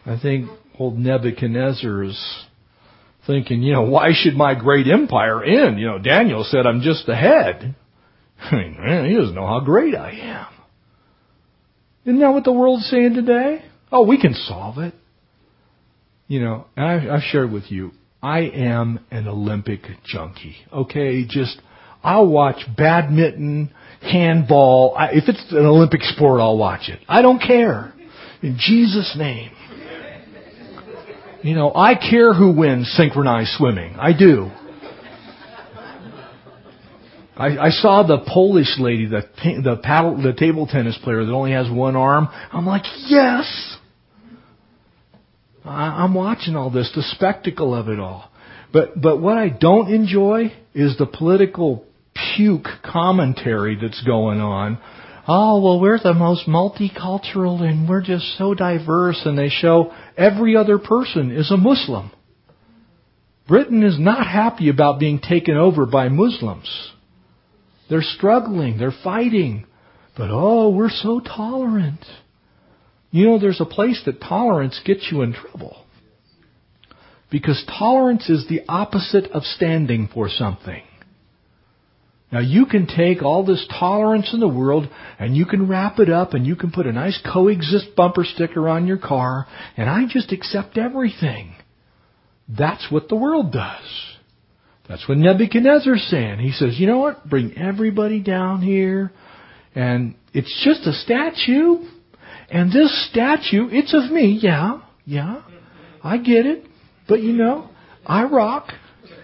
I 0.05 0.19
think 0.19 0.49
old 0.79 0.97
Nebuchadnezzar 0.97 2.03
is 2.03 2.45
thinking, 3.25 3.61
you 3.61 3.73
know, 3.73 3.83
why 3.83 4.09
should 4.13 4.35
my 4.35 4.55
great 4.55 4.87
empire 4.87 5.43
end? 5.43 5.79
You 5.79 5.87
know, 5.87 5.99
Daniel 5.99 6.43
said 6.43 6.65
I'm 6.65 6.81
just 6.81 7.05
the 7.05 7.15
head. 7.15 7.75
I 8.39 8.55
mean, 8.55 8.77
man, 8.79 9.05
he 9.09 9.15
doesn't 9.15 9.35
know 9.35 9.47
how 9.47 9.61
great 9.61 9.95
I 9.95 10.11
am. 10.11 10.47
Isn't 12.05 12.19
that 12.19 12.31
what 12.31 12.43
the 12.43 12.51
world's 12.51 12.85
saying 12.87 13.13
today? 13.13 13.63
Oh, 13.91 14.05
we 14.05 14.19
can 14.19 14.33
solve 14.33 14.77
it. 14.79 14.93
You 16.27 16.41
know, 16.41 16.65
I, 16.75 17.09
I've 17.09 17.21
shared 17.21 17.51
with 17.51 17.65
you, 17.69 17.91
I 18.21 18.39
am 18.39 18.99
an 19.11 19.27
Olympic 19.27 19.81
junkie. 20.05 20.55
Okay, 20.71 21.25
just 21.27 21.61
I'll 22.03 22.27
watch 22.27 22.65
badminton, 22.75 23.73
handball. 24.01 24.95
I, 24.97 25.11
if 25.11 25.25
it's 25.27 25.45
an 25.51 25.65
Olympic 25.65 26.01
sport, 26.01 26.41
I'll 26.41 26.57
watch 26.57 26.89
it. 26.89 26.99
I 27.07 27.21
don't 27.21 27.39
care. 27.39 27.93
In 28.41 28.57
Jesus' 28.59 29.15
name. 29.17 29.51
You 31.43 31.55
know, 31.55 31.73
I 31.75 31.95
care 31.95 32.33
who 32.33 32.53
wins 32.53 32.91
synchronized 32.95 33.51
swimming. 33.57 33.95
I 33.99 34.17
do. 34.17 34.49
I, 37.35 37.57
I 37.57 37.69
saw 37.69 38.03
the 38.03 38.19
Polish 38.25 38.79
lady, 38.79 39.07
the 39.07 39.23
the 39.43 39.79
paddle, 39.83 40.21
the 40.21 40.33
table 40.33 40.67
tennis 40.67 40.97
player 41.03 41.25
that 41.25 41.33
only 41.33 41.51
has 41.51 41.69
one 41.69 41.97
arm. 41.97 42.29
I'm 42.51 42.65
like, 42.65 42.83
yes. 43.07 43.77
I, 45.65 46.03
I'm 46.03 46.13
watching 46.13 46.55
all 46.55 46.69
this, 46.69 46.91
the 46.95 47.01
spectacle 47.01 47.73
of 47.75 47.89
it 47.89 47.99
all. 47.99 48.29
But 48.71 48.99
but 49.01 49.19
what 49.19 49.37
I 49.37 49.49
don't 49.49 49.91
enjoy 49.93 50.53
is 50.73 50.97
the 50.97 51.05
political 51.07 51.83
puke 52.37 52.67
commentary 52.83 53.77
that's 53.81 54.01
going 54.03 54.39
on. 54.39 54.79
Oh 55.27 55.61
well, 55.61 55.79
we're 55.79 55.99
the 55.99 56.13
most 56.13 56.47
multicultural 56.47 57.61
and 57.61 57.87
we're 57.87 58.01
just 58.01 58.37
so 58.37 58.53
diverse, 58.53 59.21
and 59.25 59.37
they 59.37 59.49
show 59.49 59.93
every 60.17 60.55
other 60.55 60.79
person 60.79 61.31
is 61.31 61.49
a 61.51 61.57
Muslim. 61.57 62.11
Britain 63.47 63.83
is 63.83 63.99
not 63.99 64.25
happy 64.25 64.69
about 64.69 64.99
being 64.99 65.19
taken 65.19 65.55
over 65.55 65.85
by 65.85 66.09
Muslims. 66.09 66.91
They're 67.89 68.01
struggling. 68.01 68.77
They're 68.77 68.93
fighting. 69.03 69.65
But 70.17 70.29
oh, 70.31 70.69
we're 70.69 70.89
so 70.89 71.19
tolerant. 71.19 72.05
You 73.11 73.25
know, 73.25 73.39
there's 73.39 73.61
a 73.61 73.65
place 73.65 74.01
that 74.05 74.21
tolerance 74.21 74.79
gets 74.85 75.09
you 75.11 75.21
in 75.21 75.33
trouble. 75.33 75.85
Because 77.29 77.63
tolerance 77.77 78.29
is 78.29 78.47
the 78.47 78.61
opposite 78.67 79.31
of 79.31 79.43
standing 79.43 80.09
for 80.13 80.29
something. 80.29 80.83
Now 82.33 82.39
you 82.39 82.65
can 82.65 82.87
take 82.87 83.21
all 83.21 83.45
this 83.45 83.63
tolerance 83.79 84.33
in 84.33 84.39
the 84.39 84.47
world 84.47 84.89
and 85.19 85.37
you 85.37 85.45
can 85.45 85.67
wrap 85.67 85.99
it 85.99 86.09
up 86.09 86.33
and 86.33 86.47
you 86.47 86.55
can 86.55 86.71
put 86.71 86.87
a 86.87 86.91
nice 86.91 87.21
coexist 87.31 87.95
bumper 87.95 88.23
sticker 88.23 88.67
on 88.67 88.87
your 88.87 88.97
car 88.97 89.45
and 89.77 89.87
I 89.87 90.07
just 90.09 90.31
accept 90.31 90.79
everything. 90.79 91.53
That's 92.49 92.87
what 92.89 93.07
the 93.07 93.15
world 93.15 93.51
does. 93.51 94.15
That's 94.89 95.07
what 95.07 95.19
Nebuchadnezzar's 95.19 96.07
saying. 96.09 96.39
He 96.39 96.51
says, 96.51 96.79
you 96.79 96.87
know 96.87 96.97
what? 96.97 97.29
Bring 97.29 97.55
everybody 97.55 98.19
down 98.19 98.63
here. 98.63 99.11
And 99.75 100.15
it's 100.33 100.63
just 100.65 100.87
a 100.87 100.93
statue. 100.93 101.85
And 102.49 102.71
this 102.71 103.09
statue, 103.11 103.69
it's 103.71 103.93
of 103.93 104.11
me. 104.11 104.39
Yeah, 104.41 104.81
yeah. 105.05 105.43
I 106.03 106.17
get 106.17 106.47
it. 106.47 106.65
But 107.07 107.21
you 107.21 107.33
know, 107.33 107.69
I 108.07 108.23
rock. 108.23 108.69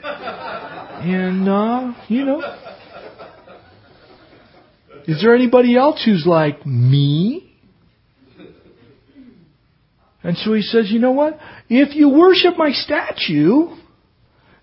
And, 0.04 1.50
uh, 1.50 1.94
you 2.08 2.24
know. 2.24 2.42
Is 5.10 5.24
there 5.24 5.34
anybody 5.34 5.76
else 5.76 6.04
who's 6.06 6.24
like 6.28 6.68
me? 6.68 7.52
And 10.22 10.38
so 10.38 10.54
he 10.54 10.62
says, 10.62 10.92
you 10.92 11.00
know 11.00 11.14
what? 11.14 11.40
If 11.68 11.96
you 11.96 12.10
worship 12.10 12.56
my 12.58 12.74
statue, 12.74 13.76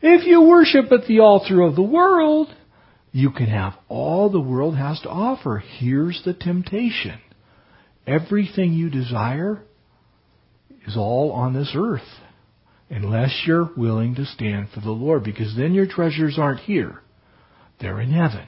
if 0.00 0.24
you 0.24 0.42
worship 0.42 0.92
at 0.92 1.08
the 1.08 1.18
altar 1.18 1.62
of 1.62 1.74
the 1.74 1.82
world, 1.82 2.54
you 3.10 3.32
can 3.32 3.46
have 3.46 3.72
all 3.88 4.30
the 4.30 4.40
world 4.40 4.76
has 4.76 5.00
to 5.00 5.08
offer. 5.08 5.64
Here's 5.78 6.22
the 6.24 6.34
temptation. 6.34 7.18
Everything 8.06 8.72
you 8.72 8.88
desire 8.88 9.64
is 10.86 10.96
all 10.96 11.32
on 11.32 11.54
this 11.54 11.72
earth. 11.74 12.06
Unless 12.88 13.42
you're 13.48 13.70
willing 13.76 14.14
to 14.14 14.24
stand 14.24 14.68
for 14.72 14.78
the 14.78 14.92
Lord, 14.92 15.24
because 15.24 15.56
then 15.56 15.74
your 15.74 15.88
treasures 15.88 16.38
aren't 16.38 16.60
here. 16.60 17.00
They're 17.80 18.00
in 18.00 18.12
heaven. 18.12 18.46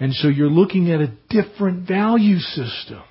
And 0.00 0.12
so 0.14 0.28
you're 0.28 0.48
looking 0.50 0.90
at 0.92 1.00
a 1.00 1.12
different 1.28 1.88
value 1.88 2.38
system. 2.38 3.02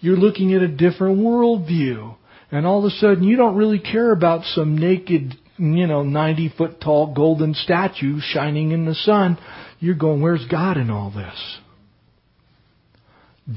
You're 0.00 0.16
looking 0.16 0.52
at 0.52 0.62
a 0.62 0.68
different 0.68 1.18
worldview. 1.18 2.16
And 2.50 2.66
all 2.66 2.80
of 2.80 2.84
a 2.84 2.90
sudden 2.90 3.24
you 3.24 3.36
don't 3.36 3.56
really 3.56 3.80
care 3.80 4.12
about 4.12 4.44
some 4.44 4.76
naked 4.76 5.34
you 5.56 5.86
know, 5.86 6.02
90 6.02 6.54
foot 6.56 6.80
tall 6.80 7.14
golden 7.14 7.54
statue 7.54 8.18
shining 8.20 8.72
in 8.72 8.86
the 8.86 8.94
sun, 8.94 9.38
you're 9.78 9.94
going, 9.94 10.20
where's 10.20 10.44
God 10.50 10.76
in 10.76 10.90
all 10.90 11.10
this? 11.10 11.58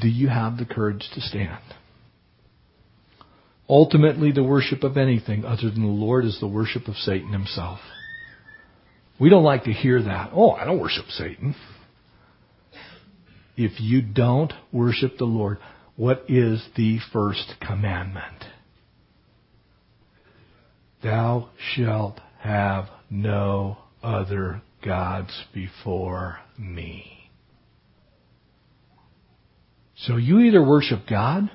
Do 0.02 0.08
you 0.08 0.28
have 0.28 0.58
the 0.58 0.66
courage 0.66 1.08
to 1.14 1.22
stand? 1.22 1.64
Ultimately, 3.70 4.32
the 4.32 4.44
worship 4.44 4.84
of 4.84 4.98
anything 4.98 5.44
other 5.44 5.70
than 5.70 5.82
the 5.82 5.88
Lord 5.88 6.26
is 6.26 6.40
the 6.40 6.48
worship 6.48 6.88
of 6.88 6.96
Satan 6.96 7.32
himself. 7.32 7.80
We 9.20 9.30
don't 9.30 9.44
like 9.44 9.64
to 9.64 9.74
hear 9.74 10.02
that. 10.02 10.32
Oh, 10.34 10.52
I 10.52 10.66
don't 10.66 10.80
worship 10.80 11.06
Satan. 11.10 11.56
If 13.58 13.82
you 13.82 14.04
don't 14.04 14.54
worship 14.72 15.18
the 15.18 15.26
Lord, 15.26 15.58
what 15.96 16.26
is 16.30 16.64
the 16.76 17.00
first 17.12 17.56
commandment? 17.60 18.46
Thou 21.04 21.50
shalt 21.74 22.20
have 22.40 22.86
no 23.10 23.80
other 24.04 24.62
gods 24.86 25.46
before 25.54 26.38
me. 26.58 27.32
So 29.96 30.18
you 30.18 30.40
either 30.40 30.64
worship 30.64 31.02
God 31.10 31.50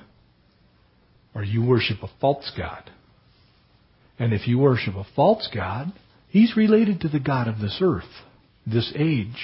or 1.33 1.43
you 1.43 1.63
worship 1.65 2.03
a 2.03 2.09
false 2.19 2.51
God. 2.57 2.91
And 4.19 4.33
if 4.33 4.47
you 4.47 4.59
worship 4.59 4.95
a 4.95 5.05
false 5.15 5.47
God, 5.53 5.93
he's 6.29 6.57
related 6.57 7.01
to 7.01 7.07
the 7.07 7.19
God 7.19 7.47
of 7.47 7.59
this 7.59 7.79
earth, 7.81 8.03
this 8.67 8.93
age. 8.97 9.41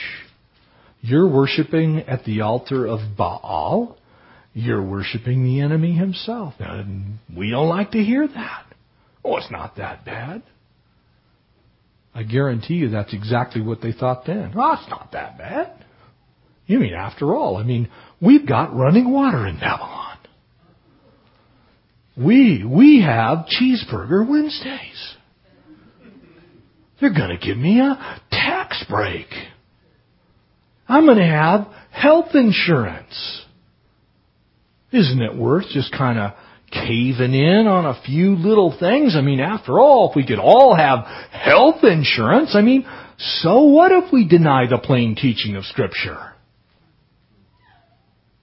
You're 1.01 1.27
worshiping 1.27 1.99
at 1.99 2.25
the 2.25 2.41
altar 2.41 2.85
of 2.85 2.99
Baal. 3.17 3.97
You're 4.53 4.83
worshiping 4.83 5.43
the 5.43 5.62
enemy 5.62 5.93
himself. 5.93 6.55
We 7.35 7.51
don't 7.51 7.69
like 7.69 7.91
to 7.91 8.03
hear 8.03 8.27
that. 8.27 8.65
Oh, 9.23 9.38
it's 9.38 9.51
not 9.51 9.77
that 9.77 10.05
bad. 10.05 10.43
I 12.13 12.23
guarantee 12.23 12.75
you 12.75 12.89
that's 12.89 13.13
exactly 13.13 13.62
what 13.62 13.81
they 13.81 13.91
thought 13.91 14.25
then. 14.25 14.53
Oh, 14.55 14.73
it's 14.73 14.89
not 14.89 15.12
that 15.13 15.38
bad. 15.38 15.85
You 16.65 16.79
mean, 16.79 16.93
after 16.93 17.33
all, 17.35 17.57
I 17.57 17.63
mean, 17.63 17.89
we've 18.21 18.47
got 18.47 18.75
running 18.75 19.12
water 19.12 19.47
in 19.47 19.59
Babylon. 19.59 20.17
We, 22.17 22.65
we 22.65 23.01
have 23.01 23.45
cheeseburger 23.45 24.27
Wednesdays. 24.27 25.15
They're 26.99 27.13
gonna 27.13 27.38
give 27.38 27.57
me 27.57 27.79
a 27.79 28.21
tax 28.29 28.83
break. 28.89 29.27
I'm 30.89 31.06
gonna 31.06 31.25
have 31.25 31.67
health 31.91 32.34
insurance. 32.34 33.45
Isn't 34.91 35.21
it 35.21 35.36
worth 35.36 35.67
just 35.71 35.91
kind 35.93 36.19
of 36.19 36.34
caving 36.71 37.34
in 37.34 37.67
on 37.67 37.86
a 37.86 37.99
few 38.06 38.36
little 38.36 38.75
things. 38.78 39.15
I 39.15 39.21
mean, 39.21 39.39
after 39.39 39.80
all, 39.80 40.10
if 40.10 40.15
we 40.15 40.25
could 40.25 40.39
all 40.39 40.75
have 40.75 41.06
health 41.32 41.84
insurance, 41.84 42.52
I 42.54 42.62
mean, 42.62 42.86
So 43.17 43.63
what 43.63 43.91
if 43.91 44.13
we 44.13 44.28
deny 44.28 44.65
the 44.67 44.78
plain 44.78 45.15
teaching 45.15 45.56
of 45.56 45.65
Scripture? 45.65 46.34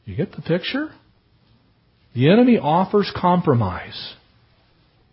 You 0.04 0.14
get 0.14 0.32
the 0.32 0.42
picture? 0.42 0.90
The 2.14 2.30
enemy 2.30 2.58
offers 2.58 3.10
compromise. 3.14 4.14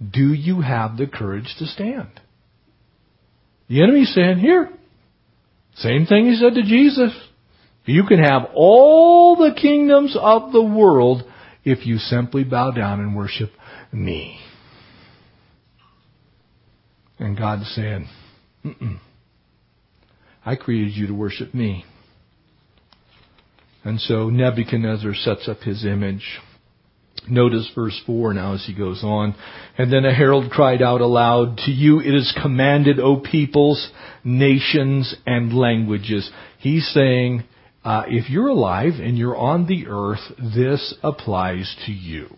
Do 0.01 0.33
you 0.33 0.61
have 0.61 0.97
the 0.97 1.07
courage 1.07 1.55
to 1.59 1.65
stand? 1.65 2.09
The 3.69 3.81
enemy's 3.81 4.13
saying, 4.13 4.39
here, 4.39 4.69
same 5.83 6.05
thing 6.05 6.25
he 6.25 6.35
said 6.35 6.53
to 6.55 6.63
Jesus. 6.63 7.11
You 7.85 8.05
can 8.07 8.23
have 8.23 8.43
all 8.55 9.35
the 9.35 9.53
kingdoms 9.59 10.15
of 10.19 10.53
the 10.53 10.63
world 10.63 11.23
if 11.65 11.85
you 11.85 11.97
simply 11.97 12.43
bow 12.43 12.71
down 12.71 13.01
and 13.01 13.15
worship 13.15 13.51
me. 13.91 14.39
And 17.19 17.37
God 17.37 17.59
said. 17.63 18.05
I 20.45 20.55
created 20.55 20.93
you 20.95 21.07
to 21.07 21.13
worship 21.13 21.53
me. 21.53 21.85
And 23.83 23.99
so 23.99 24.29
Nebuchadnezzar 24.29 25.13
sets 25.13 25.47
up 25.49 25.59
his 25.59 25.85
image. 25.85 26.39
Notice 27.29 27.69
verse 27.73 27.99
4 28.05 28.33
now 28.33 28.53
as 28.53 28.65
he 28.65 28.73
goes 28.73 29.03
on. 29.03 29.35
And 29.77 29.91
then 29.91 30.05
a 30.05 30.13
herald 30.13 30.51
cried 30.51 30.81
out 30.81 31.01
aloud, 31.01 31.57
To 31.65 31.71
you 31.71 31.99
it 31.99 32.13
is 32.13 32.37
commanded, 32.41 32.99
O 32.99 33.17
peoples, 33.17 33.91
nations, 34.23 35.15
and 35.25 35.53
languages. 35.53 36.29
He's 36.59 36.87
saying, 36.93 37.43
uh, 37.83 38.03
if 38.07 38.29
you're 38.29 38.47
alive 38.47 38.93
and 38.99 39.17
you're 39.17 39.35
on 39.35 39.67
the 39.67 39.87
earth, 39.87 40.21
this 40.37 40.93
applies 41.03 41.75
to 41.85 41.91
you. 41.91 42.29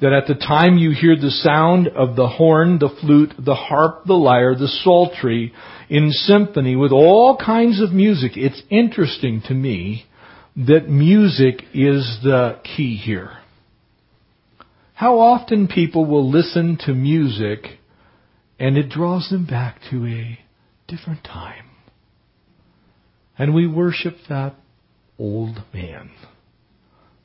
That 0.00 0.12
at 0.12 0.28
the 0.28 0.34
time 0.34 0.78
you 0.78 0.92
hear 0.92 1.16
the 1.16 1.30
sound 1.30 1.88
of 1.88 2.14
the 2.14 2.28
horn, 2.28 2.78
the 2.78 2.94
flute, 3.00 3.32
the 3.38 3.54
harp, 3.54 4.04
the 4.06 4.14
lyre, 4.14 4.54
the 4.54 4.68
psaltery 4.68 5.52
in 5.88 6.10
symphony 6.12 6.76
with 6.76 6.92
all 6.92 7.36
kinds 7.36 7.80
of 7.80 7.92
music, 7.92 8.32
it's 8.36 8.62
interesting 8.70 9.42
to 9.48 9.54
me 9.54 10.04
that 10.66 10.88
music 10.88 11.62
is 11.72 12.18
the 12.24 12.58
key 12.64 12.96
here. 12.96 13.38
How 14.92 15.20
often 15.20 15.68
people 15.68 16.04
will 16.04 16.28
listen 16.28 16.76
to 16.86 16.94
music 16.94 17.78
and 18.58 18.76
it 18.76 18.88
draws 18.88 19.28
them 19.30 19.46
back 19.46 19.78
to 19.92 20.04
a 20.06 20.38
different 20.88 21.22
time. 21.22 21.66
And 23.38 23.54
we 23.54 23.68
worship 23.68 24.16
that 24.28 24.56
old 25.16 25.62
man, 25.72 26.10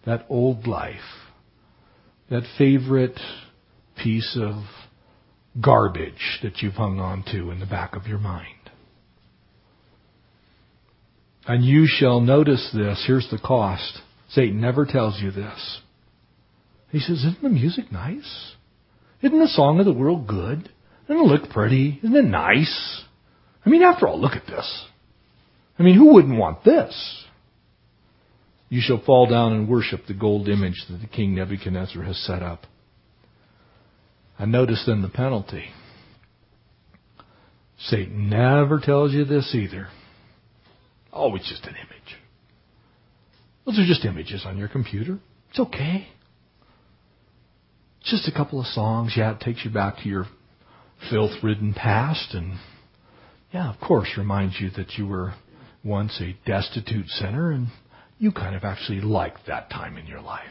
that 0.06 0.28
old 0.30 0.68
life, 0.68 1.00
that 2.30 2.44
favorite 2.56 3.20
piece 3.98 4.38
of 4.40 4.64
garbage 5.60 6.40
that 6.44 6.62
you've 6.62 6.74
hung 6.74 7.00
on 7.00 7.24
to 7.32 7.50
in 7.50 7.60
the 7.60 7.66
back 7.66 7.96
of 7.96 8.06
your 8.06 8.20
mind. 8.20 8.63
And 11.48 11.64
you 11.64 11.86
shall 11.88 12.22
notice 12.22 12.70
this. 12.74 13.04
Here's 13.06 13.30
the 13.30 13.38
cost. 13.38 14.00
Satan 14.30 14.62
never 14.62 14.86
tells 14.86 15.22
you 15.22 15.32
this. 15.32 15.82
He 16.90 17.00
says, 17.00 17.20
Isn't 17.20 17.42
the 17.42 17.50
music 17.50 17.92
nice? 17.92 18.54
Isn't 19.22 19.40
the 19.40 19.48
song 19.48 19.80
of 19.80 19.86
the 19.86 19.94
world 19.94 20.28
good? 20.28 20.70
Doesn't 21.08 21.24
it 21.24 21.28
look 21.28 21.50
pretty? 21.50 22.00
Isn't 22.04 22.16
it 22.16 22.26
nice? 22.26 23.04
I 23.66 23.70
mean, 23.70 23.82
after 23.82 24.08
all, 24.08 24.20
look 24.20 24.34
at 24.34 24.48
this. 24.48 24.86
I 25.78 25.84
mean, 25.84 25.96
who 25.96 26.14
wouldn't 26.14 26.38
want 26.38 26.64
this? 26.64 27.26
You 28.70 28.82
shall 28.82 29.04
fall 29.04 29.28
down 29.28 29.54
and 29.54 29.70
worship 29.70 30.02
the 30.08 30.14
gold 30.14 30.48
image 30.50 30.84
that 30.90 30.98
the 30.98 31.08
king 31.08 31.36
Nebuchadnezzar 31.36 32.04
has 32.04 32.18
set 32.18 32.42
up. 32.42 32.66
And 34.38 34.52
notice 34.52 34.84
then 34.86 35.02
the 35.02 35.10
penalty. 35.10 35.66
Satan 37.78 38.30
never 38.30 38.80
tells 38.80 39.14
you 39.14 39.26
this 39.26 39.54
either. 39.54 39.90
Oh, 41.14 41.36
it's 41.36 41.48
just 41.48 41.64
an 41.66 41.76
image. 41.76 42.18
Those 43.66 43.80
are 43.80 43.86
just 43.86 44.04
images 44.04 44.44
on 44.46 44.58
your 44.58 44.68
computer. 44.68 45.20
It's 45.52 45.60
okay. 45.60 46.08
Just 48.04 48.28
a 48.28 48.32
couple 48.32 48.60
of 48.60 48.66
songs. 48.68 49.14
Yeah, 49.16 49.34
it 49.34 49.40
takes 49.40 49.64
you 49.64 49.72
back 49.72 49.98
to 49.98 50.10
your 50.10 50.26
filth 51.10 51.32
ridden 51.44 51.74
past 51.74 52.34
and 52.34 52.58
yeah, 53.54 53.72
of 53.72 53.80
course, 53.80 54.10
reminds 54.18 54.60
you 54.60 54.72
that 54.72 54.94
you 54.98 55.06
were 55.06 55.36
once 55.84 56.20
a 56.20 56.36
destitute 56.50 57.08
sinner 57.08 57.52
and 57.52 57.68
you 58.18 58.32
kind 58.32 58.56
of 58.56 58.64
actually 58.64 59.00
liked 59.00 59.46
that 59.48 59.70
time 59.70 59.98
in 59.98 60.08
your 60.08 60.22
life. 60.22 60.42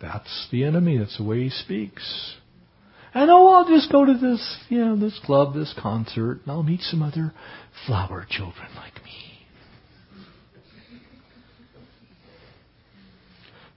That's 0.00 0.48
the 0.52 0.62
enemy. 0.64 0.98
That's 0.98 1.16
the 1.16 1.24
way 1.24 1.44
he 1.44 1.50
speaks. 1.50 2.36
And 3.16 3.30
oh, 3.30 3.48
I'll 3.48 3.66
just 3.66 3.90
go 3.90 4.04
to 4.04 4.12
this, 4.12 4.58
you 4.68 4.84
know, 4.84 4.94
this 4.94 5.18
club, 5.24 5.54
this 5.54 5.74
concert, 5.80 6.40
and 6.42 6.52
I'll 6.52 6.62
meet 6.62 6.82
some 6.82 7.02
other 7.02 7.32
flower 7.86 8.26
children 8.28 8.68
like 8.76 8.92
me. 9.02 9.38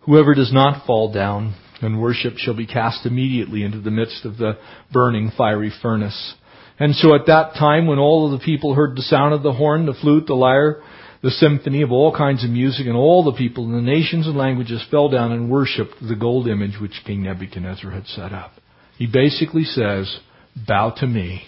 Whoever 0.02 0.36
does 0.36 0.52
not 0.52 0.86
fall 0.86 1.14
down 1.14 1.56
and 1.82 2.02
worship 2.02 2.34
shall 2.36 2.54
be 2.54 2.68
cast 2.68 3.06
immediately 3.06 3.64
into 3.64 3.80
the 3.80 3.92
midst 3.92 4.26
of 4.26 4.36
the 4.36 4.58
burning 4.92 5.32
fiery 5.38 5.72
furnace. 5.82 6.36
And 6.78 6.94
so 6.94 7.16
at 7.16 7.28
that 7.28 7.54
time, 7.54 7.88
when 7.88 7.98
all 7.98 8.26
of 8.26 8.38
the 8.38 8.46
people 8.46 8.74
heard 8.74 8.98
the 8.98 9.04
sound 9.04 9.34
of 9.34 9.42
the 9.42 9.54
horn, 9.54 9.86
the 9.86 9.94
flute, 9.94 10.28
the 10.28 10.34
lyre, 10.34 10.84
the 11.24 11.32
symphony 11.32 11.82
of 11.82 11.94
all 11.94 12.14
kinds 12.14 12.44
of 12.44 12.50
music, 12.50 12.88
and 12.88 12.98
all 12.98 13.24
the 13.24 13.38
people 13.38 13.64
in 13.64 13.72
the 13.72 13.82
nations 13.82 14.28
and 14.28 14.36
languages 14.36 14.84
fell 14.92 15.08
down 15.08 15.32
and 15.32 15.50
worshipped 15.50 15.96
the 16.06 16.18
gold 16.18 16.50
image 16.50 16.78
which 16.82 17.04
King 17.06 17.24
Nebuchadnezzar 17.24 17.92
had 17.92 18.06
set 18.06 18.34
up. 18.34 18.52
He 19.00 19.08
basically 19.08 19.64
says, 19.64 20.20
bow 20.68 20.94
to 20.98 21.08
me 21.08 21.44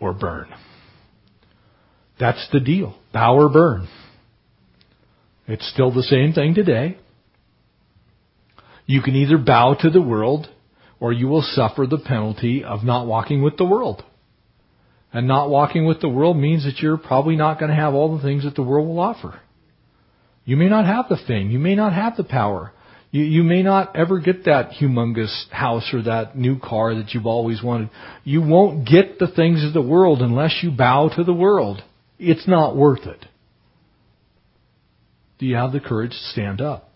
or 0.00 0.12
burn. 0.12 0.48
That's 2.18 2.48
the 2.52 2.58
deal. 2.58 2.98
Bow 3.12 3.36
or 3.36 3.48
burn. 3.48 3.86
It's 5.46 5.70
still 5.72 5.94
the 5.94 6.02
same 6.02 6.32
thing 6.32 6.54
today. 6.54 6.98
You 8.86 9.02
can 9.02 9.14
either 9.14 9.38
bow 9.38 9.76
to 9.82 9.88
the 9.88 10.02
world 10.02 10.48
or 10.98 11.12
you 11.12 11.28
will 11.28 11.42
suffer 11.42 11.86
the 11.86 11.98
penalty 12.04 12.64
of 12.64 12.82
not 12.82 13.06
walking 13.06 13.40
with 13.40 13.56
the 13.56 13.64
world. 13.64 14.02
And 15.12 15.28
not 15.28 15.48
walking 15.48 15.86
with 15.86 16.00
the 16.00 16.08
world 16.08 16.36
means 16.36 16.64
that 16.64 16.80
you're 16.80 16.96
probably 16.96 17.36
not 17.36 17.60
going 17.60 17.70
to 17.70 17.76
have 17.76 17.94
all 17.94 18.16
the 18.16 18.22
things 18.22 18.42
that 18.42 18.56
the 18.56 18.64
world 18.64 18.88
will 18.88 18.98
offer. 18.98 19.40
You 20.44 20.56
may 20.56 20.68
not 20.68 20.86
have 20.86 21.08
the 21.08 21.18
fame. 21.28 21.50
You 21.50 21.60
may 21.60 21.76
not 21.76 21.92
have 21.92 22.16
the 22.16 22.24
power. 22.24 22.72
You, 23.10 23.24
you 23.24 23.42
may 23.42 23.62
not 23.62 23.96
ever 23.96 24.18
get 24.20 24.44
that 24.44 24.70
humongous 24.70 25.48
house 25.50 25.90
or 25.92 26.02
that 26.02 26.36
new 26.36 26.58
car 26.58 26.94
that 26.94 27.14
you've 27.14 27.26
always 27.26 27.62
wanted. 27.62 27.90
You 28.24 28.42
won't 28.42 28.86
get 28.86 29.18
the 29.18 29.28
things 29.28 29.64
of 29.64 29.72
the 29.72 29.82
world 29.82 30.20
unless 30.20 30.60
you 30.62 30.70
bow 30.70 31.10
to 31.16 31.24
the 31.24 31.32
world. 31.32 31.82
It's 32.18 32.48
not 32.48 32.76
worth 32.76 33.06
it. 33.06 33.24
Do 35.38 35.46
you 35.46 35.56
have 35.56 35.72
the 35.72 35.80
courage 35.80 36.12
to 36.12 36.32
stand 36.32 36.60
up? 36.60 36.90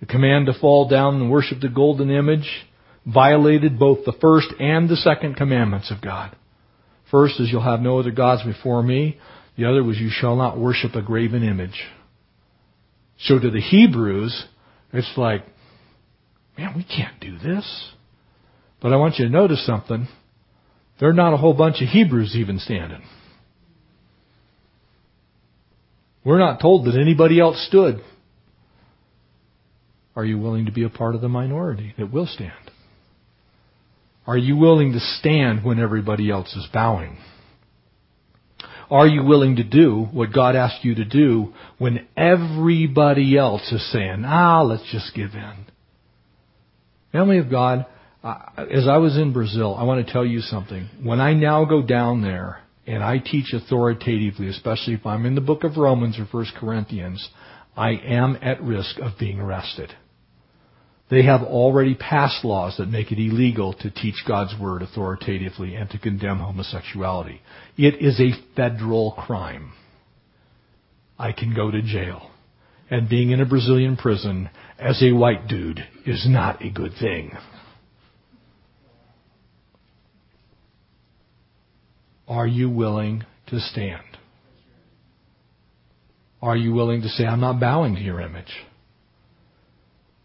The 0.00 0.06
command 0.06 0.46
to 0.46 0.58
fall 0.58 0.88
down 0.88 1.14
and 1.14 1.30
worship 1.30 1.60
the 1.60 1.68
golden 1.68 2.10
image 2.10 2.66
violated 3.06 3.78
both 3.78 4.04
the 4.04 4.16
first 4.20 4.48
and 4.58 4.88
the 4.88 4.96
second 4.96 5.36
commandments 5.36 5.90
of 5.90 6.02
God. 6.02 6.36
First 7.10 7.38
is 7.38 7.50
you'll 7.50 7.62
have 7.62 7.80
no 7.80 7.98
other 7.98 8.10
gods 8.10 8.42
before 8.42 8.82
me. 8.82 9.18
The 9.56 9.66
other 9.66 9.84
was 9.84 9.98
you 9.98 10.10
shall 10.10 10.36
not 10.36 10.58
worship 10.58 10.94
a 10.94 11.02
graven 11.02 11.42
image. 11.42 11.84
So 13.20 13.38
to 13.38 13.50
the 13.50 13.60
Hebrews, 13.60 14.46
it's 14.94 15.12
like, 15.16 15.44
man, 16.56 16.72
we 16.76 16.84
can't 16.84 17.18
do 17.20 17.38
this. 17.38 17.92
But 18.80 18.92
I 18.92 18.96
want 18.96 19.18
you 19.18 19.24
to 19.24 19.30
notice 19.30 19.64
something. 19.66 20.08
There 21.00 21.08
are 21.08 21.14
not 21.14 21.34
a 21.34 21.36
whole 21.36 21.54
bunch 21.54 21.82
of 21.82 21.88
Hebrews 21.88 22.36
even 22.36 22.58
standing. 22.58 23.02
We're 26.24 26.38
not 26.38 26.60
told 26.60 26.86
that 26.86 26.98
anybody 26.98 27.40
else 27.40 27.66
stood. 27.66 28.00
Are 30.16 30.24
you 30.24 30.38
willing 30.38 30.66
to 30.66 30.72
be 30.72 30.84
a 30.84 30.88
part 30.88 31.14
of 31.14 31.20
the 31.20 31.28
minority 31.28 31.92
that 31.98 32.12
will 32.12 32.26
stand? 32.26 32.52
Are 34.26 34.38
you 34.38 34.56
willing 34.56 34.92
to 34.92 35.00
stand 35.00 35.64
when 35.64 35.78
everybody 35.78 36.30
else 36.30 36.54
is 36.54 36.66
bowing? 36.72 37.18
Are 38.94 39.08
you 39.08 39.24
willing 39.24 39.56
to 39.56 39.64
do 39.64 40.06
what 40.12 40.32
God 40.32 40.54
asked 40.54 40.84
you 40.84 40.94
to 40.94 41.04
do 41.04 41.52
when 41.78 42.06
everybody 42.16 43.36
else 43.36 43.72
is 43.72 43.90
saying, 43.90 44.22
ah, 44.24 44.62
let's 44.62 44.88
just 44.92 45.12
give 45.16 45.34
in? 45.34 45.66
Family 47.10 47.38
of 47.38 47.50
God, 47.50 47.86
as 48.22 48.86
I 48.86 48.98
was 48.98 49.16
in 49.16 49.32
Brazil, 49.32 49.74
I 49.76 49.82
want 49.82 50.06
to 50.06 50.12
tell 50.12 50.24
you 50.24 50.38
something. 50.38 50.88
When 51.02 51.20
I 51.20 51.34
now 51.34 51.64
go 51.64 51.82
down 51.82 52.22
there 52.22 52.60
and 52.86 53.02
I 53.02 53.18
teach 53.18 53.52
authoritatively, 53.52 54.46
especially 54.46 54.94
if 54.94 55.04
I'm 55.04 55.26
in 55.26 55.34
the 55.34 55.40
book 55.40 55.64
of 55.64 55.76
Romans 55.76 56.16
or 56.16 56.26
1 56.30 56.46
Corinthians, 56.56 57.30
I 57.76 57.96
am 57.96 58.38
at 58.42 58.62
risk 58.62 59.00
of 59.00 59.18
being 59.18 59.40
arrested. 59.40 59.92
They 61.10 61.22
have 61.24 61.42
already 61.42 61.94
passed 61.94 62.44
laws 62.44 62.76
that 62.78 62.88
make 62.88 63.12
it 63.12 63.18
illegal 63.18 63.74
to 63.74 63.90
teach 63.90 64.24
God's 64.26 64.54
word 64.58 64.82
authoritatively 64.82 65.74
and 65.74 65.88
to 65.90 65.98
condemn 65.98 66.38
homosexuality. 66.38 67.42
It 67.76 68.02
is 68.02 68.18
a 68.20 68.32
federal 68.56 69.12
crime. 69.12 69.72
I 71.18 71.32
can 71.32 71.54
go 71.54 71.70
to 71.70 71.82
jail. 71.82 72.30
And 72.90 73.08
being 73.08 73.30
in 73.30 73.40
a 73.40 73.46
Brazilian 73.46 73.96
prison 73.96 74.50
as 74.78 75.02
a 75.02 75.12
white 75.12 75.46
dude 75.46 75.86
is 76.06 76.26
not 76.28 76.62
a 76.62 76.70
good 76.70 76.92
thing. 76.98 77.32
Are 82.26 82.46
you 82.46 82.70
willing 82.70 83.24
to 83.48 83.60
stand? 83.60 84.02
Are 86.40 86.56
you 86.56 86.72
willing 86.72 87.02
to 87.02 87.08
say, 87.08 87.24
I'm 87.24 87.40
not 87.40 87.60
bowing 87.60 87.94
to 87.94 88.00
your 88.00 88.20
image? 88.20 88.52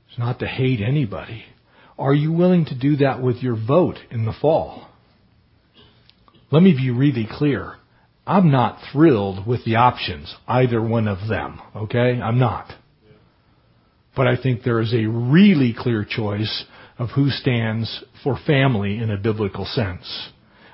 It's 0.09 0.19
not 0.19 0.39
to 0.39 0.47
hate 0.47 0.81
anybody. 0.81 1.43
Are 1.97 2.13
you 2.13 2.31
willing 2.31 2.65
to 2.65 2.75
do 2.77 2.97
that 2.97 3.21
with 3.21 3.37
your 3.37 3.55
vote 3.55 3.97
in 4.09 4.25
the 4.25 4.33
fall? 4.41 4.87
Let 6.51 6.63
me 6.63 6.73
be 6.73 6.89
really 6.89 7.27
clear. 7.29 7.75
I'm 8.25 8.51
not 8.51 8.79
thrilled 8.91 9.45
with 9.45 9.65
the 9.65 9.75
options, 9.75 10.35
either 10.47 10.81
one 10.81 11.07
of 11.07 11.27
them, 11.27 11.59
okay? 11.75 12.19
I'm 12.21 12.39
not. 12.39 12.71
But 14.15 14.27
I 14.27 14.35
think 14.41 14.63
there 14.63 14.79
is 14.79 14.93
a 14.93 15.05
really 15.05 15.75
clear 15.77 16.05
choice 16.07 16.65
of 16.97 17.09
who 17.15 17.29
stands 17.29 18.03
for 18.23 18.37
family 18.45 18.97
in 18.97 19.09
a 19.09 19.17
biblical 19.17 19.65
sense. 19.65 20.29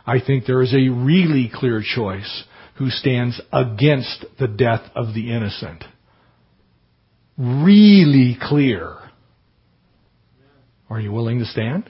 I 0.05 0.19
think 0.19 0.45
there 0.45 0.61
is 0.61 0.73
a 0.73 0.89
really 0.89 1.49
clear 1.53 1.81
choice 1.83 2.43
who 2.77 2.89
stands 2.89 3.39
against 3.53 4.25
the 4.39 4.47
death 4.47 4.81
of 4.95 5.13
the 5.13 5.31
innocent. 5.31 5.83
Really 7.37 8.37
clear. 8.41 8.94
Are 10.95 11.01
you 11.01 11.12
willing 11.12 11.39
to 11.39 11.45
stand? 11.45 11.89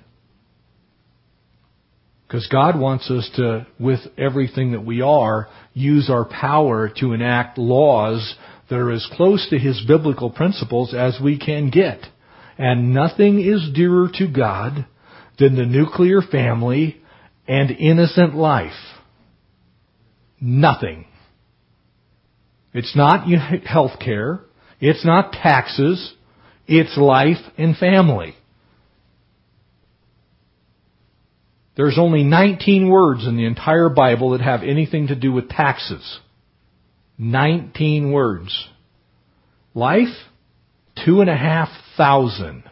Because 2.28 2.48
God 2.48 2.80
wants 2.80 3.12
us 3.12 3.30
to, 3.36 3.68
with 3.80 4.00
everything 4.18 4.72
that 4.72 4.84
we 4.84 5.02
are, 5.02 5.48
use 5.76 6.10
our 6.10 6.26
power 6.26 6.90
to 7.02 7.14
enact 7.14 7.60
laws 7.60 8.36
that 8.68 8.78
are 8.78 8.90
as 8.90 9.08
close 9.12 9.48
to 9.52 9.60
His 9.60 9.80
biblical 9.88 10.32
principles 10.32 10.96
as 10.96 11.20
we 11.24 11.38
can 11.38 11.70
get. 11.70 12.00
And 12.58 12.96
nothing 12.96 13.40
is 13.40 13.70
dearer 13.76 14.10
to 14.16 14.28
God 14.28 14.88
than 15.38 15.56
the 15.56 15.68
nuclear 15.68 16.24
family 16.24 17.00
and 17.48 17.70
innocent 17.70 18.34
life. 18.34 18.72
Nothing. 20.42 21.06
It's 22.74 22.96
not 22.96 23.28
health 23.68 24.00
care. 24.04 24.40
It's 24.80 25.06
not 25.06 25.32
taxes. 25.32 26.16
It's 26.66 26.98
life 26.98 27.38
and 27.56 27.78
family. 27.78 28.34
There's 31.76 31.98
only 32.00 32.24
19 32.24 32.90
words 32.90 33.28
in 33.28 33.36
the 33.36 33.46
entire 33.46 33.90
Bible 33.90 34.32
that 34.32 34.42
have 34.42 34.64
anything 34.64 35.08
to 35.08 35.16
do 35.16 35.32
with 35.32 35.50
taxes. 35.50 36.20
19 37.18 38.12
words. 38.12 38.68
Life, 39.74 40.16
two 41.06 41.22
and 41.22 41.30
a 41.30 41.36
half 41.36 41.70
thousand. 41.98 42.64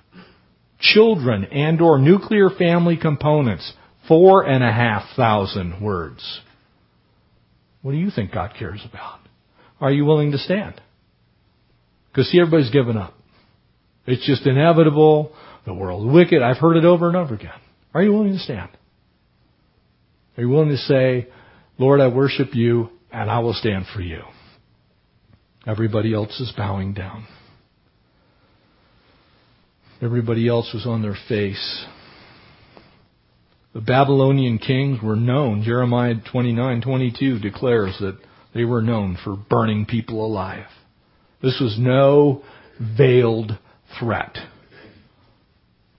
Children 0.80 1.46
and 1.46 1.82
or 1.82 1.98
nuclear 1.98 2.50
family 2.50 2.98
components, 2.98 3.74
four 4.08 4.46
and 4.46 4.64
a 4.64 4.72
half 4.72 5.04
thousand 5.16 5.82
words. 5.82 6.42
What 7.82 7.92
do 7.92 7.98
you 7.98 8.10
think 8.10 8.32
God 8.32 8.54
cares 8.58 8.86
about? 8.90 9.20
Are 9.80 9.92
you 9.92 10.06
willing 10.06 10.32
to 10.32 10.38
stand? 10.38 10.80
Because 12.10 12.30
see, 12.30 12.40
everybody's 12.40 12.72
given 12.72 12.96
up. 12.96 13.14
It's 14.06 14.26
just 14.26 14.46
inevitable. 14.46 15.34
The 15.66 15.74
world 15.74 16.12
wicked. 16.12 16.42
I've 16.42 16.58
heard 16.58 16.78
it 16.78 16.86
over 16.86 17.08
and 17.08 17.16
over 17.18 17.34
again. 17.34 17.52
Are 17.94 18.04
you 18.04 18.12
willing 18.12 18.34
to 18.34 18.40
stand? 18.40 18.70
Are 20.38 20.42
you 20.42 20.50
willing 20.50 20.70
to 20.70 20.78
say, 20.78 21.28
Lord, 21.78 22.02
I 22.02 22.08
worship 22.08 22.54
you 22.54 22.90
and 23.12 23.30
I 23.30 23.40
will 23.40 23.54
stand 23.54 23.86
for 23.94 24.02
you? 24.02 24.22
Everybody 25.66 26.14
else 26.14 26.40
is 26.40 26.52
bowing 26.56 26.94
down. 26.94 27.26
Everybody 30.02 30.48
else 30.48 30.72
was 30.74 30.86
on 30.86 31.02
their 31.02 31.16
face. 31.30 31.86
The 33.74 33.82
Babylonian 33.82 34.60
kings 34.60 35.02
were 35.02 35.16
known. 35.16 35.64
Jeremiah 35.64 36.16
29:22 36.16 37.42
declares 37.42 37.98
that 38.00 38.18
they 38.54 38.66
were 38.66 38.82
known 38.82 39.18
for 39.24 39.36
burning 39.36 39.86
people 39.86 40.26
alive. 40.26 40.68
This 41.42 41.60
was 41.60 41.78
no 41.80 42.44
veiled 42.80 43.58
threat. 44.00 44.38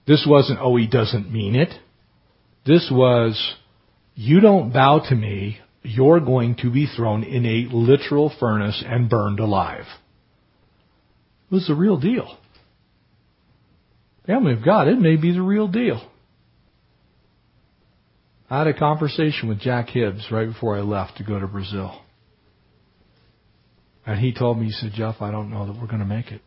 This 0.07 0.27
wasn't, 0.29 0.59
oh, 0.61 0.77
he 0.77 0.87
doesn't 0.87 1.33
mean 1.33 1.57
it. 1.57 1.73
This 2.67 2.91
was, 2.93 3.55
you 4.15 4.41
don't 4.41 4.73
bow 4.73 5.01
to 5.09 5.15
me, 5.15 5.59
you're 5.83 6.21
going 6.21 6.57
to 6.57 6.71
be 6.71 6.87
thrown 6.87 7.25
in 7.25 7.45
a 7.45 7.75
literal 7.75 8.33
furnace 8.41 8.83
and 8.87 9.11
burned 9.11 9.41
alive. 9.41 9.85
It 11.51 11.55
was 11.55 11.67
the 11.67 11.75
real 11.75 11.99
deal. 11.99 12.39
Family 14.27 14.55
of 14.55 14.65
God, 14.65 14.89
it 14.89 14.99
may 14.99 15.17
be 15.17 15.33
the 15.33 15.43
real 15.43 15.69
deal. 15.69 16.09
I 18.49 18.59
had 18.59 18.67
a 18.67 18.79
conversation 18.79 19.49
with 19.49 19.61
Jack 19.61 19.89
Hibbs 19.89 20.29
right 20.31 20.47
before 20.47 20.77
I 20.77 20.81
left 20.81 21.19
to 21.19 21.25
go 21.25 21.39
to 21.39 21.47
Brazil. 21.47 22.01
And 24.07 24.21
he 24.21 24.33
told 24.33 24.59
me, 24.59 24.67
he 24.67 24.73
said, 24.73 24.93
Jeff, 24.95 25.17
I 25.21 25.31
don't 25.31 25.51
know 25.51 25.67
that 25.67 25.81
we're 25.81 25.87
going 25.87 26.01
to 26.01 26.05
make 26.05 26.31
it. 26.31 26.41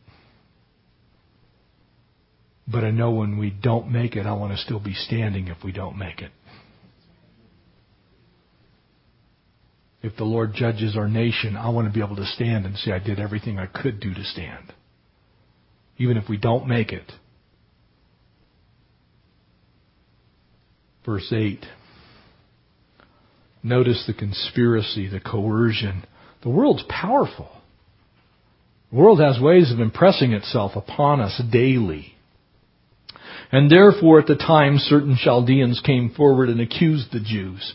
But 2.67 2.83
I 2.83 2.91
know 2.91 3.11
when 3.11 3.37
we 3.37 3.49
don't 3.49 3.91
make 3.91 4.15
it, 4.15 4.25
I 4.25 4.33
want 4.33 4.53
to 4.53 4.57
still 4.57 4.79
be 4.79 4.93
standing 4.93 5.47
if 5.47 5.63
we 5.63 5.71
don't 5.71 5.97
make 5.97 6.21
it. 6.21 6.31
If 10.01 10.15
the 10.15 10.23
Lord 10.23 10.53
judges 10.53 10.95
our 10.95 11.07
nation, 11.07 11.55
I 11.55 11.69
want 11.69 11.87
to 11.87 11.93
be 11.93 12.05
able 12.05 12.17
to 12.17 12.25
stand 12.25 12.65
and 12.65 12.77
say 12.77 12.91
I 12.91 12.99
did 12.99 13.19
everything 13.19 13.57
I 13.57 13.65
could 13.65 13.99
do 13.99 14.13
to 14.13 14.23
stand. 14.23 14.73
Even 15.97 16.17
if 16.17 16.29
we 16.29 16.37
don't 16.37 16.67
make 16.67 16.91
it. 16.91 17.11
Verse 21.05 21.31
8. 21.31 21.65
Notice 23.63 24.03
the 24.05 24.13
conspiracy, 24.13 25.07
the 25.07 25.19
coercion. 25.19 26.05
The 26.43 26.49
world's 26.49 26.83
powerful. 26.87 27.49
The 28.91 28.97
world 28.97 29.19
has 29.19 29.41
ways 29.41 29.71
of 29.71 29.79
impressing 29.79 30.33
itself 30.33 30.73
upon 30.75 31.19
us 31.19 31.41
daily. 31.51 32.13
And 33.51 33.71
therefore 33.71 34.19
at 34.19 34.27
the 34.27 34.35
time 34.35 34.77
certain 34.77 35.17
Chaldeans 35.21 35.81
came 35.83 36.13
forward 36.15 36.49
and 36.49 36.61
accused 36.61 37.11
the 37.11 37.19
Jews. 37.19 37.73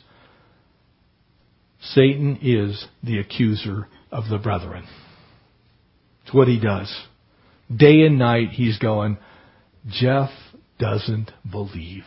Satan 1.83 2.39
is 2.43 2.87
the 3.03 3.19
accuser 3.19 3.89
of 4.11 4.29
the 4.31 4.39
brethren. 4.39 4.85
It's 6.25 6.33
what 6.33 6.49
he 6.49 6.61
does. 6.61 6.95
Day 7.75 8.03
and 8.03 8.19
night 8.19 8.51
he's 8.51 8.79
going, 8.79 9.19
Jeff 9.89 10.31
doesn't 10.79 11.31
believe. 11.51 12.05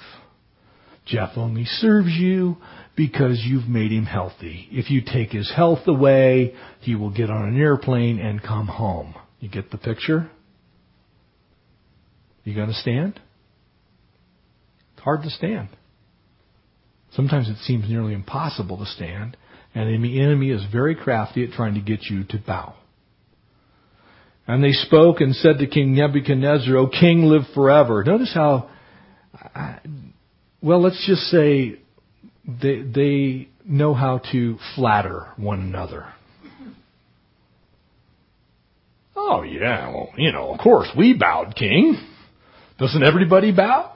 Jeff 1.05 1.31
only 1.35 1.65
serves 1.65 2.09
you 2.09 2.57
because 2.95 3.43
you've 3.45 3.67
made 3.67 3.91
him 3.91 4.05
healthy. 4.05 4.67
If 4.71 4.89
you 4.89 5.01
take 5.01 5.31
his 5.31 5.51
health 5.53 5.87
away, 5.87 6.55
he 6.79 6.95
will 6.95 7.11
get 7.11 7.29
on 7.29 7.49
an 7.49 7.59
airplane 7.59 8.19
and 8.19 8.41
come 8.41 8.67
home. 8.67 9.13
You 9.39 9.49
get 9.49 9.71
the 9.71 9.77
picture? 9.77 10.31
You 12.43 12.53
to 12.53 12.73
stand? 12.73 13.19
It's 14.93 15.03
hard 15.03 15.23
to 15.23 15.29
stand. 15.29 15.69
Sometimes 17.11 17.49
it 17.49 17.57
seems 17.63 17.89
nearly 17.89 18.13
impossible 18.13 18.77
to 18.77 18.85
stand, 18.85 19.35
and 19.75 20.03
the 20.03 20.21
enemy 20.21 20.51
is 20.51 20.63
very 20.71 20.95
crafty 20.95 21.43
at 21.43 21.51
trying 21.51 21.75
to 21.75 21.81
get 21.81 22.03
you 22.03 22.23
to 22.23 22.37
bow. 22.39 22.73
And 24.47 24.63
they 24.63 24.71
spoke 24.71 25.21
and 25.21 25.35
said 25.35 25.57
to 25.59 25.67
King 25.67 25.95
Nebuchadnezzar, 25.95 26.75
O 26.77 26.87
king, 26.87 27.25
live 27.25 27.43
forever. 27.53 28.03
Notice 28.03 28.31
how, 28.33 28.69
uh, 29.53 29.75
well, 30.61 30.81
let's 30.81 31.05
just 31.05 31.23
say 31.23 31.79
they, 32.47 32.81
they 32.81 33.49
know 33.65 33.93
how 33.93 34.21
to 34.31 34.57
flatter 34.75 35.27
one 35.35 35.59
another. 35.59 36.05
Oh 39.15 39.41
yeah, 39.41 39.89
well, 39.89 40.09
you 40.17 40.31
know, 40.31 40.53
of 40.53 40.59
course 40.59 40.87
we 40.95 41.17
bowed, 41.17 41.55
King. 41.55 41.97
Doesn't 42.77 43.03
everybody 43.03 43.51
bow? 43.51 43.93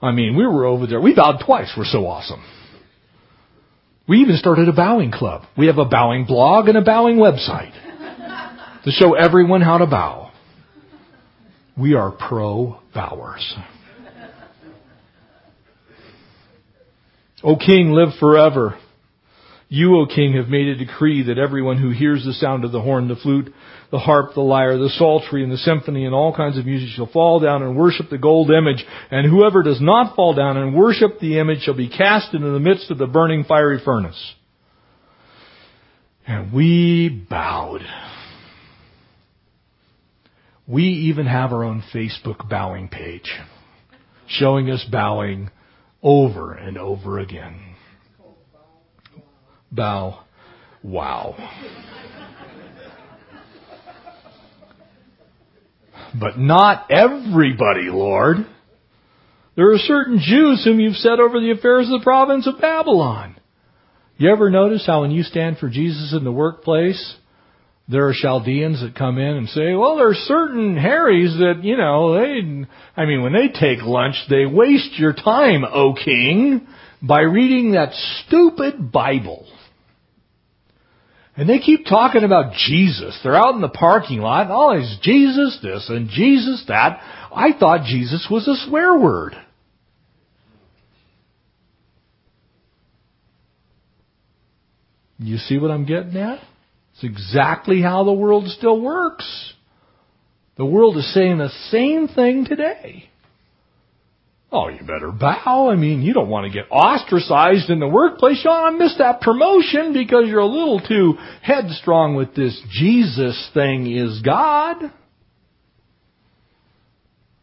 I 0.00 0.12
mean, 0.12 0.36
we 0.36 0.46
were 0.46 0.64
over 0.64 0.86
there. 0.86 1.00
We 1.00 1.14
bowed 1.14 1.42
twice. 1.44 1.72
We're 1.76 1.84
so 1.84 2.06
awesome. 2.06 2.42
We 4.06 4.18
even 4.18 4.36
started 4.36 4.68
a 4.68 4.72
bowing 4.72 5.10
club. 5.10 5.42
We 5.56 5.66
have 5.66 5.78
a 5.78 5.84
bowing 5.86 6.26
blog 6.26 6.68
and 6.68 6.76
a 6.76 6.82
bowing 6.82 7.16
website 7.16 7.72
to 8.84 8.90
show 8.90 9.14
everyone 9.14 9.62
how 9.62 9.78
to 9.78 9.86
bow. 9.86 10.30
We 11.76 11.94
are 11.94 12.12
pro 12.12 12.80
bowers. 12.94 13.54
O 17.42 17.56
king, 17.56 17.92
live 17.92 18.14
forever. 18.20 18.78
You, 19.74 19.96
O 19.98 20.06
king, 20.06 20.34
have 20.34 20.48
made 20.48 20.68
a 20.68 20.76
decree 20.76 21.24
that 21.24 21.36
everyone 21.36 21.78
who 21.78 21.90
hears 21.90 22.24
the 22.24 22.32
sound 22.32 22.64
of 22.64 22.70
the 22.70 22.80
horn, 22.80 23.08
the 23.08 23.16
flute, 23.16 23.52
the 23.90 23.98
harp, 23.98 24.34
the 24.34 24.40
lyre, 24.40 24.78
the 24.78 24.88
psaltery, 24.88 25.42
and 25.42 25.50
the 25.50 25.56
symphony, 25.56 26.04
and 26.04 26.14
all 26.14 26.32
kinds 26.32 26.56
of 26.56 26.64
music 26.64 26.90
shall 26.90 27.10
fall 27.10 27.40
down 27.40 27.60
and 27.60 27.76
worship 27.76 28.08
the 28.08 28.16
gold 28.16 28.52
image. 28.52 28.84
And 29.10 29.28
whoever 29.28 29.64
does 29.64 29.80
not 29.80 30.14
fall 30.14 30.32
down 30.32 30.56
and 30.56 30.76
worship 30.76 31.18
the 31.18 31.40
image 31.40 31.62
shall 31.62 31.74
be 31.74 31.88
cast 31.88 32.34
into 32.34 32.50
the 32.50 32.60
midst 32.60 32.92
of 32.92 32.98
the 32.98 33.08
burning 33.08 33.42
fiery 33.42 33.80
furnace. 33.84 34.34
And 36.24 36.52
we 36.52 37.08
bowed. 37.28 37.82
We 40.68 40.84
even 40.84 41.26
have 41.26 41.52
our 41.52 41.64
own 41.64 41.82
Facebook 41.92 42.48
bowing 42.48 42.88
page 42.88 43.28
showing 44.28 44.70
us 44.70 44.86
bowing 44.90 45.50
over 46.00 46.54
and 46.54 46.78
over 46.78 47.18
again. 47.18 47.73
Bow. 49.74 50.24
Wow. 50.82 51.36
But 56.18 56.38
not 56.38 56.90
everybody, 56.90 57.88
Lord. 57.90 58.36
There 59.56 59.72
are 59.72 59.78
certain 59.78 60.18
Jews 60.20 60.64
whom 60.64 60.80
you've 60.80 60.96
set 60.96 61.20
over 61.20 61.40
the 61.40 61.52
affairs 61.52 61.86
of 61.86 62.00
the 62.00 62.04
province 62.04 62.46
of 62.46 62.60
Babylon. 62.60 63.36
You 64.16 64.30
ever 64.30 64.50
notice 64.50 64.86
how 64.86 65.02
when 65.02 65.10
you 65.10 65.22
stand 65.22 65.58
for 65.58 65.68
Jesus 65.68 66.14
in 66.16 66.24
the 66.24 66.32
workplace, 66.32 67.16
there 67.88 68.08
are 68.08 68.14
Chaldeans 68.14 68.80
that 68.80 68.94
come 68.94 69.18
in 69.18 69.36
and 69.36 69.48
say, 69.48 69.74
well, 69.74 69.96
there 69.96 70.08
are 70.08 70.14
certain 70.14 70.76
Harrys 70.76 71.34
that, 71.38 71.60
you 71.62 71.76
know, 71.76 72.14
they, 72.14 72.66
I 72.96 73.06
mean, 73.06 73.22
when 73.22 73.32
they 73.32 73.48
take 73.48 73.82
lunch, 73.82 74.16
they 74.30 74.46
waste 74.46 74.98
your 74.98 75.12
time, 75.12 75.64
O 75.64 75.94
king, 75.94 76.66
by 77.02 77.20
reading 77.20 77.72
that 77.72 77.92
stupid 78.26 78.90
Bible. 78.90 79.46
And 81.36 81.48
they 81.48 81.58
keep 81.58 81.86
talking 81.86 82.22
about 82.22 82.54
Jesus. 82.54 83.18
They're 83.22 83.36
out 83.36 83.54
in 83.54 83.60
the 83.60 83.68
parking 83.68 84.20
lot, 84.20 84.46
oh, 84.50 84.78
is 84.78 84.98
Jesus 85.02 85.58
this 85.62 85.86
and 85.88 86.08
Jesus 86.08 86.64
that. 86.68 87.00
I 87.34 87.52
thought 87.58 87.86
Jesus 87.86 88.28
was 88.30 88.46
a 88.46 88.68
swear 88.68 88.96
word. 88.96 89.34
You 95.18 95.38
see 95.38 95.58
what 95.58 95.70
I'm 95.70 95.86
getting 95.86 96.16
at? 96.16 96.40
It's 96.92 97.02
exactly 97.04 97.82
how 97.82 98.04
the 98.04 98.12
world 98.12 98.46
still 98.48 98.80
works. 98.80 99.54
The 100.56 100.64
world 100.64 100.96
is 100.96 101.12
saying 101.12 101.38
the 101.38 101.50
same 101.70 102.06
thing 102.06 102.44
today. 102.44 103.10
Oh, 104.56 104.68
you 104.68 104.86
better 104.86 105.10
bow. 105.10 105.68
I 105.68 105.74
mean, 105.74 106.02
you 106.02 106.14
don't 106.14 106.28
want 106.28 106.46
to 106.46 106.56
get 106.56 106.70
ostracized 106.70 107.70
in 107.70 107.80
the 107.80 107.88
workplace. 107.88 108.40
You 108.44 108.50
want 108.50 108.78
to 108.78 108.84
miss 108.84 108.96
that 108.98 109.20
promotion 109.20 109.92
because 109.92 110.28
you're 110.28 110.38
a 110.38 110.46
little 110.46 110.78
too 110.78 111.14
headstrong 111.42 112.14
with 112.14 112.36
this 112.36 112.62
Jesus 112.70 113.50
thing 113.52 113.90
is 113.90 114.22
God. 114.22 114.76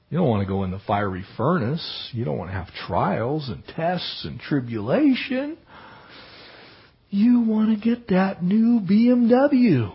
You 0.09 0.18
don't 0.20 0.30
want 0.30 0.41
to 0.41 0.47
go 0.47 0.64
in 0.64 0.72
the 0.72 0.80
fiery 0.88 1.26
furnace. 1.36 2.09
You 2.14 2.24
don't 2.24 2.38
want 2.38 2.49
to 2.49 2.55
have 2.55 2.70
trials 2.88 3.49
and 3.49 3.62
tests 3.76 4.24
and 4.24 4.39
tribulation. 4.39 5.57
You 7.09 7.41
want 7.41 7.78
to 7.78 7.95
get 7.95 8.07
that 8.07 8.41
new 8.41 8.80
BMW. 8.80 9.93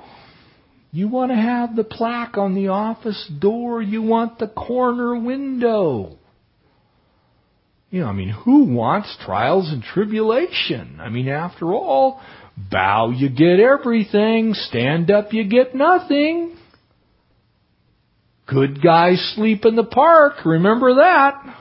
You 0.93 1.09
want 1.09 1.31
to 1.31 1.37
have 1.37 1.77
the 1.77 1.85
plaque 1.85 2.37
on 2.37 2.55
the 2.55 2.69
office 2.69 3.31
door. 3.41 3.81
You 3.81 4.03
want 4.03 4.39
the 4.39 4.49
corner 4.49 5.19
window. 5.19 6.19
You 7.91 8.01
know, 8.01 8.07
I 8.07 8.13
mean, 8.13 8.31
who 8.31 8.65
wants 8.65 9.17
trials 9.25 9.73
and 9.73 9.83
tribulation? 9.83 10.99
I 11.01 11.09
mean, 11.09 11.29
after 11.29 11.73
all, 11.73 12.21
bow 12.71 13.11
you 13.11 13.29
get 13.29 13.61
everything, 13.61 14.55
stand 14.55 15.11
up 15.11 15.33
you 15.33 15.45
get 15.45 15.75
nothing. 15.75 16.57
Good 18.47 18.83
guys 18.83 19.35
sleep 19.35 19.65
in 19.65 19.77
the 19.77 19.85
park, 19.85 20.45
remember 20.45 20.97
that. 20.97 21.57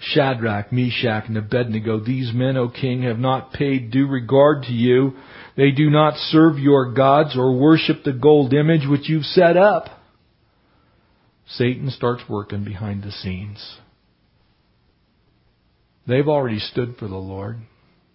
Shadrach, 0.00 0.72
Meshach, 0.72 1.24
and 1.28 1.36
Abednego, 1.36 2.00
these 2.00 2.32
men, 2.32 2.56
O 2.56 2.68
king, 2.68 3.02
have 3.02 3.18
not 3.18 3.52
paid 3.52 3.90
due 3.90 4.06
regard 4.06 4.62
to 4.64 4.72
you. 4.72 5.12
They 5.56 5.72
do 5.72 5.90
not 5.90 6.14
serve 6.16 6.58
your 6.58 6.92
gods 6.94 7.36
or 7.36 7.58
worship 7.58 8.02
the 8.04 8.12
gold 8.12 8.54
image 8.54 8.88
which 8.88 9.08
you've 9.08 9.24
set 9.24 9.56
up. 9.56 9.99
Satan 11.54 11.90
starts 11.90 12.22
working 12.28 12.64
behind 12.64 13.02
the 13.02 13.10
scenes. 13.10 13.78
They've 16.06 16.28
already 16.28 16.58
stood 16.58 16.96
for 16.96 17.08
the 17.08 17.16
Lord. 17.16 17.58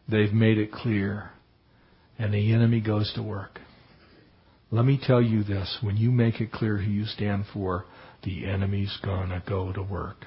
They've 0.08 0.34
made 0.34 0.58
it 0.58 0.72
clear. 0.72 1.32
And 2.18 2.34
the 2.34 2.54
enemy 2.54 2.80
goes 2.80 3.12
to 3.16 3.24
work. 3.24 3.60
Let 4.72 4.86
me 4.86 5.00
tell 5.02 5.22
you 5.22 5.44
this. 5.44 5.78
When 5.82 5.98
you 5.98 6.12
make 6.12 6.42
it 6.42 6.52
clear 6.52 6.78
who 6.78 6.90
you 6.90 7.06
stand 7.06 7.46
for, 7.54 7.86
the 8.24 8.46
enemy's 8.46 8.98
gonna 9.04 9.44
go 9.48 9.72
to 9.72 9.84
work. 9.84 10.26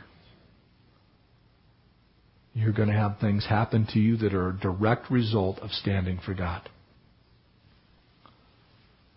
You're 2.55 2.73
to 2.89 2.95
have 2.95 3.19
things 3.21 3.47
happen 3.47 3.87
to 3.93 3.99
you 3.99 4.17
that 4.19 4.35
are 4.35 4.49
a 4.49 4.59
direct 4.59 5.11
result 5.11 5.59
of 5.61 5.71
standing 5.71 6.19
for 6.25 6.35
God. 6.35 6.69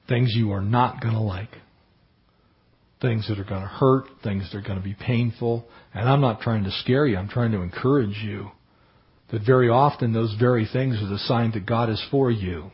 Things 0.07 0.33
you 0.35 0.51
are 0.51 0.61
not 0.61 1.01
to 1.15 1.21
like. 1.21 1.57
Things 3.01 3.27
that 3.27 3.39
are 3.39 3.43
going 3.43 3.61
to 3.61 3.67
hurt, 3.67 4.05
things 4.23 4.49
that 4.51 4.57
are 4.57 4.61
going 4.61 4.77
to 4.77 4.83
be 4.83 4.93
painful. 4.93 5.65
And 5.93 6.07
I'm 6.07 6.21
not 6.21 6.41
trying 6.41 6.63
to 6.65 6.71
scare 6.71 7.07
you, 7.07 7.17
I'm 7.17 7.29
trying 7.29 7.51
to 7.51 7.61
encourage 7.61 8.17
you 8.23 8.51
that 9.31 9.45
very 9.45 9.69
often 9.69 10.13
those 10.13 10.35
very 10.39 10.67
things 10.71 11.01
are 11.01 11.07
the 11.07 11.17
sign 11.17 11.51
that 11.51 11.65
God 11.65 11.89
is 11.89 12.03
for 12.11 12.29
you. 12.29 12.69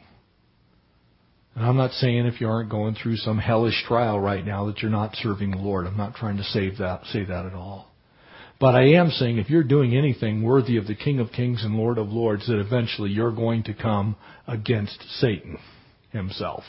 And 1.55 1.65
I'm 1.65 1.77
not 1.77 1.91
saying 1.91 2.25
if 2.25 2.41
you 2.41 2.47
aren't 2.47 2.69
going 2.69 2.95
through 2.95 3.17
some 3.17 3.39
hellish 3.39 3.83
trial 3.87 4.19
right 4.19 4.45
now 4.45 4.65
that 4.67 4.79
you're 4.79 4.91
not 4.91 5.15
serving 5.15 5.51
the 5.51 5.57
Lord. 5.57 5.87
I'm 5.87 5.97
not 5.97 6.15
trying 6.15 6.37
to 6.37 6.43
save 6.43 6.77
that, 6.77 7.05
say 7.05 7.23
that 7.23 7.45
at 7.45 7.53
all. 7.53 7.91
But 8.59 8.75
I 8.75 8.93
am 8.93 9.09
saying 9.09 9.37
if 9.37 9.49
you're 9.49 9.63
doing 9.63 9.95
anything 9.95 10.41
worthy 10.43 10.77
of 10.77 10.87
the 10.87 10.95
King 10.95 11.19
of 11.19 11.31
Kings 11.31 11.63
and 11.63 11.75
Lord 11.75 11.97
of 11.97 12.09
Lords, 12.09 12.47
that 12.47 12.59
eventually 12.59 13.11
you're 13.11 13.31
going 13.31 13.63
to 13.63 13.73
come 13.73 14.15
against 14.47 14.99
Satan 15.19 15.57
himself. 16.11 16.63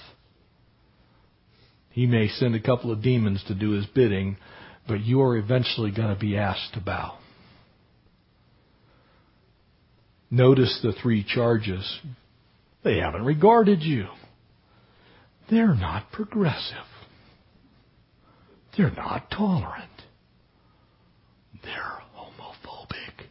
He 1.99 2.07
may 2.07 2.29
send 2.29 2.55
a 2.55 2.61
couple 2.61 2.93
of 2.93 3.03
demons 3.03 3.43
to 3.49 3.57
do 3.57 3.71
his 3.73 3.85
bidding, 3.87 4.37
but 4.87 5.01
you 5.01 5.21
are 5.21 5.37
eventually 5.37 5.91
going 5.91 6.15
to 6.15 6.21
be 6.21 6.37
asked 6.37 6.75
to 6.75 6.81
bow. 6.81 7.19
Notice 10.31 10.79
the 10.81 10.93
three 10.93 11.25
charges. 11.25 11.99
They 12.85 12.99
haven't 12.99 13.25
regarded 13.25 13.83
you. 13.83 14.07
They're 15.51 15.75
not 15.75 16.13
progressive. 16.13 16.77
They're 18.77 18.93
not 18.93 19.29
tolerant. 19.33 19.91
They're 21.65 21.99
homophobic. 22.17 23.27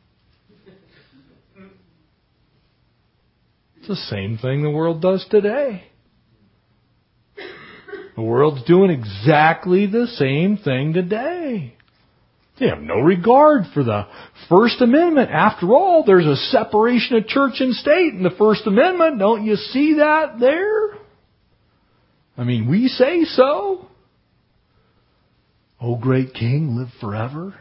It's 3.78 3.88
the 3.88 3.96
same 3.96 4.38
thing 4.38 4.62
the 4.62 4.70
world 4.70 5.02
does 5.02 5.26
today. 5.32 5.84
The 8.18 8.24
world's 8.24 8.64
doing 8.64 8.90
exactly 8.90 9.86
the 9.86 10.08
same 10.08 10.58
thing 10.58 10.94
today. 10.94 11.76
They 12.60 12.68
have 12.68 12.82
no 12.82 12.96
regard 12.96 13.66
for 13.76 13.84
the 13.84 14.08
First 14.50 14.82
Amendment. 14.82 15.30
After 15.30 15.68
all, 15.68 16.04
there's 16.04 16.26
a 16.26 16.36
separation 16.36 17.16
of 17.16 17.28
church 17.28 17.58
and 17.60 17.76
state 17.76 18.16
in 18.16 18.24
the 18.24 18.32
First 18.32 18.66
Amendment. 18.66 19.20
Don't 19.20 19.46
you 19.46 19.56
see 19.56 19.98
that 20.00 20.40
there? 20.40 20.98
I 22.36 22.44
mean, 22.44 22.68
we 22.68 22.88
say 22.88 23.24
so. 23.26 23.88
O 25.80 25.96
great 25.96 26.34
King, 26.34 26.76
live 26.76 26.90
forever. 27.00 27.54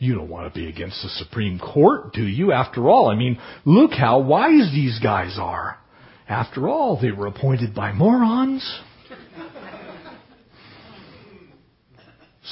You 0.00 0.14
don't 0.14 0.30
want 0.30 0.52
to 0.52 0.58
be 0.58 0.66
against 0.66 1.02
the 1.02 1.10
Supreme 1.10 1.58
Court, 1.58 2.14
do 2.14 2.22
you? 2.22 2.52
After 2.52 2.88
all, 2.88 3.10
I 3.10 3.14
mean, 3.14 3.38
look 3.66 3.92
how 3.92 4.20
wise 4.20 4.70
these 4.72 4.98
guys 4.98 5.36
are. 5.38 5.78
After 6.26 6.70
all, 6.70 6.98
they 6.98 7.10
were 7.10 7.26
appointed 7.26 7.74
by 7.74 7.92
morons. 7.92 8.80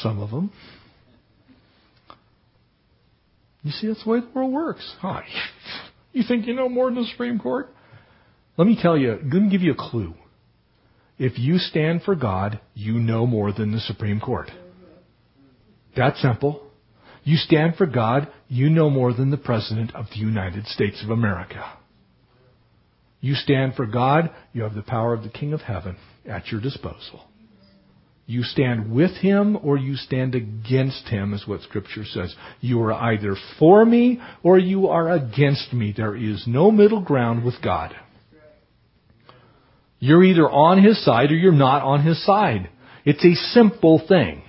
Some 0.02 0.20
of 0.20 0.30
them. 0.30 0.52
You 3.62 3.72
see, 3.72 3.86
that's 3.86 4.04
the 4.04 4.10
way 4.10 4.20
the 4.20 4.28
world 4.34 4.52
works. 4.52 4.94
Oh, 5.02 5.20
you 6.12 6.24
think 6.28 6.46
you 6.46 6.54
know 6.54 6.68
more 6.68 6.90
than 6.90 6.96
the 6.96 7.08
Supreme 7.10 7.38
Court? 7.38 7.70
Let 8.58 8.66
me 8.66 8.78
tell 8.80 8.98
you, 8.98 9.12
let 9.12 9.42
me 9.42 9.48
give 9.48 9.62
you 9.62 9.72
a 9.72 9.90
clue. 9.90 10.12
If 11.18 11.38
you 11.38 11.56
stand 11.56 12.02
for 12.02 12.14
God, 12.14 12.60
you 12.74 12.98
know 12.98 13.26
more 13.26 13.52
than 13.52 13.72
the 13.72 13.80
Supreme 13.80 14.20
Court. 14.20 14.50
That 15.96 16.16
simple. 16.16 16.67
You 17.28 17.36
stand 17.36 17.76
for 17.76 17.84
God, 17.84 18.28
you 18.48 18.70
know 18.70 18.88
more 18.88 19.12
than 19.12 19.30
the 19.30 19.36
President 19.36 19.94
of 19.94 20.06
the 20.08 20.16
United 20.16 20.64
States 20.64 21.02
of 21.04 21.10
America. 21.10 21.62
You 23.20 23.34
stand 23.34 23.74
for 23.74 23.84
God, 23.84 24.30
you 24.54 24.62
have 24.62 24.74
the 24.74 24.80
power 24.80 25.12
of 25.12 25.24
the 25.24 25.28
King 25.28 25.52
of 25.52 25.60
Heaven 25.60 25.98
at 26.26 26.46
your 26.46 26.62
disposal. 26.62 27.26
You 28.24 28.44
stand 28.44 28.90
with 28.90 29.10
Him 29.18 29.58
or 29.62 29.76
you 29.76 29.96
stand 29.96 30.34
against 30.34 31.06
Him, 31.08 31.34
is 31.34 31.46
what 31.46 31.60
Scripture 31.60 32.06
says. 32.06 32.34
You 32.62 32.80
are 32.80 32.94
either 32.94 33.36
for 33.58 33.84
me 33.84 34.22
or 34.42 34.58
you 34.58 34.88
are 34.88 35.10
against 35.10 35.74
me. 35.74 35.92
There 35.94 36.16
is 36.16 36.44
no 36.46 36.70
middle 36.70 37.02
ground 37.02 37.44
with 37.44 37.56
God. 37.62 37.94
You're 39.98 40.24
either 40.24 40.48
on 40.48 40.82
His 40.82 41.04
side 41.04 41.30
or 41.30 41.36
you're 41.36 41.52
not 41.52 41.82
on 41.82 42.06
His 42.06 42.24
side. 42.24 42.70
It's 43.04 43.22
a 43.22 43.34
simple 43.52 44.02
thing. 44.08 44.44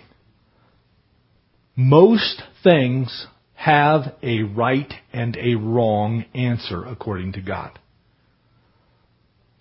Most 1.76 2.42
things 2.64 3.28
have 3.54 4.14
a 4.24 4.44
right 4.44 4.92
and 5.12 5.36
a 5.38 5.56
wrong 5.56 6.26
answer 6.34 6.86
according 6.86 7.34
to 7.34 7.42
God. 7.42 7.78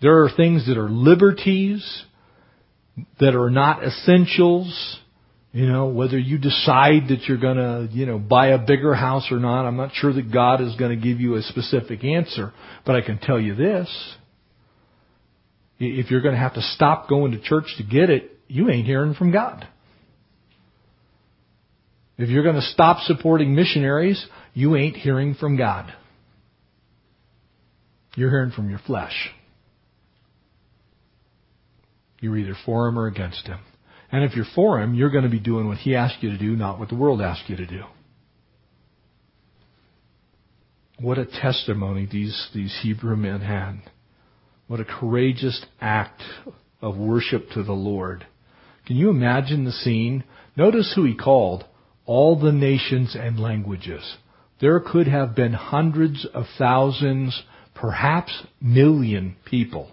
There 0.01 0.23
are 0.23 0.29
things 0.29 0.67
that 0.67 0.77
are 0.77 0.89
liberties, 0.89 2.05
that 3.19 3.35
are 3.35 3.49
not 3.49 3.83
essentials, 3.83 4.99
You 5.51 5.65
know, 5.65 5.87
whether 5.87 6.17
you 6.17 6.37
decide 6.37 7.07
that 7.09 7.23
you're 7.27 7.39
going 7.39 7.57
to, 7.57 7.89
you 7.91 8.05
know, 8.05 8.19
buy 8.19 8.49
a 8.49 8.59
bigger 8.59 8.93
house 8.93 9.31
or 9.31 9.39
not, 9.39 9.65
I'm 9.65 9.77
not 9.77 9.91
sure 9.93 10.13
that 10.13 10.31
God 10.31 10.61
is 10.61 10.75
going 10.75 10.97
to 10.97 11.03
give 11.03 11.19
you 11.19 11.35
a 11.35 11.41
specific 11.41 12.03
answer. 12.03 12.53
But 12.85 12.95
I 12.95 13.01
can 13.01 13.17
tell 13.17 13.39
you 13.39 13.55
this. 13.55 13.89
If 15.79 16.11
you're 16.11 16.21
going 16.21 16.35
to 16.35 16.39
have 16.39 16.53
to 16.53 16.61
stop 16.61 17.09
going 17.09 17.31
to 17.31 17.41
church 17.41 17.65
to 17.77 17.83
get 17.83 18.11
it, 18.11 18.37
you 18.47 18.69
ain't 18.69 18.85
hearing 18.85 19.15
from 19.15 19.31
God. 19.31 19.67
If 22.19 22.27
you're 22.27 22.43
going 22.43 22.55
to 22.55 22.61
stop 22.61 22.99
supporting 23.03 23.55
missionaries, 23.55 24.23
you 24.53 24.75
ain't 24.75 24.97
hearing 24.97 25.35
from 25.35 25.55
God. 25.55 25.91
You're 28.15 28.29
hearing 28.29 28.51
from 28.51 28.69
your 28.69 28.79
flesh. 28.85 29.29
You're 32.19 32.37
either 32.37 32.57
for 32.65 32.89
him 32.89 32.99
or 32.99 33.07
against 33.07 33.47
him. 33.47 33.59
And 34.11 34.25
if 34.25 34.35
you're 34.35 34.43
for 34.53 34.81
him, 34.81 34.95
you're 34.95 35.11
going 35.11 35.23
to 35.23 35.29
be 35.29 35.39
doing 35.39 35.69
what 35.69 35.77
he 35.77 35.95
asks 35.95 36.17
you 36.21 36.31
to 36.31 36.37
do, 36.37 36.57
not 36.57 36.77
what 36.77 36.89
the 36.89 36.95
world 36.95 37.21
asks 37.21 37.49
you 37.49 37.55
to 37.55 37.65
do. 37.65 37.83
What 40.99 41.17
a 41.17 41.25
testimony 41.25 42.05
these, 42.05 42.49
these 42.53 42.77
Hebrew 42.83 43.15
men 43.15 43.39
had. 43.39 43.79
What 44.67 44.81
a 44.81 44.85
courageous 44.85 45.65
act 45.79 46.21
of 46.81 46.97
worship 46.97 47.51
to 47.51 47.63
the 47.63 47.71
Lord. 47.71 48.27
Can 48.85 48.97
you 48.97 49.09
imagine 49.09 49.63
the 49.63 49.71
scene? 49.71 50.25
Notice 50.57 50.91
who 50.93 51.05
he 51.05 51.15
called. 51.15 51.63
All 52.09 52.39
the 52.39 52.51
nations 52.51 53.15
and 53.15 53.39
languages. 53.39 54.01
There 54.59 54.79
could 54.79 55.07
have 55.07 55.35
been 55.35 55.53
hundreds 55.53 56.25
of 56.33 56.45
thousands, 56.57 57.39
perhaps 57.75 58.31
million 58.59 59.35
people 59.45 59.91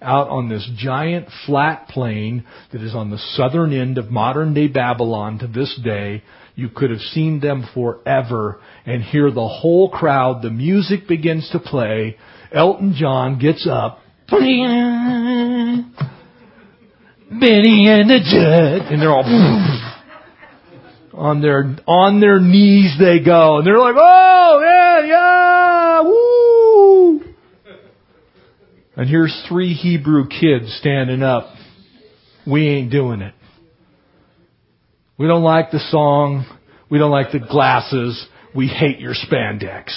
out 0.00 0.28
on 0.28 0.48
this 0.48 0.66
giant 0.78 1.28
flat 1.44 1.88
plain 1.88 2.46
that 2.72 2.80
is 2.82 2.94
on 2.94 3.10
the 3.10 3.18
southern 3.18 3.74
end 3.74 3.98
of 3.98 4.10
modern 4.10 4.54
day 4.54 4.68
Babylon 4.68 5.40
to 5.40 5.46
this 5.46 5.78
day. 5.84 6.22
You 6.54 6.70
could 6.70 6.88
have 6.90 7.00
seen 7.00 7.40
them 7.40 7.68
forever 7.74 8.62
and 8.86 9.02
hear 9.02 9.30
the 9.30 9.46
whole 9.46 9.90
crowd. 9.90 10.40
The 10.40 10.48
music 10.50 11.06
begins 11.06 11.50
to 11.50 11.58
play. 11.58 12.16
Elton 12.50 12.94
John 12.96 13.38
gets 13.38 13.68
up. 13.70 13.98
Benny 14.28 14.48
and 17.88 18.08
the 18.08 18.20
Jet. 18.24 18.90
And 18.90 19.02
they're 19.02 19.10
all 19.10 19.24
on 21.18 21.42
their, 21.42 21.76
on 21.86 22.20
their 22.20 22.40
knees 22.40 22.96
they 22.98 23.18
go. 23.22 23.58
And 23.58 23.66
they're 23.66 23.78
like, 23.78 23.96
oh, 23.98 24.60
yeah, 24.64 25.06
yeah, 25.06 26.02
woo! 26.02 27.34
And 28.96 29.08
here's 29.08 29.44
three 29.48 29.74
Hebrew 29.74 30.28
kids 30.28 30.76
standing 30.80 31.22
up. 31.22 31.54
We 32.46 32.68
ain't 32.68 32.90
doing 32.90 33.20
it. 33.20 33.34
We 35.18 35.26
don't 35.26 35.42
like 35.42 35.70
the 35.70 35.80
song. 35.90 36.46
We 36.90 36.98
don't 36.98 37.10
like 37.10 37.32
the 37.32 37.40
glasses. 37.40 38.26
We 38.54 38.68
hate 38.68 39.00
your 39.00 39.14
spandex. 39.14 39.92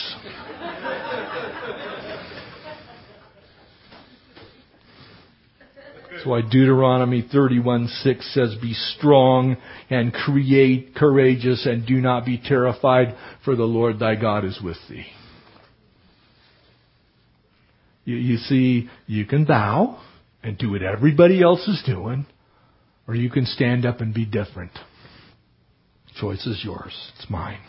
That's 6.21 6.29
why 6.29 6.41
Deuteronomy 6.41 7.27
31 7.31 7.87
6 7.87 8.33
says, 8.35 8.55
Be 8.61 8.73
strong 8.73 9.57
and 9.89 10.13
create 10.13 10.93
courageous 10.93 11.65
and 11.65 11.83
do 11.83 11.95
not 11.95 12.27
be 12.27 12.37
terrified, 12.37 13.15
for 13.43 13.55
the 13.55 13.63
Lord 13.63 13.97
thy 13.97 14.13
God 14.13 14.45
is 14.45 14.59
with 14.63 14.77
thee. 14.87 15.07
You, 18.05 18.17
you 18.17 18.37
see, 18.37 18.87
you 19.07 19.25
can 19.25 19.45
bow 19.45 19.99
and 20.43 20.59
do 20.59 20.69
what 20.69 20.83
everybody 20.83 21.41
else 21.41 21.67
is 21.67 21.81
doing, 21.87 22.27
or 23.07 23.15
you 23.15 23.31
can 23.31 23.47
stand 23.47 23.83
up 23.83 23.99
and 23.99 24.13
be 24.13 24.25
different. 24.25 24.73
Choice 26.19 26.45
is 26.45 26.61
yours. 26.63 26.93
It's 27.17 27.31
mine. 27.31 27.61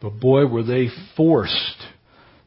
But 0.00 0.20
boy, 0.20 0.46
were 0.46 0.62
they 0.62 0.86
forced 1.16 1.82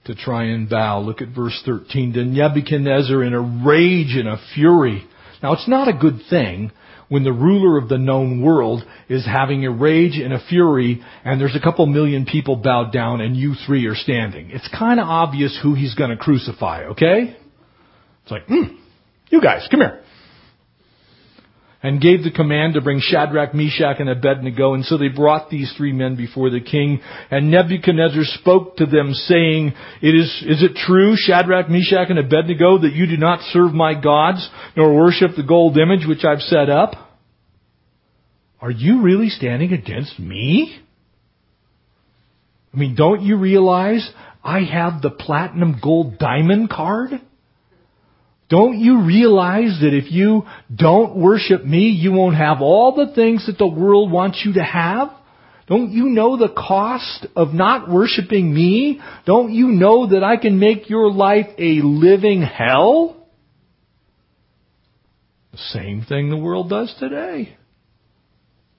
to 0.05 0.15
try 0.15 0.45
and 0.45 0.69
bow. 0.69 1.01
Look 1.01 1.21
at 1.21 1.29
verse 1.29 1.61
13. 1.65 2.13
Then 2.13 2.33
Nebuchadnezzar 2.33 3.23
in 3.23 3.33
a 3.33 3.41
rage 3.65 4.15
and 4.15 4.27
a 4.27 4.37
fury. 4.53 5.07
Now 5.41 5.53
it's 5.53 5.67
not 5.67 5.87
a 5.87 5.93
good 5.93 6.21
thing 6.29 6.71
when 7.09 7.23
the 7.23 7.33
ruler 7.33 7.77
of 7.77 7.89
the 7.89 7.97
known 7.97 8.41
world 8.41 8.83
is 9.09 9.25
having 9.25 9.65
a 9.65 9.71
rage 9.71 10.17
and 10.17 10.33
a 10.33 10.45
fury 10.47 11.03
and 11.23 11.39
there's 11.39 11.55
a 11.55 11.61
couple 11.61 11.85
million 11.85 12.25
people 12.25 12.55
bowed 12.55 12.91
down 12.91 13.21
and 13.21 13.35
you 13.35 13.53
three 13.65 13.85
are 13.87 13.95
standing. 13.95 14.49
It's 14.51 14.69
kind 14.77 14.99
of 14.99 15.07
obvious 15.07 15.57
who 15.61 15.75
he's 15.75 15.95
going 15.95 16.09
to 16.09 16.17
crucify, 16.17 16.85
okay? 16.85 17.37
It's 18.23 18.31
like, 18.31 18.45
hmm, 18.47 18.77
you 19.29 19.41
guys, 19.41 19.67
come 19.69 19.81
here 19.81 20.03
and 21.83 22.01
gave 22.01 22.23
the 22.23 22.31
command 22.31 22.73
to 22.73 22.81
bring 22.81 23.01
Shadrach, 23.01 23.53
Meshach, 23.53 23.99
and 23.99 24.09
Abednego. 24.09 24.73
And 24.73 24.85
so 24.85 24.97
they 24.97 25.09
brought 25.09 25.49
these 25.49 25.71
three 25.75 25.91
men 25.91 26.15
before 26.15 26.49
the 26.49 26.61
king. 26.61 27.01
And 27.29 27.51
Nebuchadnezzar 27.51 28.23
spoke 28.23 28.77
to 28.77 28.85
them 28.85 29.13
saying, 29.13 29.73
it 30.01 30.15
is, 30.15 30.43
is 30.47 30.63
it 30.63 30.75
true, 30.77 31.15
Shadrach, 31.17 31.69
Meshach, 31.69 32.09
and 32.09 32.17
Abednego, 32.17 32.79
that 32.79 32.93
you 32.93 33.05
do 33.05 33.17
not 33.17 33.41
serve 33.51 33.73
my 33.73 34.01
gods, 34.01 34.49
nor 34.77 34.95
worship 34.95 35.31
the 35.35 35.43
gold 35.43 35.77
image 35.77 36.07
which 36.07 36.23
I've 36.23 36.39
set 36.39 36.69
up? 36.69 36.93
Are 38.61 38.71
you 38.71 39.01
really 39.01 39.27
standing 39.27 39.73
against 39.73 40.17
me? 40.17 40.79
I 42.73 42.77
mean, 42.77 42.95
don't 42.95 43.21
you 43.21 43.37
realize 43.37 44.09
I 44.41 44.61
have 44.61 45.01
the 45.01 45.09
platinum 45.09 45.81
gold 45.83 46.17
diamond 46.17 46.69
card? 46.69 47.11
Don't 48.53 48.77
you 48.77 49.01
realize 49.01 49.79
that 49.81 49.95
if 49.95 50.11
you 50.11 50.43
don't 50.71 51.15
worship 51.15 51.65
me, 51.65 51.89
you 51.89 52.11
won't 52.11 52.35
have 52.35 52.61
all 52.61 52.93
the 52.93 53.11
things 53.15 53.47
that 53.47 53.57
the 53.57 53.65
world 53.65 54.11
wants 54.11 54.43
you 54.45 54.53
to 54.53 54.63
have? 54.63 55.09
Don't 55.65 55.89
you 55.89 56.03
know 56.03 56.37
the 56.37 56.53
cost 56.55 57.25
of 57.35 57.55
not 57.55 57.89
worshiping 57.89 58.53
me? 58.53 59.01
Don't 59.25 59.51
you 59.51 59.69
know 59.69 60.05
that 60.11 60.23
I 60.23 60.37
can 60.37 60.59
make 60.59 60.87
your 60.87 61.11
life 61.11 61.47
a 61.57 61.81
living 61.81 62.43
hell? 62.43 63.25
The 65.51 65.57
same 65.57 66.05
thing 66.07 66.29
the 66.29 66.37
world 66.37 66.69
does 66.69 66.93
today. 66.99 67.57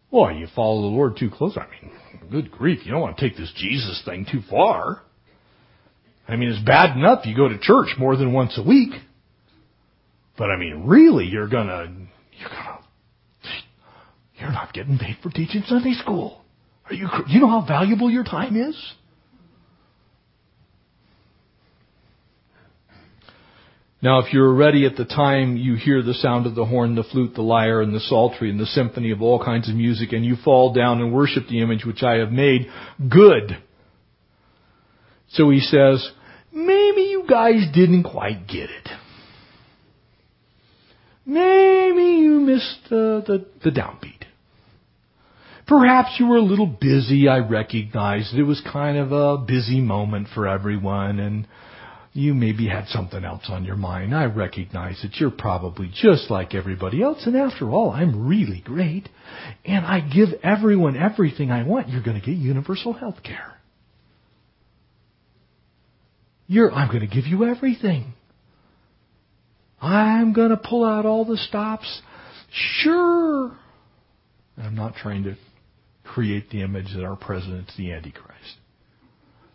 Well, 0.09 0.31
you 0.31 0.47
follow 0.55 0.83
the 0.83 0.97
Lord 0.97 1.17
too 1.17 1.31
close. 1.31 1.59
I 1.59 1.67
mean, 1.69 2.31
good 2.31 2.53
grief, 2.53 2.87
you 2.87 2.93
don't 2.93 3.01
want 3.01 3.17
to 3.17 3.29
take 3.29 3.37
this 3.37 3.53
Jesus 3.57 4.01
thing 4.05 4.25
too 4.31 4.43
far. 4.49 5.03
I 6.29 6.37
mean, 6.37 6.51
it's 6.51 6.65
bad 6.65 6.97
enough 6.97 7.27
you 7.27 7.35
go 7.35 7.49
to 7.49 7.59
church 7.59 7.99
more 7.99 8.17
than 8.17 8.33
once 8.33 8.57
a 8.57 8.63
week. 8.63 8.93
But 10.37 10.51
I 10.51 10.57
mean, 10.57 10.85
really, 10.87 11.27
you're 11.27 11.49
gonna, 11.49 11.93
you're 12.39 12.49
gonna, 12.49 12.79
you're 14.39 14.53
not 14.53 14.73
getting 14.73 14.99
paid 14.99 15.17
for 15.23 15.31
teaching 15.31 15.63
Sunday 15.67 15.95
school. 15.95 16.43
Are 16.87 16.95
you, 16.95 17.09
you 17.29 17.41
know 17.41 17.49
how 17.49 17.65
valuable 17.67 18.11
your 18.11 18.25
time 18.25 18.57
is? 18.57 18.77
Now, 24.03 24.19
if 24.19 24.35
you're 24.35 24.53
ready 24.53 24.85
at 24.85 24.97
the 24.97 25.07
time 25.07 25.57
you 25.57 25.77
hear 25.77 26.03
the 26.03 26.13
sound 26.13 26.45
of 26.45 26.55
the 26.55 26.67
horn, 26.67 26.95
the 26.95 27.05
flute, 27.05 27.35
the 27.35 27.41
lyre, 27.41 27.81
and 27.81 27.95
the 27.95 28.01
psaltery, 28.01 28.51
and 28.51 28.61
the 28.61 28.67
symphony 28.67 29.13
of 29.13 29.23
all 29.23 29.43
kinds 29.43 29.71
of 29.71 29.77
music, 29.77 30.13
and 30.13 30.27
you 30.27 30.37
fall 30.45 30.75
down 30.75 31.01
and 31.01 31.11
worship 31.11 31.45
the 31.49 31.63
image 31.63 31.87
which 31.87 32.03
I 32.03 32.17
have 32.17 32.31
made, 32.31 32.67
good. 33.09 33.57
So 35.31 35.49
he 35.49 35.61
says, 35.61 36.07
maybe 36.53 37.01
you 37.03 37.25
guys 37.27 37.65
didn't 37.73 38.03
quite 38.03 38.47
get 38.47 38.69
it. 38.69 38.89
Maybe 41.27 42.03
you 42.03 42.41
missed 42.41 42.81
the, 42.91 43.23
the, 43.27 43.47
the 43.63 43.71
downbeat. 43.71 44.25
Perhaps 45.67 46.17
you 46.19 46.27
were 46.27 46.37
a 46.37 46.43
little 46.43 46.67
busy. 46.67 47.27
I 47.29 47.39
recognize 47.39 48.31
that 48.31 48.39
it 48.39 48.45
was 48.45 48.63
kind 48.71 48.99
of 48.99 49.13
a 49.13 49.39
busy 49.39 49.81
moment 49.81 50.29
for 50.35 50.47
everyone 50.47 51.19
and 51.19 51.47
you 52.13 52.35
maybe 52.35 52.69
had 52.69 52.87
something 52.89 53.25
else 53.25 53.45
on 53.49 53.65
your 53.65 53.77
mind. 53.77 54.15
I 54.15 54.27
recognize 54.27 55.01
that 55.03 55.17
you're 55.17 55.31
probably 55.31 55.91
just 55.93 56.31
like 56.31 56.55
everybody 56.55 57.03
else 57.03 57.27
and 57.27 57.35
after 57.37 57.71
all, 57.71 57.91
I'm 57.91 58.29
really 58.29 58.61
great 58.61 59.09
and 59.65 59.85
I 59.87 60.01
give 60.01 60.29
everyone 60.43 60.97
everything 60.97 61.51
I 61.51 61.65
want. 61.65 61.89
You're 61.89 62.05
going 62.05 62.21
to 62.21 62.25
get 62.25 62.37
universal 62.37 62.93
health 62.93 63.23
care. 63.25 63.59
You're, 66.47 66.71
I'm 66.71 66.89
going 66.89 67.09
to 67.09 67.13
give 67.13 67.27
you 67.27 67.45
everything. 67.45 68.13
I'm 69.81 70.33
going 70.33 70.51
to 70.51 70.57
pull 70.57 70.85
out 70.85 71.07
all 71.07 71.25
the 71.25 71.37
stops. 71.37 72.01
Sure. 72.51 73.57
I'm 74.57 74.75
not 74.75 74.95
trying 74.95 75.25
to 75.25 75.37
create 76.05 76.51
the 76.51 76.63
image 76.63 76.95
that 76.95 77.05
our 77.05 77.17
president's 77.17 77.77
the 77.77 77.93
Antichrist. 77.93 78.57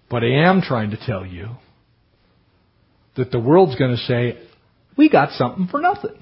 But 0.09 0.23
I 0.23 0.49
am 0.49 0.61
trying 0.61 0.91
to 0.91 0.97
tell 0.97 1.25
you 1.25 1.49
that 3.15 3.31
the 3.31 3.39
world's 3.39 3.75
going 3.75 3.91
to 3.91 3.97
say, 4.03 4.37
we 4.97 5.09
got 5.09 5.31
something 5.31 5.67
for 5.67 5.79
nothing. 5.79 6.17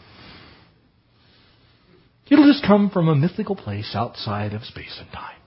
It'll 2.29 2.45
just 2.45 2.65
come 2.65 2.89
from 2.89 3.07
a 3.07 3.15
mythical 3.15 3.55
place 3.55 3.91
outside 3.93 4.53
of 4.53 4.63
space 4.63 4.97
and 4.99 5.09
time. 5.11 5.39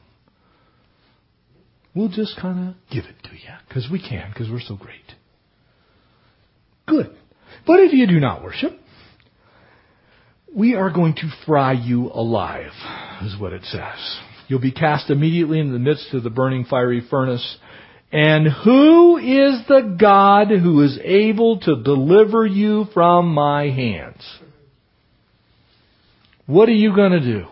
We'll 1.95 2.09
just 2.09 2.39
kind 2.41 2.69
of 2.69 2.75
give 2.91 3.05
it 3.05 3.17
to 3.25 3.35
you 3.35 3.53
because 3.69 3.89
we 3.91 4.01
can, 4.01 4.31
because 4.33 4.51
we're 4.51 4.61
so 4.61 4.77
great. 4.77 5.15
Good. 6.87 7.15
But 7.67 7.81
if 7.81 7.93
you 7.93 8.07
do 8.07 8.21
not 8.21 8.43
worship, 8.43 8.79
we 10.55 10.75
are 10.75 10.91
going 10.91 11.15
to 11.15 11.31
fry 11.47 11.73
you 11.73 12.11
alive. 12.13 12.73
is 13.23 13.39
what 13.39 13.53
it 13.53 13.65
says. 13.65 14.19
You'll 14.49 14.61
be 14.61 14.73
cast 14.73 15.11
immediately 15.11 15.61
in 15.61 15.73
the 15.73 15.79
midst 15.79 16.13
of 16.13 16.25
the 16.25 16.31
burning 16.31 16.65
fiery 16.65 17.07
furnace. 17.09 17.59
And 18.13 18.49
who 18.49 19.19
is 19.19 19.67
the 19.69 19.97
God 20.01 20.49
who 20.49 20.83
is 20.83 20.99
able 21.05 21.61
to 21.61 21.83
deliver 21.83 22.45
you 22.45 22.87
from 22.93 23.33
my 23.33 23.71
hands? 23.71 24.23
What 26.47 26.69
are 26.69 26.73
you 26.73 26.97
going 26.97 27.13
to 27.13 27.21
do? 27.21 27.47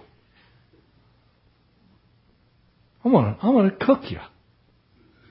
I'm 3.05 3.13
going 3.13 3.27
to, 3.27 3.41
I'm 3.41 3.53
going 3.53 3.71
to 3.71 3.77
cook 3.77 4.11
you. 4.11 4.19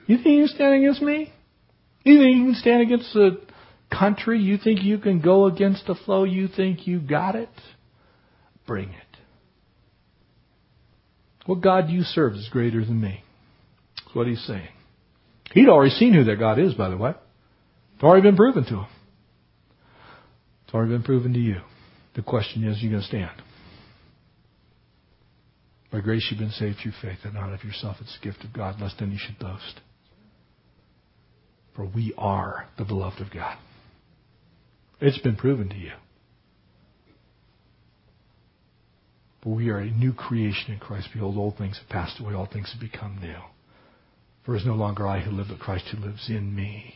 You 0.06 0.16
think 0.16 0.26
you 0.28 0.46
can 0.46 0.54
stand 0.54 0.74
against 0.74 1.02
me? 1.02 1.30
You 2.02 2.18
think 2.18 2.36
you 2.36 2.44
can 2.44 2.54
stand 2.54 2.80
against 2.80 3.12
the 3.12 3.42
country? 3.90 4.40
You 4.40 4.58
think 4.58 4.82
you 4.82 4.98
can 4.98 5.20
go 5.20 5.46
against 5.46 5.86
the 5.86 5.94
flow? 5.94 6.24
You 6.24 6.48
think 6.48 6.86
you 6.86 7.00
got 7.00 7.34
it? 7.34 7.50
Bring 8.66 8.90
it. 8.90 9.18
What 11.46 11.62
God 11.62 11.88
you 11.88 12.02
serve 12.02 12.34
is 12.34 12.48
greater 12.50 12.84
than 12.84 13.00
me. 13.00 13.22
That's 14.04 14.14
what 14.14 14.26
he's 14.26 14.44
saying. 14.46 14.68
He'd 15.52 15.68
already 15.68 15.92
seen 15.92 16.12
who 16.12 16.24
that 16.24 16.36
God 16.38 16.58
is, 16.58 16.74
by 16.74 16.90
the 16.90 16.96
way. 16.96 17.14
It's 17.94 18.04
already 18.04 18.22
been 18.22 18.36
proven 18.36 18.64
to 18.64 18.80
him. 18.80 18.86
It's 20.64 20.74
already 20.74 20.92
been 20.92 21.02
proven 21.02 21.32
to 21.32 21.38
you. 21.38 21.62
The 22.14 22.22
question 22.22 22.64
is, 22.64 22.76
are 22.76 22.80
you 22.80 22.90
going 22.90 23.00
to 23.00 23.08
stand? 23.08 23.30
By 25.90 26.00
grace 26.00 26.26
you've 26.30 26.38
been 26.38 26.50
saved 26.50 26.78
through 26.82 26.92
faith, 27.00 27.20
and 27.24 27.32
not 27.32 27.54
of 27.54 27.64
yourself. 27.64 27.96
It's 28.00 28.18
a 28.20 28.24
gift 28.24 28.44
of 28.44 28.52
God, 28.52 28.78
lest 28.80 29.00
any 29.00 29.16
should 29.16 29.38
boast. 29.38 29.80
For 31.74 31.86
we 31.86 32.12
are 32.18 32.68
the 32.76 32.84
beloved 32.84 33.20
of 33.20 33.32
God. 33.32 33.56
It's 35.00 35.18
been 35.18 35.36
proven 35.36 35.68
to 35.68 35.76
you. 35.76 35.92
But 39.42 39.50
we 39.50 39.68
are 39.68 39.78
a 39.78 39.90
new 39.90 40.12
creation 40.12 40.72
in 40.72 40.80
Christ. 40.80 41.08
Behold, 41.12 41.36
old 41.36 41.56
things 41.56 41.78
have 41.78 41.88
passed 41.88 42.20
away, 42.20 42.34
all 42.34 42.46
things 42.46 42.72
have 42.72 42.80
become 42.80 43.18
new. 43.20 43.38
For 44.44 44.54
it 44.54 44.60
is 44.60 44.66
no 44.66 44.74
longer 44.74 45.06
I 45.06 45.20
who 45.20 45.30
live, 45.30 45.46
but 45.50 45.60
Christ 45.60 45.84
who 45.92 46.04
lives 46.04 46.28
in 46.28 46.54
me. 46.54 46.94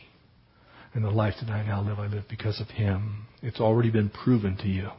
And 0.93 1.03
the 1.03 1.09
life 1.09 1.35
that 1.41 1.51
I 1.51 1.65
now 1.65 1.81
live, 1.81 1.99
I 1.99 2.07
live 2.07 2.25
because 2.29 2.59
of 2.59 2.67
Him. 2.67 3.27
It's 3.41 3.59
already 3.59 3.89
been 3.89 4.09
proven 4.09 4.57
to 4.57 4.67
you. 4.67 4.89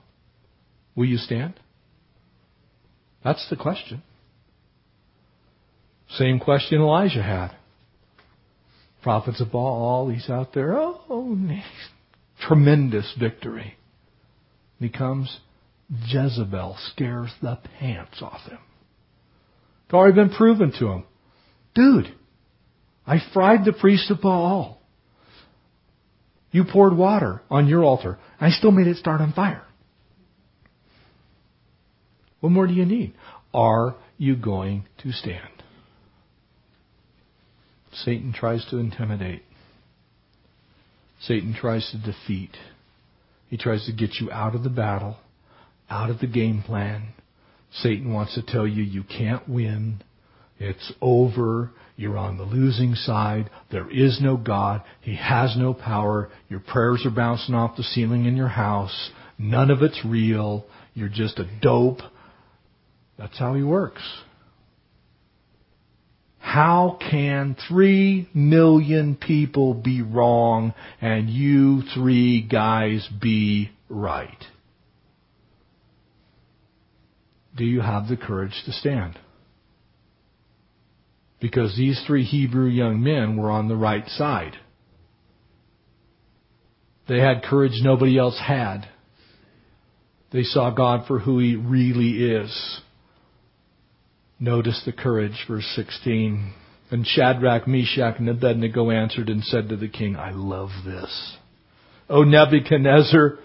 Will 0.97 1.07
you 1.07 1.19
stand? 1.19 1.55
That's 3.23 3.49
the 3.51 3.57
question. 3.57 4.03
Same 6.11 6.39
question 6.39 6.81
Elijah 6.81 7.23
had. 7.23 7.51
Prophets 9.03 9.41
of 9.41 9.53
Baal, 9.53 10.09
he's 10.09 10.31
out 10.31 10.55
there. 10.55 10.77
Oh, 10.77 11.37
tremendous 12.47 13.15
victory. 13.19 13.77
He 14.79 14.89
comes, 14.89 15.41
Jezebel 16.09 16.77
scares 16.93 17.31
the 17.41 17.59
pants 17.79 18.21
off 18.21 18.43
him. 18.43 18.59
It's 19.85 19.95
already 19.95 20.15
been 20.15 20.31
proven 20.31 20.73
to 20.79 20.89
him. 20.89 21.05
Dude, 21.75 22.15
I 23.07 23.19
fried 23.33 23.65
the 23.65 23.73
priest 23.73 24.11
of 24.11 24.21
Baal. 24.21 24.81
You 26.51 26.65
poured 26.65 26.97
water 26.97 27.43
on 27.51 27.67
your 27.67 27.83
altar. 27.85 28.19
I 28.41 28.51
still 28.51 28.71
made 28.71 28.87
it 28.87 28.97
start 28.97 29.21
on 29.21 29.33
fire. 29.33 29.65
What 32.41 32.51
more 32.51 32.67
do 32.67 32.75
you 32.75 32.85
need? 32.85 33.15
Are 33.53 33.97
you 34.19 34.37
going 34.37 34.87
to 35.03 35.13
stand? 35.13 35.41
Satan 37.93 38.33
tries 38.33 38.65
to 38.67 38.79
intimidate. 38.79 39.43
Satan 41.27 41.55
tries 41.59 41.91
to 41.91 41.99
defeat. 41.99 42.57
He 43.49 43.57
tries 43.57 43.87
to 43.87 43.93
get 43.93 44.17
you 44.21 44.31
out 44.31 44.55
of 44.55 44.63
the 44.63 44.71
battle, 44.71 45.17
out 45.89 46.11
of 46.11 46.19
the 46.19 46.27
game 46.27 46.63
plan. 46.63 47.09
Satan 47.73 48.13
wants 48.13 48.35
to 48.35 48.43
tell 48.43 48.67
you 48.67 48.83
you 48.83 49.03
can't 49.05 49.49
win. 49.49 50.03
It's 50.59 50.93
over. 51.01 51.71
You're 51.97 52.19
on 52.19 52.37
the 52.37 52.45
losing 52.45 52.95
side. 52.95 53.51
There 53.71 53.91
is 53.91 54.21
no 54.21 54.37
God. 54.37 54.83
He 55.01 55.17
has 55.17 55.57
no 55.57 55.75
power. 55.75 56.31
Your 56.49 56.61
prayers 56.61 57.05
are 57.05 57.11
bouncing 57.11 57.55
off 57.55 57.77
the 57.77 57.83
ceiling 57.83 58.25
in 58.25 58.37
your 58.37 58.49
house. 58.49 59.11
None 59.39 59.71
of 59.71 59.83
it's 59.83 60.01
real. 60.05 60.67
You're 60.95 61.09
just 61.09 61.39
a 61.39 61.49
dope. 61.61 62.01
That's 63.19 63.39
how 63.39 63.55
he 63.55 63.63
works. 63.63 64.03
How 66.55 66.99
can 67.11 67.57
three 67.69 68.29
million 68.33 69.17
people 69.17 69.75
be 69.75 70.03
wrong 70.03 70.73
and 71.01 71.29
you 71.29 71.83
three 71.97 72.43
guys 72.43 73.09
be 73.21 73.71
right? 73.89 74.39
Do 77.57 77.65
you 77.65 77.81
have 77.81 78.07
the 78.07 78.17
courage 78.17 78.55
to 78.67 78.73
stand? 78.73 79.19
Because 81.41 81.77
these 81.77 82.01
three 82.07 82.23
Hebrew 82.23 82.69
young 82.69 83.03
men 83.03 83.37
were 83.37 83.51
on 83.51 83.67
the 83.67 83.75
right 83.75 84.09
side. 84.11 84.57
They 87.09 87.19
had 87.19 87.43
courage 87.43 87.81
nobody 87.83 88.17
else 88.17 88.39
had. 88.39 88.87
They 90.31 90.45
saw 90.45 90.71
God 90.71 91.09
for 91.09 91.19
who 91.19 91.41
He 91.41 91.57
really 91.57 92.31
is. 92.33 92.81
Notice 94.45 94.83
the 94.85 94.93
courage, 94.93 95.47
verse 95.49 95.65
16. 95.75 96.53
And 96.91 97.07
Shadrach, 97.07 97.67
Meshach, 97.67 98.17
and 98.19 98.29
Abednego 98.29 98.91
answered 98.91 99.31
and 99.31 99.43
said 99.43 99.71
to 99.71 99.77
the 99.77 99.89
king, 99.89 100.17
I 100.17 100.33
love 100.33 100.69
this. 100.85 101.37
O 102.11 102.25
Nebuchadnezzar, 102.25 103.39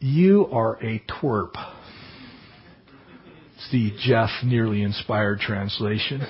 you 0.00 0.48
are 0.50 0.74
a 0.82 1.00
twerp. 1.08 1.52
It's 3.54 3.70
the 3.70 3.92
Jeff 4.00 4.30
nearly 4.42 4.82
inspired 4.82 5.38
translation. 5.38 6.26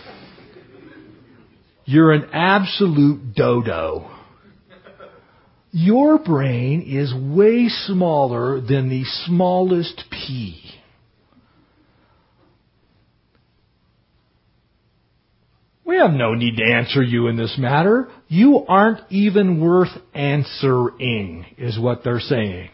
You're 1.86 2.12
an 2.12 2.28
absolute 2.34 3.34
dodo. 3.34 4.10
Your 5.70 6.18
brain 6.18 6.82
is 6.82 7.14
way 7.14 7.68
smaller 7.68 8.60
than 8.60 8.90
the 8.90 9.04
smallest 9.24 10.04
pea. 10.10 10.77
We 15.88 15.96
have 15.96 16.10
no 16.10 16.34
need 16.34 16.58
to 16.58 16.64
answer 16.64 17.02
you 17.02 17.28
in 17.28 17.38
this 17.38 17.56
matter. 17.56 18.08
You 18.28 18.62
aren't 18.68 19.10
even 19.10 19.58
worth 19.58 19.88
answering, 20.12 21.46
is 21.56 21.78
what 21.78 22.04
they're 22.04 22.20
saying. 22.20 22.68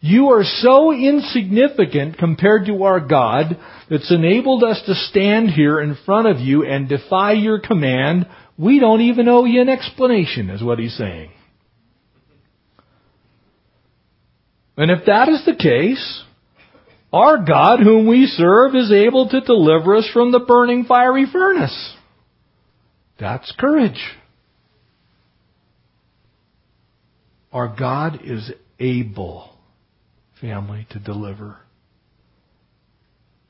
You 0.00 0.28
are 0.28 0.42
so 0.42 0.90
insignificant 0.90 2.16
compared 2.16 2.64
to 2.68 2.84
our 2.84 2.98
God 2.98 3.58
that's 3.90 4.10
enabled 4.10 4.64
us 4.64 4.82
to 4.86 4.94
stand 4.94 5.50
here 5.50 5.78
in 5.78 5.98
front 6.06 6.28
of 6.28 6.38
you 6.40 6.64
and 6.64 6.88
defy 6.88 7.32
your 7.32 7.60
command. 7.60 8.26
We 8.56 8.80
don't 8.80 9.02
even 9.02 9.28
owe 9.28 9.44
you 9.44 9.60
an 9.60 9.68
explanation, 9.68 10.48
is 10.48 10.62
what 10.62 10.78
he's 10.78 10.96
saying. 10.96 11.28
And 14.78 14.90
if 14.90 15.04
that 15.04 15.28
is 15.28 15.44
the 15.44 15.54
case, 15.54 16.22
our 17.16 17.44
God, 17.44 17.80
whom 17.80 18.06
we 18.06 18.26
serve, 18.26 18.74
is 18.74 18.92
able 18.92 19.28
to 19.30 19.40
deliver 19.40 19.96
us 19.96 20.08
from 20.12 20.32
the 20.32 20.40
burning 20.40 20.84
fiery 20.84 21.26
furnace. 21.30 21.94
That's 23.18 23.52
courage. 23.58 24.00
Our 27.52 27.74
God 27.74 28.20
is 28.22 28.50
able, 28.78 29.50
family, 30.40 30.86
to 30.90 30.98
deliver. 30.98 31.56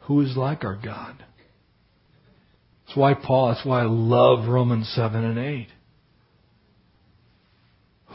Who 0.02 0.20
is 0.20 0.36
like 0.36 0.64
our 0.64 0.76
God? 0.76 1.16
That's 2.86 2.96
why 2.96 3.14
Paul, 3.14 3.48
that's 3.48 3.66
why 3.66 3.80
I 3.80 3.86
love 3.86 4.48
Romans 4.48 4.92
7 4.94 5.24
and 5.24 5.38
8. 5.38 5.68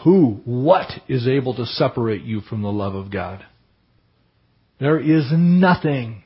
Who, 0.06 0.40
what 0.46 0.88
is 1.10 1.28
able 1.28 1.54
to 1.56 1.66
separate 1.66 2.24
you 2.24 2.40
from 2.42 2.62
the 2.62 2.72
love 2.72 2.96
of 2.96 3.12
God? 3.12 3.46
There 4.82 5.00
is 5.00 5.32
nothing. 5.32 6.24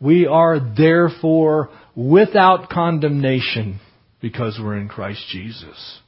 We 0.00 0.28
are 0.28 0.60
therefore 0.60 1.70
without 1.96 2.70
condemnation 2.70 3.80
because 4.22 4.60
we're 4.62 4.78
in 4.78 4.88
Christ 4.88 5.24
Jesus. 5.32 5.98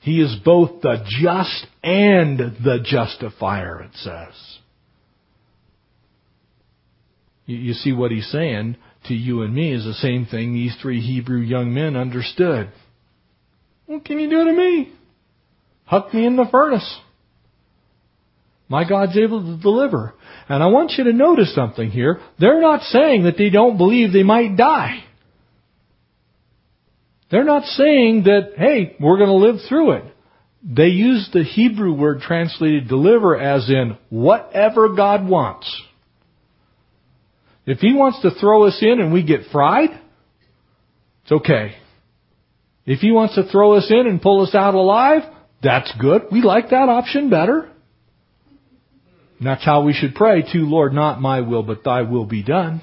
He 0.00 0.20
is 0.20 0.34
both 0.44 0.82
the 0.82 1.04
just 1.06 1.66
and 1.84 2.38
the 2.38 2.80
justifier, 2.84 3.80
it 3.80 3.92
says. 3.94 4.58
You, 7.46 7.74
see 7.74 7.92
what 7.92 8.10
he's 8.10 8.30
saying 8.30 8.76
to 9.06 9.14
you 9.14 9.42
and 9.42 9.54
me 9.54 9.72
is 9.72 9.84
the 9.84 9.94
same 9.94 10.26
thing 10.26 10.52
these 10.52 10.76
three 10.82 11.00
Hebrew 11.00 11.40
young 11.40 11.72
men 11.72 11.96
understood. 11.96 12.72
What 13.86 14.04
can 14.04 14.18
you 14.18 14.28
do 14.28 14.44
to 14.46 14.52
me? 14.52 14.92
Huck 15.84 16.12
me 16.12 16.26
in 16.26 16.34
the 16.34 16.46
furnace. 16.50 17.00
My 18.70 18.88
God's 18.88 19.18
able 19.18 19.42
to 19.42 19.60
deliver. 19.60 20.14
And 20.48 20.62
I 20.62 20.68
want 20.68 20.92
you 20.96 21.04
to 21.04 21.12
notice 21.12 21.52
something 21.54 21.90
here. 21.90 22.20
They're 22.38 22.60
not 22.60 22.82
saying 22.82 23.24
that 23.24 23.36
they 23.36 23.50
don't 23.50 23.76
believe 23.76 24.12
they 24.12 24.22
might 24.22 24.56
die. 24.56 25.04
They're 27.32 27.44
not 27.44 27.64
saying 27.64 28.24
that, 28.24 28.52
hey, 28.56 28.96
we're 29.00 29.18
going 29.18 29.28
to 29.28 29.34
live 29.34 29.56
through 29.68 29.92
it. 29.92 30.04
They 30.62 30.86
use 30.86 31.28
the 31.32 31.42
Hebrew 31.42 31.94
word 31.94 32.20
translated 32.20 32.86
deliver 32.86 33.36
as 33.36 33.68
in 33.68 33.98
whatever 34.08 34.94
God 34.94 35.28
wants. 35.28 35.82
If 37.66 37.78
He 37.78 37.92
wants 37.92 38.22
to 38.22 38.30
throw 38.30 38.66
us 38.66 38.78
in 38.80 39.00
and 39.00 39.12
we 39.12 39.24
get 39.24 39.50
fried, 39.50 39.90
it's 41.22 41.32
okay. 41.32 41.74
If 42.86 43.00
He 43.00 43.10
wants 43.10 43.34
to 43.34 43.44
throw 43.50 43.74
us 43.74 43.90
in 43.90 44.06
and 44.06 44.22
pull 44.22 44.42
us 44.42 44.54
out 44.54 44.74
alive, 44.74 45.22
that's 45.60 45.92
good. 46.00 46.26
We 46.30 46.42
like 46.42 46.70
that 46.70 46.88
option 46.88 47.30
better. 47.30 47.70
And 49.40 49.46
that's 49.46 49.64
how 49.64 49.82
we 49.82 49.94
should 49.94 50.14
pray 50.14 50.42
too, 50.42 50.66
Lord, 50.66 50.92
not 50.92 51.22
my 51.22 51.40
will, 51.40 51.62
but 51.62 51.82
thy 51.82 52.02
will 52.02 52.26
be 52.26 52.42
done. 52.42 52.82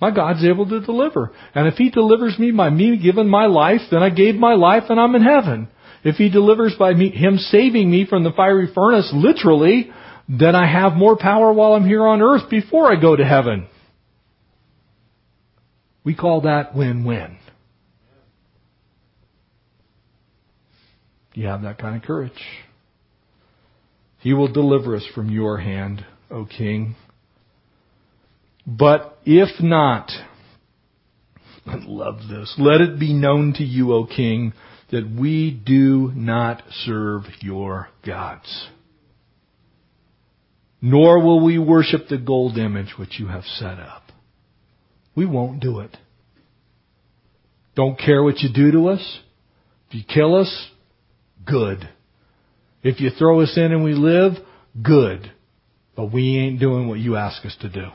My 0.00 0.10
God's 0.10 0.44
able 0.44 0.68
to 0.68 0.80
deliver. 0.80 1.30
And 1.54 1.68
if 1.68 1.74
He 1.74 1.90
delivers 1.90 2.36
me 2.36 2.50
by 2.50 2.68
me 2.68 2.98
giving 3.00 3.28
my 3.28 3.46
life, 3.46 3.82
then 3.92 4.02
I 4.02 4.10
gave 4.10 4.34
my 4.34 4.54
life 4.54 4.84
and 4.88 4.98
I'm 4.98 5.14
in 5.14 5.22
heaven. 5.22 5.68
If 6.02 6.16
He 6.16 6.28
delivers 6.28 6.74
by 6.76 6.94
me, 6.94 7.10
Him 7.10 7.38
saving 7.38 7.88
me 7.88 8.06
from 8.06 8.24
the 8.24 8.32
fiery 8.32 8.68
furnace, 8.74 9.08
literally, 9.14 9.88
then 10.28 10.56
I 10.56 10.66
have 10.66 10.94
more 10.94 11.16
power 11.16 11.52
while 11.52 11.74
I'm 11.74 11.86
here 11.86 12.04
on 12.04 12.20
earth 12.20 12.50
before 12.50 12.92
I 12.92 13.00
go 13.00 13.14
to 13.14 13.24
heaven. 13.24 13.68
We 16.02 16.16
call 16.16 16.40
that 16.40 16.74
win-win. 16.74 17.38
You 21.34 21.46
have 21.46 21.62
that 21.62 21.78
kind 21.78 21.94
of 21.94 22.02
courage. 22.02 22.32
He 24.26 24.34
will 24.34 24.48
deliver 24.48 24.96
us 24.96 25.06
from 25.14 25.30
your 25.30 25.58
hand, 25.58 26.04
O 26.32 26.46
King. 26.46 26.96
But 28.66 29.16
if 29.24 29.62
not, 29.62 30.10
I 31.64 31.76
love 31.86 32.18
this. 32.28 32.52
Let 32.58 32.80
it 32.80 32.98
be 32.98 33.12
known 33.12 33.52
to 33.58 33.62
you, 33.62 33.92
O 33.92 34.04
King, 34.04 34.52
that 34.90 35.08
we 35.08 35.52
do 35.52 36.10
not 36.16 36.64
serve 36.72 37.22
your 37.40 37.88
gods. 38.04 38.66
Nor 40.82 41.22
will 41.22 41.44
we 41.44 41.60
worship 41.60 42.08
the 42.08 42.18
gold 42.18 42.58
image 42.58 42.94
which 42.98 43.20
you 43.20 43.28
have 43.28 43.44
set 43.44 43.78
up. 43.78 44.10
We 45.14 45.24
won't 45.24 45.60
do 45.60 45.78
it. 45.78 45.96
Don't 47.76 47.96
care 47.96 48.24
what 48.24 48.40
you 48.40 48.52
do 48.52 48.72
to 48.72 48.88
us. 48.88 49.20
If 49.88 49.94
you 49.94 50.02
kill 50.02 50.34
us, 50.34 50.68
good. 51.44 51.88
If 52.86 53.00
you 53.00 53.10
throw 53.10 53.40
us 53.40 53.52
in 53.56 53.72
and 53.72 53.82
we 53.82 53.94
live, 53.94 54.34
good. 54.80 55.32
But 55.96 56.12
we 56.12 56.38
ain't 56.38 56.60
doing 56.60 56.86
what 56.86 57.00
you 57.00 57.16
ask 57.16 57.44
us 57.44 57.56
to 57.62 57.68
do. 57.68 57.88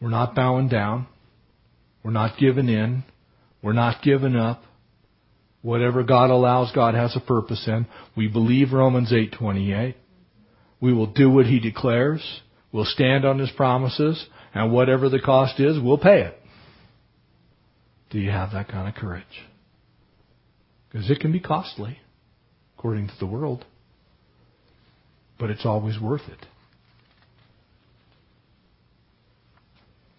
We're 0.00 0.08
not 0.08 0.34
bowing 0.34 0.68
down. 0.68 1.06
We're 2.02 2.10
not 2.10 2.40
giving 2.40 2.68
in. 2.68 3.04
We're 3.62 3.72
not 3.72 4.02
giving 4.02 4.34
up. 4.34 4.64
Whatever 5.62 6.02
God 6.02 6.30
allows, 6.30 6.72
God 6.72 6.96
has 6.96 7.14
a 7.14 7.20
purpose 7.20 7.68
in. 7.68 7.86
We 8.16 8.26
believe 8.26 8.72
Romans 8.72 9.12
8:28. 9.12 9.94
We 10.80 10.92
will 10.92 11.06
do 11.06 11.30
what 11.30 11.46
he 11.46 11.60
declares. 11.60 12.40
We'll 12.72 12.84
stand 12.84 13.24
on 13.24 13.38
his 13.38 13.52
promises, 13.52 14.26
and 14.54 14.72
whatever 14.72 15.08
the 15.08 15.20
cost 15.20 15.60
is, 15.60 15.78
we'll 15.78 15.98
pay 15.98 16.22
it. 16.22 16.42
Do 18.10 18.18
you 18.18 18.32
have 18.32 18.50
that 18.54 18.66
kind 18.66 18.88
of 18.88 18.96
courage? 18.96 19.46
Because 20.90 21.08
it 21.08 21.20
can 21.20 21.30
be 21.30 21.38
costly, 21.38 22.00
according 22.80 23.08
to 23.08 23.14
the 23.20 23.26
world. 23.26 23.62
But 25.38 25.50
it's 25.50 25.66
always 25.66 26.00
worth 26.00 26.22
it. 26.28 26.46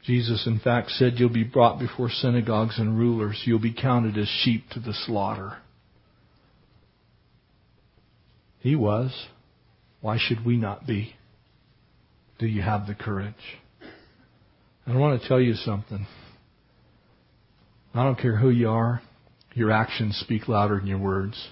Jesus, 0.05 0.45
in 0.45 0.59
fact, 0.59 0.91
said, 0.91 1.13
You'll 1.15 1.29
be 1.29 1.43
brought 1.43 1.79
before 1.79 2.09
synagogues 2.09 2.77
and 2.77 2.99
rulers. 2.99 3.41
You'll 3.45 3.59
be 3.59 3.73
counted 3.73 4.15
as 4.15 4.27
sheep 4.27 4.65
to 4.71 4.79
the 4.79 4.93
slaughter. 4.93 5.57
He 8.59 8.75
was. 8.75 9.11
Why 10.01 10.17
should 10.19 10.45
we 10.45 10.55
not 10.55 10.85
be? 10.85 11.15
Do 12.37 12.45
you 12.45 12.61
have 12.61 12.85
the 12.85 12.95
courage? 12.95 13.33
And 14.85 14.95
I 14.95 14.99
want 14.99 15.19
to 15.19 15.27
tell 15.27 15.39
you 15.39 15.55
something. 15.55 16.05
I 17.95 18.03
don't 18.03 18.19
care 18.19 18.37
who 18.37 18.51
you 18.51 18.69
are, 18.69 19.01
your 19.55 19.71
actions 19.71 20.17
speak 20.23 20.47
louder 20.47 20.77
than 20.77 20.87
your 20.87 20.99
words. 20.99 21.49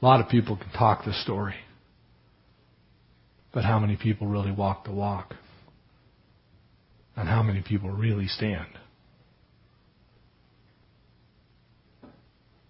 A 0.00 0.04
lot 0.04 0.20
of 0.20 0.28
people 0.28 0.56
can 0.56 0.70
talk 0.70 1.04
the 1.04 1.12
story. 1.12 1.54
But 3.52 3.64
how 3.64 3.78
many 3.78 3.96
people 3.96 4.26
really 4.26 4.50
walk 4.50 4.84
the 4.84 4.92
walk? 4.92 5.34
And 7.16 7.28
how 7.28 7.42
many 7.42 7.62
people 7.62 7.90
really 7.90 8.26
stand. 8.26 8.66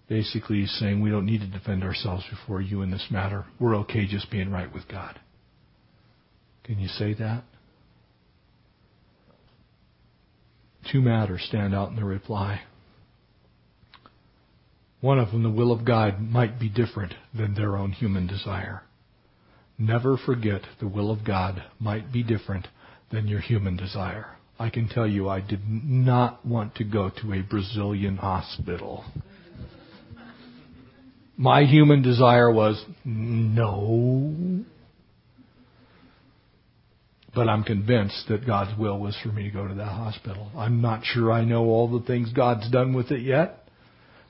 Basically, 0.06 0.60
he's 0.60 0.76
saying 0.78 1.00
we 1.00 1.10
don't 1.10 1.24
need 1.24 1.40
to 1.40 1.46
defend 1.46 1.82
ourselves 1.82 2.24
before 2.30 2.60
you 2.60 2.82
in 2.82 2.90
this 2.90 3.06
matter. 3.10 3.46
We're 3.58 3.76
okay 3.78 4.06
just 4.06 4.30
being 4.30 4.50
right 4.50 4.72
with 4.72 4.86
God. 4.86 5.18
Can 6.64 6.78
you 6.78 6.88
say 6.88 7.14
that? 7.14 7.44
Two 10.92 11.00
matters 11.00 11.42
stand 11.48 11.74
out 11.74 11.88
in 11.88 11.96
the 11.96 12.04
reply. 12.04 12.60
One 15.04 15.18
of 15.18 15.32
them, 15.32 15.42
the 15.42 15.50
will 15.50 15.70
of 15.70 15.84
God, 15.84 16.18
might 16.18 16.58
be 16.58 16.70
different 16.70 17.12
than 17.34 17.52
their 17.52 17.76
own 17.76 17.92
human 17.92 18.26
desire. 18.26 18.84
Never 19.76 20.16
forget 20.16 20.62
the 20.80 20.88
will 20.88 21.10
of 21.10 21.26
God 21.26 21.62
might 21.78 22.10
be 22.10 22.22
different 22.22 22.68
than 23.12 23.28
your 23.28 23.40
human 23.40 23.76
desire. 23.76 24.38
I 24.58 24.70
can 24.70 24.88
tell 24.88 25.06
you 25.06 25.28
I 25.28 25.42
did 25.42 25.60
not 25.68 26.46
want 26.46 26.76
to 26.76 26.84
go 26.84 27.10
to 27.20 27.34
a 27.34 27.42
Brazilian 27.42 28.16
hospital. 28.16 29.04
My 31.36 31.64
human 31.64 32.00
desire 32.00 32.50
was 32.50 32.82
no. 33.04 34.64
But 37.34 37.50
I'm 37.50 37.64
convinced 37.64 38.28
that 38.30 38.46
God's 38.46 38.78
will 38.78 38.98
was 38.98 39.14
for 39.22 39.28
me 39.28 39.42
to 39.42 39.50
go 39.50 39.68
to 39.68 39.74
that 39.74 39.84
hospital. 39.84 40.50
I'm 40.56 40.80
not 40.80 41.04
sure 41.04 41.30
I 41.30 41.44
know 41.44 41.64
all 41.66 41.88
the 41.98 42.06
things 42.06 42.32
God's 42.32 42.70
done 42.70 42.94
with 42.94 43.10
it 43.10 43.20
yet. 43.20 43.63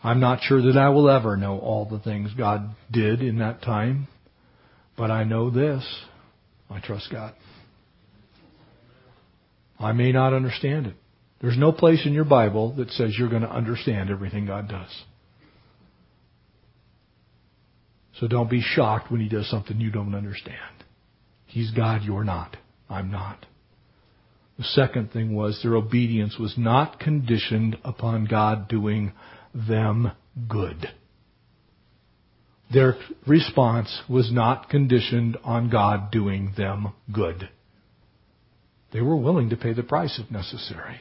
I'm 0.04 0.20
not 0.20 0.42
sure 0.42 0.60
that 0.60 0.76
I 0.76 0.90
will 0.90 1.08
ever 1.08 1.34
know 1.38 1.58
all 1.58 1.86
the 1.86 1.98
things 1.98 2.30
God 2.36 2.76
did 2.92 3.22
in 3.22 3.38
that 3.38 3.62
time. 3.62 4.06
But 4.98 5.10
I 5.10 5.24
know 5.24 5.50
this. 5.50 5.82
I 6.70 6.78
trust 6.80 7.08
God. 7.10 7.34
I 9.80 9.92
may 9.92 10.12
not 10.12 10.34
understand 10.34 10.86
it. 10.86 10.94
There's 11.40 11.58
no 11.58 11.72
place 11.72 12.06
in 12.06 12.12
your 12.12 12.24
Bible 12.24 12.74
that 12.76 12.90
says 12.90 13.16
you're 13.18 13.30
going 13.30 13.42
to 13.42 13.50
understand 13.50 14.10
everything 14.10 14.46
God 14.46 14.68
does. 14.68 14.90
So 18.20 18.28
don't 18.28 18.50
be 18.50 18.62
shocked 18.62 19.10
when 19.10 19.20
He 19.20 19.28
does 19.28 19.48
something 19.50 19.80
you 19.80 19.90
don't 19.90 20.14
understand. 20.14 20.58
He's 21.46 21.70
God, 21.70 22.02
you're 22.02 22.24
not. 22.24 22.56
I'm 22.88 23.10
not. 23.10 23.46
The 24.58 24.64
second 24.64 25.12
thing 25.12 25.34
was 25.34 25.60
their 25.62 25.74
obedience 25.74 26.38
was 26.38 26.54
not 26.56 27.00
conditioned 27.00 27.76
upon 27.84 28.26
God 28.26 28.68
doing 28.68 29.12
them 29.54 30.12
good. 30.48 30.88
Their 32.72 32.96
response 33.26 34.02
was 34.08 34.32
not 34.32 34.68
conditioned 34.68 35.36
on 35.44 35.70
God 35.70 36.10
doing 36.10 36.52
them 36.56 36.92
good. 37.12 37.48
They 38.92 39.00
were 39.00 39.16
willing 39.16 39.50
to 39.50 39.56
pay 39.56 39.72
the 39.72 39.82
price 39.82 40.20
if 40.22 40.30
necessary. 40.30 41.00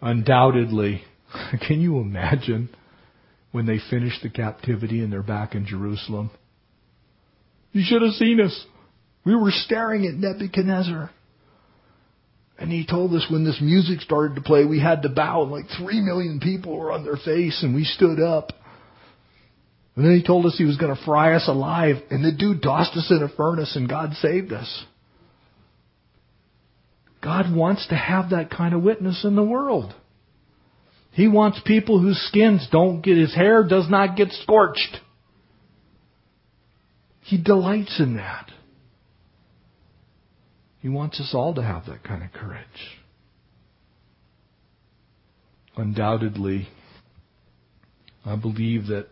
Undoubtedly, 0.00 1.02
can 1.66 1.80
you 1.80 1.98
imagine 1.98 2.68
when 3.52 3.66
they 3.66 3.78
finished 3.90 4.22
the 4.22 4.30
captivity 4.30 5.00
and 5.00 5.12
they're 5.12 5.22
back 5.22 5.54
in 5.54 5.66
Jerusalem? 5.66 6.30
You 7.72 7.82
should 7.84 8.02
have 8.02 8.14
seen 8.14 8.40
us. 8.40 8.66
We 9.24 9.34
were 9.34 9.50
staring 9.50 10.06
at 10.06 10.14
Nebuchadnezzar. 10.14 11.10
And 12.58 12.72
he 12.72 12.84
told 12.84 13.14
us 13.14 13.26
when 13.30 13.44
this 13.44 13.60
music 13.62 14.00
started 14.00 14.34
to 14.34 14.40
play, 14.40 14.64
we 14.64 14.80
had 14.80 15.02
to 15.02 15.08
bow, 15.08 15.42
and 15.42 15.52
like 15.52 15.66
three 15.78 16.00
million 16.00 16.40
people 16.40 16.76
were 16.76 16.90
on 16.90 17.04
their 17.04 17.16
face, 17.16 17.62
and 17.62 17.74
we 17.74 17.84
stood 17.84 18.20
up. 18.20 18.52
And 19.94 20.04
then 20.04 20.16
he 20.16 20.24
told 20.24 20.44
us 20.44 20.56
he 20.58 20.64
was 20.64 20.76
going 20.76 20.94
to 20.94 21.04
fry 21.04 21.34
us 21.34 21.46
alive, 21.46 21.96
and 22.10 22.24
the 22.24 22.32
dude 22.32 22.62
tossed 22.62 22.96
us 22.96 23.10
in 23.10 23.22
a 23.22 23.28
furnace, 23.28 23.76
and 23.76 23.88
God 23.88 24.12
saved 24.14 24.52
us. 24.52 24.84
God 27.22 27.54
wants 27.54 27.86
to 27.88 27.96
have 27.96 28.30
that 28.30 28.50
kind 28.50 28.74
of 28.74 28.82
witness 28.82 29.24
in 29.24 29.36
the 29.36 29.42
world. 29.42 29.94
He 31.12 31.28
wants 31.28 31.60
people 31.64 32.00
whose 32.00 32.20
skins 32.28 32.66
don't 32.70 33.02
get, 33.02 33.16
his 33.16 33.34
hair 33.34 33.64
does 33.64 33.88
not 33.88 34.16
get 34.16 34.30
scorched. 34.32 34.98
He 37.22 37.38
delights 37.38 38.00
in 38.00 38.16
that. 38.16 38.50
He 40.80 40.88
wants 40.88 41.20
us 41.20 41.32
all 41.34 41.54
to 41.54 41.62
have 41.62 41.86
that 41.86 42.04
kind 42.04 42.22
of 42.22 42.32
courage. 42.32 42.98
Undoubtedly, 45.76 46.68
I 48.24 48.36
believe 48.36 48.86
that 48.86 49.08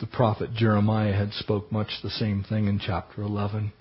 the 0.00 0.06
prophet 0.06 0.52
Jeremiah 0.54 1.12
had 1.12 1.32
spoke 1.32 1.70
much 1.70 1.88
the 2.02 2.10
same 2.10 2.44
thing 2.48 2.66
in 2.66 2.78
chapter 2.78 3.22
11. 3.22 3.72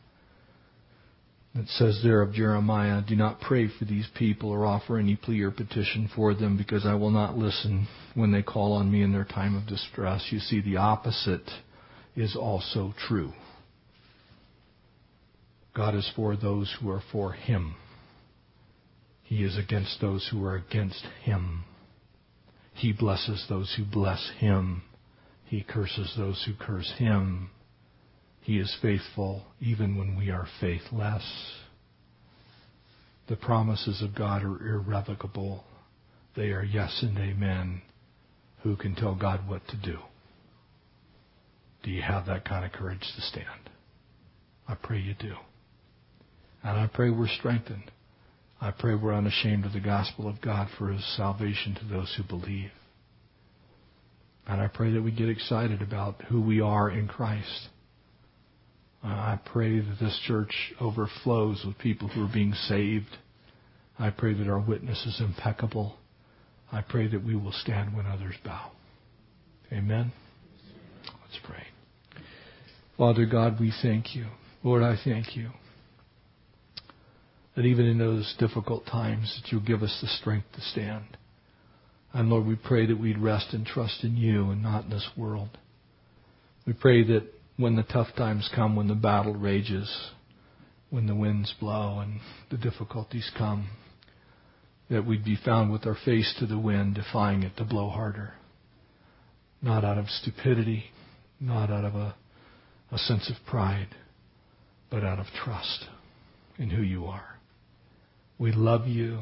It 1.56 1.68
says 1.70 2.02
there 2.04 2.22
of 2.22 2.34
Jeremiah, 2.34 3.02
Do 3.08 3.16
not 3.16 3.42
pray 3.42 3.68
for 3.68 3.86
these 3.86 4.08
people 4.16 4.50
or 4.50 4.66
offer 4.66 4.98
any 4.98 5.16
plea 5.16 5.42
or 5.42 5.52
petition 5.52 6.10
for 6.16 6.34
them 6.34 6.58
because 6.58 6.86
I 6.86 6.96
will 6.96 7.12
not 7.12 7.38
listen 7.38 7.88
when 8.16 8.32
they 8.32 8.42
call 8.42 8.74
on 8.74 8.92
me 8.92 9.04
in 9.04 9.12
their 9.12 9.26
time 9.26 9.56
of 9.56 9.68
distress. 9.68 10.28
You 10.32 10.40
see, 10.40 10.62
the 10.62 10.78
opposite 10.78 11.48
is 12.16 12.36
also 12.36 12.94
true. 13.08 13.34
God 15.76 15.96
is 15.96 16.10
for 16.16 16.36
those 16.36 16.76
who 16.80 16.90
are 16.92 17.02
for 17.12 17.34
Him. 17.34 17.76
He 19.24 19.44
is 19.44 19.58
against 19.58 20.00
those 20.02 20.28
who 20.32 20.44
are 20.46 20.56
against 20.56 21.04
Him. 21.24 21.64
He 22.74 22.94
blesses 22.94 23.46
those 23.50 23.74
who 23.76 23.84
bless 23.86 24.32
Him. 24.38 24.84
He 25.46 25.64
curses 25.64 26.14
those 26.18 26.44
who 26.46 26.54
curse 26.54 26.94
Him. 26.98 27.50
He 28.42 28.60
is 28.60 28.76
faithful 28.82 29.46
even 29.62 29.98
when 29.98 30.18
we 30.18 30.30
are 30.30 30.48
faithless. 30.60 31.24
The 33.28 33.36
promises 33.38 34.02
of 34.02 34.14
God 34.14 34.44
are 34.44 34.68
irrevocable. 34.68 35.64
They 36.36 36.50
are 36.52 36.64
yes 36.64 37.00
and 37.02 37.18
amen. 37.18 37.82
Who 38.64 38.76
can 38.76 38.96
tell 38.96 39.16
God 39.16 39.48
what 39.48 39.66
to 39.70 39.78
do? 39.78 39.98
Do 41.84 41.92
you 41.92 42.02
have 42.02 42.26
that 42.28 42.46
kind 42.46 42.66
of 42.66 42.72
courage 42.72 43.00
to 43.16 43.22
stand? 43.22 43.70
I 44.68 44.76
pray 44.76 45.00
you 45.00 45.16
do. 45.16 45.36
And 46.64 46.80
I 46.80 46.88
pray 46.88 47.10
we're 47.10 47.28
strengthened. 47.28 47.92
I 48.62 48.72
pray 48.72 48.96
we're 48.96 49.14
unashamed 49.14 49.66
of 49.66 49.74
the 49.74 49.82
gospel 49.82 50.28
of 50.28 50.42
God 50.42 50.70
for 50.78 50.92
his 50.92 51.06
salvation 51.18 51.76
to 51.76 51.86
those 51.86 52.14
who 52.16 52.24
believe. 52.24 52.72
And 54.48 54.62
I 54.62 54.68
pray 54.68 54.92
that 54.94 55.02
we 55.02 55.12
get 55.12 55.30
excited 55.30 55.82
about 55.82 56.22
who 56.30 56.42
we 56.42 56.62
are 56.62 56.90
in 56.90 57.08
Christ 57.08 57.70
uh, 59.04 59.08
I 59.08 59.40
pray 59.52 59.80
that 59.80 59.98
this 60.00 60.18
church 60.26 60.74
overflows 60.80 61.64
with 61.66 61.78
people 61.78 62.08
who 62.08 62.24
are 62.24 62.32
being 62.34 62.54
saved. 62.54 63.18
I 64.00 64.12
pray 64.12 64.34
that 64.34 64.48
our 64.48 64.60
witness 64.60 65.06
is 65.06 65.20
impeccable. 65.20 65.98
I 66.72 66.82
pray 66.82 67.08
that 67.08 67.24
we 67.24 67.36
will 67.36 67.52
stand 67.52 67.96
when 67.96 68.06
others 68.06 68.36
bow. 68.46 68.72
Amen. 69.74 70.14
Let's 71.06 71.40
pray. 71.44 71.64
Father 72.98 73.26
God, 73.26 73.60
we 73.60 73.74
thank 73.82 74.16
you. 74.16 74.28
Lord, 74.64 74.84
I 74.84 74.96
thank 75.04 75.36
you 75.36 75.50
that 77.56 77.66
even 77.66 77.86
in 77.86 77.98
those 77.98 78.36
difficult 78.40 78.86
times 78.86 79.40
that 79.42 79.52
you'll 79.52 79.62
give 79.62 79.84
us 79.84 79.98
the 80.02 80.08
strength 80.08 80.48
to 80.54 80.62
stand. 80.62 81.18
And 82.14 82.30
Lord, 82.30 82.46
we 82.46 82.56
pray 82.56 82.86
that 82.86 83.00
we'd 83.00 83.18
rest 83.18 83.54
and 83.54 83.66
trust 83.66 84.04
in 84.04 84.16
you 84.18 84.52
and 84.52 84.62
not 84.62 84.86
in 84.86 84.90
this 84.92 85.10
world. 85.18 85.58
We 86.66 86.74
pray 86.74 87.04
that 87.04 87.24
when 87.58 87.76
the 87.76 87.84
tough 87.84 88.08
times 88.16 88.50
come, 88.56 88.76
when 88.76 88.88
the 88.88 88.96
battle 88.96 89.34
rages, 89.34 90.12
when 90.90 91.08
the 91.08 91.16
winds 91.16 91.54
blow 91.60 92.00
and 92.00 92.20
the 92.50 92.58
difficulties 92.58 93.30
come, 93.38 93.70
that 94.90 95.06
we'd 95.06 95.26
be 95.26 95.38
found 95.44 95.72
with 95.72 95.86
our 95.88 95.98
face 96.06 96.34
to 96.40 96.46
the 96.46 96.58
wind, 96.58 96.96
defying 96.96 97.44
it 97.44 97.58
to 97.58 97.64
blow 97.64 97.90
harder. 97.90 98.34
Not 99.62 99.84
out 99.84 99.98
of 99.98 100.08
stupidity, 100.10 100.86
not 101.40 101.72
out 101.72 101.86
of 101.86 101.96
a, 101.96 102.16
a 102.92 102.98
sense 102.98 103.30
of 103.30 103.44
pride, 103.48 103.90
but 104.92 105.04
out 105.04 105.20
of 105.20 105.26
trust 105.44 105.86
in 106.60 106.70
who 106.70 106.82
you 106.82 107.06
are. 107.06 107.33
We 108.44 108.52
love 108.52 108.88
you. 108.88 109.20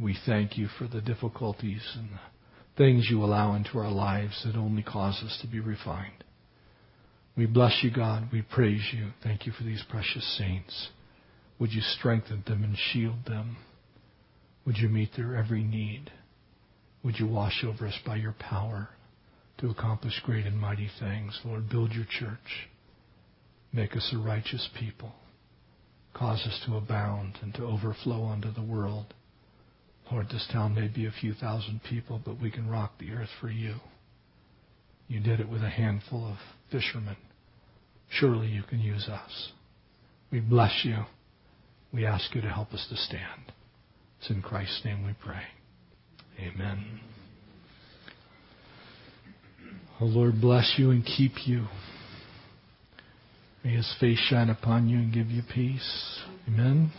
We 0.00 0.18
thank 0.26 0.58
you 0.58 0.66
for 0.66 0.88
the 0.88 1.00
difficulties 1.00 1.80
and 1.94 2.08
the 2.10 2.18
things 2.76 3.06
you 3.08 3.22
allow 3.22 3.54
into 3.54 3.78
our 3.78 3.92
lives 3.92 4.44
that 4.44 4.58
only 4.58 4.82
cause 4.82 5.22
us 5.24 5.38
to 5.42 5.46
be 5.46 5.60
refined. 5.60 6.24
We 7.36 7.46
bless 7.46 7.84
you, 7.84 7.92
God. 7.92 8.30
We 8.32 8.42
praise 8.42 8.82
you. 8.92 9.10
Thank 9.22 9.46
you 9.46 9.52
for 9.52 9.62
these 9.62 9.84
precious 9.88 10.36
saints. 10.36 10.88
Would 11.60 11.72
you 11.72 11.80
strengthen 11.82 12.42
them 12.48 12.64
and 12.64 12.76
shield 12.76 13.26
them? 13.28 13.58
Would 14.66 14.78
you 14.78 14.88
meet 14.88 15.10
their 15.16 15.36
every 15.36 15.62
need? 15.62 16.10
Would 17.04 17.20
you 17.20 17.28
wash 17.28 17.64
over 17.64 17.86
us 17.86 17.98
by 18.04 18.16
your 18.16 18.34
power 18.40 18.88
to 19.58 19.70
accomplish 19.70 20.20
great 20.24 20.46
and 20.46 20.58
mighty 20.58 20.90
things? 20.98 21.38
Lord, 21.44 21.70
build 21.70 21.92
your 21.92 22.06
church. 22.10 22.68
Make 23.72 23.94
us 23.94 24.12
a 24.12 24.18
righteous 24.18 24.68
people. 24.76 25.12
Cause 26.14 26.44
us 26.46 26.62
to 26.66 26.76
abound 26.76 27.38
and 27.42 27.54
to 27.54 27.64
overflow 27.64 28.26
unto 28.26 28.52
the 28.52 28.62
world. 28.62 29.14
Lord, 30.10 30.28
this 30.30 30.48
town 30.52 30.74
may 30.74 30.88
be 30.88 31.06
a 31.06 31.12
few 31.12 31.34
thousand 31.34 31.82
people, 31.88 32.20
but 32.24 32.40
we 32.40 32.50
can 32.50 32.68
rock 32.68 32.92
the 32.98 33.12
earth 33.12 33.28
for 33.40 33.50
you. 33.50 33.76
You 35.06 35.20
did 35.20 35.40
it 35.40 35.48
with 35.48 35.62
a 35.62 35.70
handful 35.70 36.26
of 36.26 36.38
fishermen. 36.70 37.16
Surely 38.10 38.48
you 38.48 38.62
can 38.62 38.80
use 38.80 39.08
us. 39.08 39.52
We 40.30 40.40
bless 40.40 40.82
you. 40.84 41.04
We 41.92 42.04
ask 42.04 42.34
you 42.34 42.40
to 42.40 42.48
help 42.48 42.72
us 42.72 42.86
to 42.90 42.96
stand. 42.96 43.52
It's 44.20 44.30
in 44.30 44.42
Christ's 44.42 44.84
name 44.84 45.06
we 45.06 45.14
pray. 45.24 45.42
Amen. 46.40 47.00
The 49.98 50.04
Lord 50.04 50.40
bless 50.40 50.74
you 50.76 50.90
and 50.90 51.04
keep 51.04 51.46
you. 51.46 51.66
May 53.68 53.76
his 53.76 53.94
face 54.00 54.18
shine 54.30 54.48
upon 54.48 54.88
you 54.88 54.96
and 54.96 55.12
give 55.12 55.26
you 55.26 55.42
peace. 55.42 56.20
Amen. 56.48 56.90